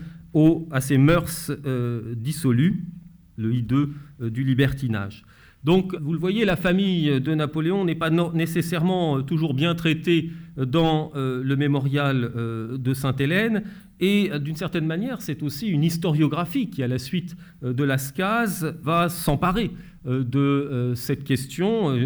à 0.69 0.81
ces 0.81 0.99
mœurs 0.99 1.51
dissolues, 2.15 2.83
le 3.37 3.55
hideux 3.55 3.93
du 4.19 4.43
libertinage. 4.43 5.23
Donc, 5.63 5.95
vous 5.95 6.11
le 6.11 6.19
voyez, 6.19 6.43
la 6.43 6.57
famille 6.57 7.21
de 7.21 7.33
Napoléon 7.33 7.85
n'est 7.85 7.95
pas 7.95 8.09
nécessairement 8.09 9.17
euh, 9.17 9.21
toujours 9.21 9.53
bien 9.53 9.75
traitée 9.75 10.31
euh, 10.57 10.65
dans 10.65 11.11
euh, 11.15 11.41
le 11.41 11.55
mémorial 11.55 12.31
de 12.33 12.93
Sainte-Hélène. 12.93 13.63
Et 13.99 14.31
d'une 14.39 14.57
certaine 14.57 14.85
manière, 14.85 15.21
c'est 15.21 15.43
aussi 15.43 15.69
une 15.69 15.83
historiographie 15.83 16.69
qui, 16.69 16.83
à 16.83 16.87
la 16.87 16.99
suite 16.99 17.37
de 17.61 17.83
Lascaz, 17.83 18.75
va 18.81 19.07
s'emparer 19.07 19.71
de 20.05 20.91
cette 20.95 21.23
question. 21.23 21.97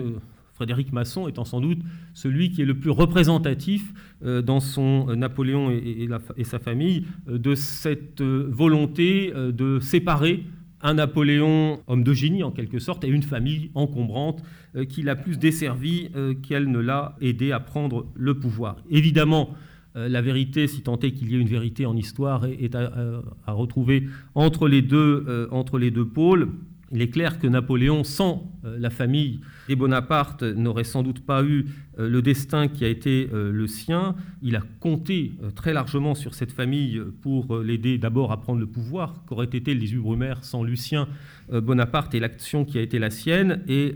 Frédéric 0.53 0.91
Masson 0.91 1.27
étant 1.27 1.45
sans 1.45 1.59
doute 1.59 1.79
celui 2.13 2.51
qui 2.51 2.61
est 2.61 2.65
le 2.65 2.77
plus 2.77 2.91
représentatif 2.91 3.93
dans 4.21 4.59
son 4.59 5.15
Napoléon 5.15 5.71
et 5.71 6.43
sa 6.43 6.59
famille 6.59 7.07
de 7.25 7.55
cette 7.55 8.21
volonté 8.21 9.33
de 9.33 9.79
séparer 9.79 10.43
un 10.81 10.95
Napoléon, 10.95 11.81
homme 11.87 12.03
de 12.03 12.13
génie 12.13 12.43
en 12.43 12.51
quelque 12.51 12.79
sorte, 12.79 13.03
et 13.03 13.07
une 13.07 13.23
famille 13.23 13.71
encombrante 13.73 14.43
euh, 14.75 14.85
qui 14.85 15.01
l'a 15.01 15.15
plus 15.15 15.37
desservi 15.37 16.09
euh, 16.15 16.33
qu'elle 16.33 16.69
ne 16.69 16.79
l'a 16.79 17.15
aidé 17.21 17.51
à 17.51 17.59
prendre 17.59 18.07
le 18.15 18.37
pouvoir. 18.37 18.77
Évidemment, 18.89 19.49
euh, 19.95 20.07
la 20.07 20.21
vérité, 20.21 20.67
si 20.67 20.81
tant 20.81 20.99
est 20.99 21.11
qu'il 21.11 21.31
y 21.31 21.35
ait 21.35 21.39
une 21.39 21.47
vérité 21.47 21.85
en 21.85 21.95
histoire, 21.95 22.45
est, 22.45 22.75
à, 22.75 23.21
retrouver 23.47 24.07
entre 24.35 24.67
les 24.67 24.81
deux, 24.81 25.47
entre 25.51 25.79
les 25.79 25.91
deux 25.91 26.07
pôles. 26.07 26.49
Il 26.91 27.01
est 27.01 27.09
clair 27.09 27.39
que 27.39 27.47
Napoléon, 27.47 28.03
sans 28.03 28.51
la 28.63 28.89
famille 28.89 29.41
des 29.67 29.75
Bonaparte, 29.75 30.43
n'aurait 30.43 30.83
sans 30.83 31.03
doute 31.03 31.25
pas 31.25 31.43
eu 31.43 31.65
euh, 31.99 32.09
le 32.09 32.21
destin 32.21 32.67
qui 32.67 32.85
a 32.85 32.87
été 32.87 33.29
euh, 33.33 33.51
le 33.51 33.67
sien. 33.67 34.15
Il 34.41 34.55
a 34.55 34.63
compté 34.79 35.33
très 35.55 35.73
largement 35.73 36.15
sur 36.15 36.33
cette 36.33 36.51
famille 36.51 37.01
pour 37.21 37.57
l'aider 37.59 37.97
d'abord 37.97 38.31
à 38.31 38.39
prendre 38.39 38.59
le 38.59 38.67
pouvoir, 38.67 39.23
qu'auraient 39.25 39.45
été 39.45 39.73
les 39.73 39.95
Brumaire 39.97 40.43
sans 40.43 40.63
Lucien 40.63 41.07
Bonaparte 41.51 42.13
et 42.13 42.19
l'action 42.19 42.65
qui 42.65 42.77
a 42.77 42.81
été 42.81 42.99
la 42.99 43.09
sienne, 43.09 43.63
et 43.67 43.95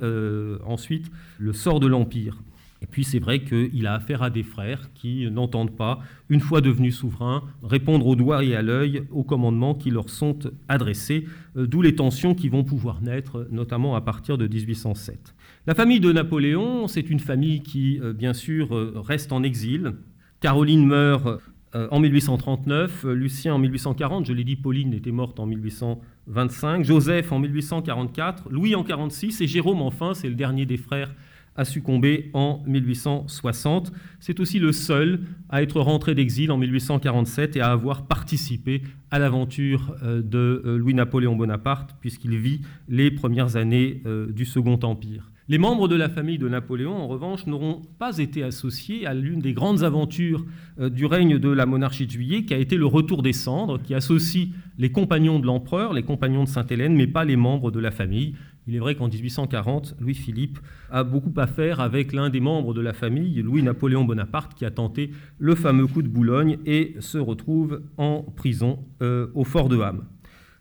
ensuite 0.66 1.12
le 1.38 1.54
sort 1.54 1.80
de 1.80 1.88
l'Empire. 1.88 2.42
Et 2.82 2.88
puis 2.88 3.04
c'est 3.04 3.20
vrai 3.20 3.44
qu'il 3.44 3.86
a 3.86 3.94
affaire 3.94 4.24
à 4.24 4.30
des 4.30 4.44
frères 4.44 4.92
qui 4.94 5.30
n'entendent 5.30 5.76
pas, 5.76 6.00
une 6.30 6.40
fois 6.40 6.62
devenus 6.62 6.98
souverains, 6.98 7.44
répondre 7.64 8.08
au 8.08 8.16
doigt 8.16 8.44
et 8.44 8.56
à 8.56 8.64
l'œil 8.64 9.04
aux 9.12 9.24
commandements 9.24 9.76
qui 9.76 9.92
leur 9.92 10.10
sont 10.10 10.40
adressés, 10.68 11.26
euh, 11.58 11.68
d'où 11.68 11.82
les 11.82 11.96
tensions 11.96 12.34
qui 12.34 12.50
vont 12.50 12.64
pouvoir 12.64 13.02
naître, 13.02 13.48
notamment 13.52 13.96
à 13.96 14.02
partir 14.02 14.38
de 14.38 14.48
1807. 14.48 15.36
La 15.68 15.76
famille 15.76 16.00
de 16.00 16.12
Napoléon, 16.12 16.88
c'est 16.88 17.10
une 17.10 17.20
famille 17.20 17.62
qui, 17.62 18.00
euh, 18.00 18.14
bien 18.14 18.34
sûr, 18.34 18.76
euh, 18.76 18.94
reste 18.96 19.32
en 19.32 19.44
exil. 19.44 19.94
Caroline 20.40 20.86
meurt 20.86 21.42
en 21.74 22.02
1839, 22.02 23.06
Lucien 23.06 23.54
en 23.54 23.58
1840, 23.58 24.26
je 24.26 24.34
l'ai 24.34 24.44
dit, 24.44 24.58
Pauline 24.58 24.94
était 24.94 25.12
morte 25.12 25.40
en 25.40 25.46
1825, 25.46 26.84
Joseph 26.84 27.32
en 27.32 27.40
1844, 27.40 28.50
Louis 28.50 28.76
en 28.76 28.80
1846 28.80 29.40
et 29.40 29.48
Jérôme 29.48 29.82
enfin, 29.82 30.14
c'est 30.14 30.28
le 30.28 30.36
dernier 30.36 30.66
des 30.66 30.76
frères 30.76 31.16
a 31.56 31.66
succombé 31.66 32.30
en 32.34 32.62
1860. 32.66 33.92
C'est 34.20 34.40
aussi 34.40 34.60
le 34.60 34.72
seul 34.72 35.22
à 35.50 35.62
être 35.62 35.80
rentré 35.82 36.16
d'exil 36.16 36.52
en 36.52 36.58
1847 36.58 37.56
et 37.56 37.62
à 37.62 37.72
avoir 37.72 38.08
participé 38.08 38.84
à 39.10 39.20
l'aventure 39.20 39.96
euh, 40.04 40.22
de 40.22 40.62
euh, 40.66 40.78
Louis-Napoléon 40.78 41.36
Bonaparte, 41.36 41.96
puisqu'il 42.00 42.38
vit 42.38 42.62
les 42.88 43.12
premières 43.12 43.56
années 43.56 44.02
euh, 44.06 44.32
du 44.32 44.46
Second 44.46 44.80
Empire. 44.84 45.31
Les 45.52 45.58
membres 45.58 45.90
de 45.90 45.98
la 45.98 46.08
famille 46.08 46.38
de 46.38 46.48
Napoléon, 46.48 46.96
en 46.96 47.10
revanche, 47.10 47.46
n'auront 47.46 47.82
pas 48.00 48.20
été 48.20 48.42
associés 48.42 49.06
à 49.06 49.14
l'une 49.14 49.42
des 49.42 49.52
grandes 49.52 49.84
aventures 49.84 50.46
du 50.80 51.06
règne 51.06 51.40
de 51.40 51.50
la 51.50 51.66
monarchie 51.66 52.06
de 52.06 52.12
Juillet, 52.12 52.46
qui 52.46 52.54
a 52.54 52.58
été 52.58 52.78
le 52.78 52.86
retour 52.86 53.22
des 53.22 53.34
cendres, 53.34 53.78
qui 53.78 53.94
associe 53.94 54.48
les 54.78 54.94
compagnons 54.94 55.40
de 55.40 55.46
l'empereur, 55.46 55.92
les 55.92 56.04
compagnons 56.04 56.46
de 56.46 56.48
Sainte-Hélène, 56.48 56.96
mais 56.96 57.06
pas 57.06 57.26
les 57.26 57.36
membres 57.36 57.70
de 57.70 57.82
la 57.82 57.92
famille. 57.92 58.34
Il 58.66 58.78
est 58.78 58.80
vrai 58.80 58.96
qu'en 58.96 59.10
1840, 59.10 59.96
Louis-Philippe 60.00 60.58
a 60.90 61.04
beaucoup 61.04 61.34
à 61.36 61.48
faire 61.48 61.82
avec 61.82 62.14
l'un 62.14 62.30
des 62.30 62.40
membres 62.40 62.74
de 62.74 62.80
la 62.80 62.94
famille, 62.94 63.42
Louis-Napoléon 63.42 64.06
Bonaparte, 64.06 64.54
qui 64.54 64.64
a 64.64 64.72
tenté 64.72 65.12
le 65.38 65.56
fameux 65.56 65.88
coup 65.88 66.02
de 66.02 66.08
Boulogne 66.08 66.60
et 66.66 66.96
se 67.02 67.18
retrouve 67.18 67.82
en 67.98 68.22
prison 68.22 68.86
euh, 69.02 69.28
au 69.36 69.44
fort 69.44 69.68
de 69.68 69.78
Ham. 69.82 70.06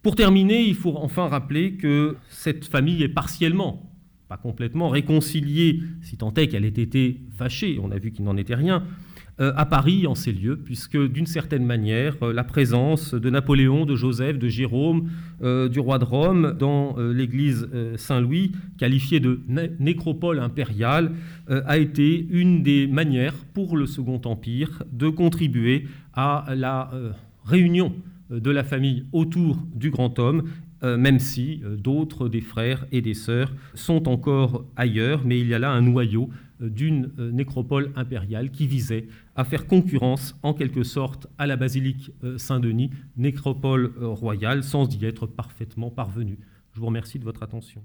Pour 0.03 0.17
terminer, 0.17 0.63
il 0.63 0.75
faut 0.75 0.97
enfin 0.97 1.29
rappeler 1.29 1.75
que 1.75 2.17
cette 2.29 2.65
famille 2.65 3.05
est 3.05 3.09
partiellement, 3.09 3.90
complètement, 4.37 4.89
réconciliée, 4.89 5.81
si 6.03 6.17
tant 6.17 6.33
est 6.35 6.49
qu'elle 6.49 6.65
ait 6.65 6.69
été 6.69 7.21
fâchée, 7.37 7.79
on 7.83 7.91
a 7.91 7.99
vu 7.99 8.13
qu'il 8.13 8.25
n'en 8.25 8.37
était 8.37 8.55
rien, 8.55 8.85
euh, 9.41 9.53
à 9.57 9.65
Paris 9.65 10.07
en 10.07 10.15
ces 10.15 10.33
lieux, 10.33 10.59
puisque 10.59 10.99
d'une 10.99 11.25
certaine 11.25 11.65
manière, 11.65 12.15
euh, 12.23 12.31
la 12.31 12.45
présence 12.45 13.15
de 13.15 13.31
Napoléon, 13.31 13.87
de 13.87 13.97
Joseph, 13.97 14.39
de 14.39 14.49
Jérôme, 14.49 15.09
euh, 15.43 15.71
du 15.71 15.81
roi 15.81 15.99
de 15.99 16.05
Rome 16.05 16.55
dans 16.59 16.97
l'église 16.99 17.67
Saint-Louis, 17.97 18.53
qualifiée 18.77 19.21
de 19.21 19.41
nécropole 19.79 20.41
impériale, 20.41 21.13
a 21.49 21.79
été 21.79 22.27
une 22.31 22.63
des 22.63 22.87
manières 22.87 23.35
pour 23.55 23.77
le 23.77 23.87
Second 23.87 24.21
Empire 24.25 24.83
de 24.93 25.09
contribuer 25.09 25.87
à 26.13 26.47
la 26.55 26.91
réunion 27.45 27.95
de 28.31 28.51
la 28.51 28.63
famille 28.63 29.05
autour 29.13 29.59
du 29.75 29.91
grand 29.91 30.19
homme 30.19 30.45
même 30.83 31.19
si 31.19 31.63
d'autres 31.79 32.29
des 32.29 32.41
frères 32.41 32.87
et 32.91 33.03
des 33.03 33.15
sœurs 33.15 33.53
sont 33.75 34.09
encore 34.09 34.65
ailleurs, 34.77 35.23
mais 35.25 35.39
il 35.39 35.49
y 35.49 35.55
a 35.55 35.59
là 35.59 35.71
un 35.71 35.83
noyau 35.83 36.31
d'une 36.61 37.11
euh, 37.19 37.31
nécropole 37.31 37.93
impériale 37.97 38.51
qui 38.51 38.67
visait 38.67 39.09
à 39.35 39.45
faire 39.45 39.67
concurrence 39.67 40.37
en 40.43 40.55
quelque 40.55 40.83
sorte 40.83 41.27
à 41.39 41.47
la 41.47 41.57
basilique 41.57 42.13
euh, 42.23 42.39
Saint-Denis, 42.39 42.91
nécropole 43.17 43.95
euh, 44.01 44.09
royale, 44.09 44.63
sans 44.63 44.95
y 44.95 45.05
être 45.05 45.27
parfaitement 45.27 45.91
parvenu. 45.91 46.39
Je 46.73 46.81
vous 46.81 46.87
remercie 46.87 47.19
de 47.19 47.25
votre 47.25 47.43
attention. 47.43 47.83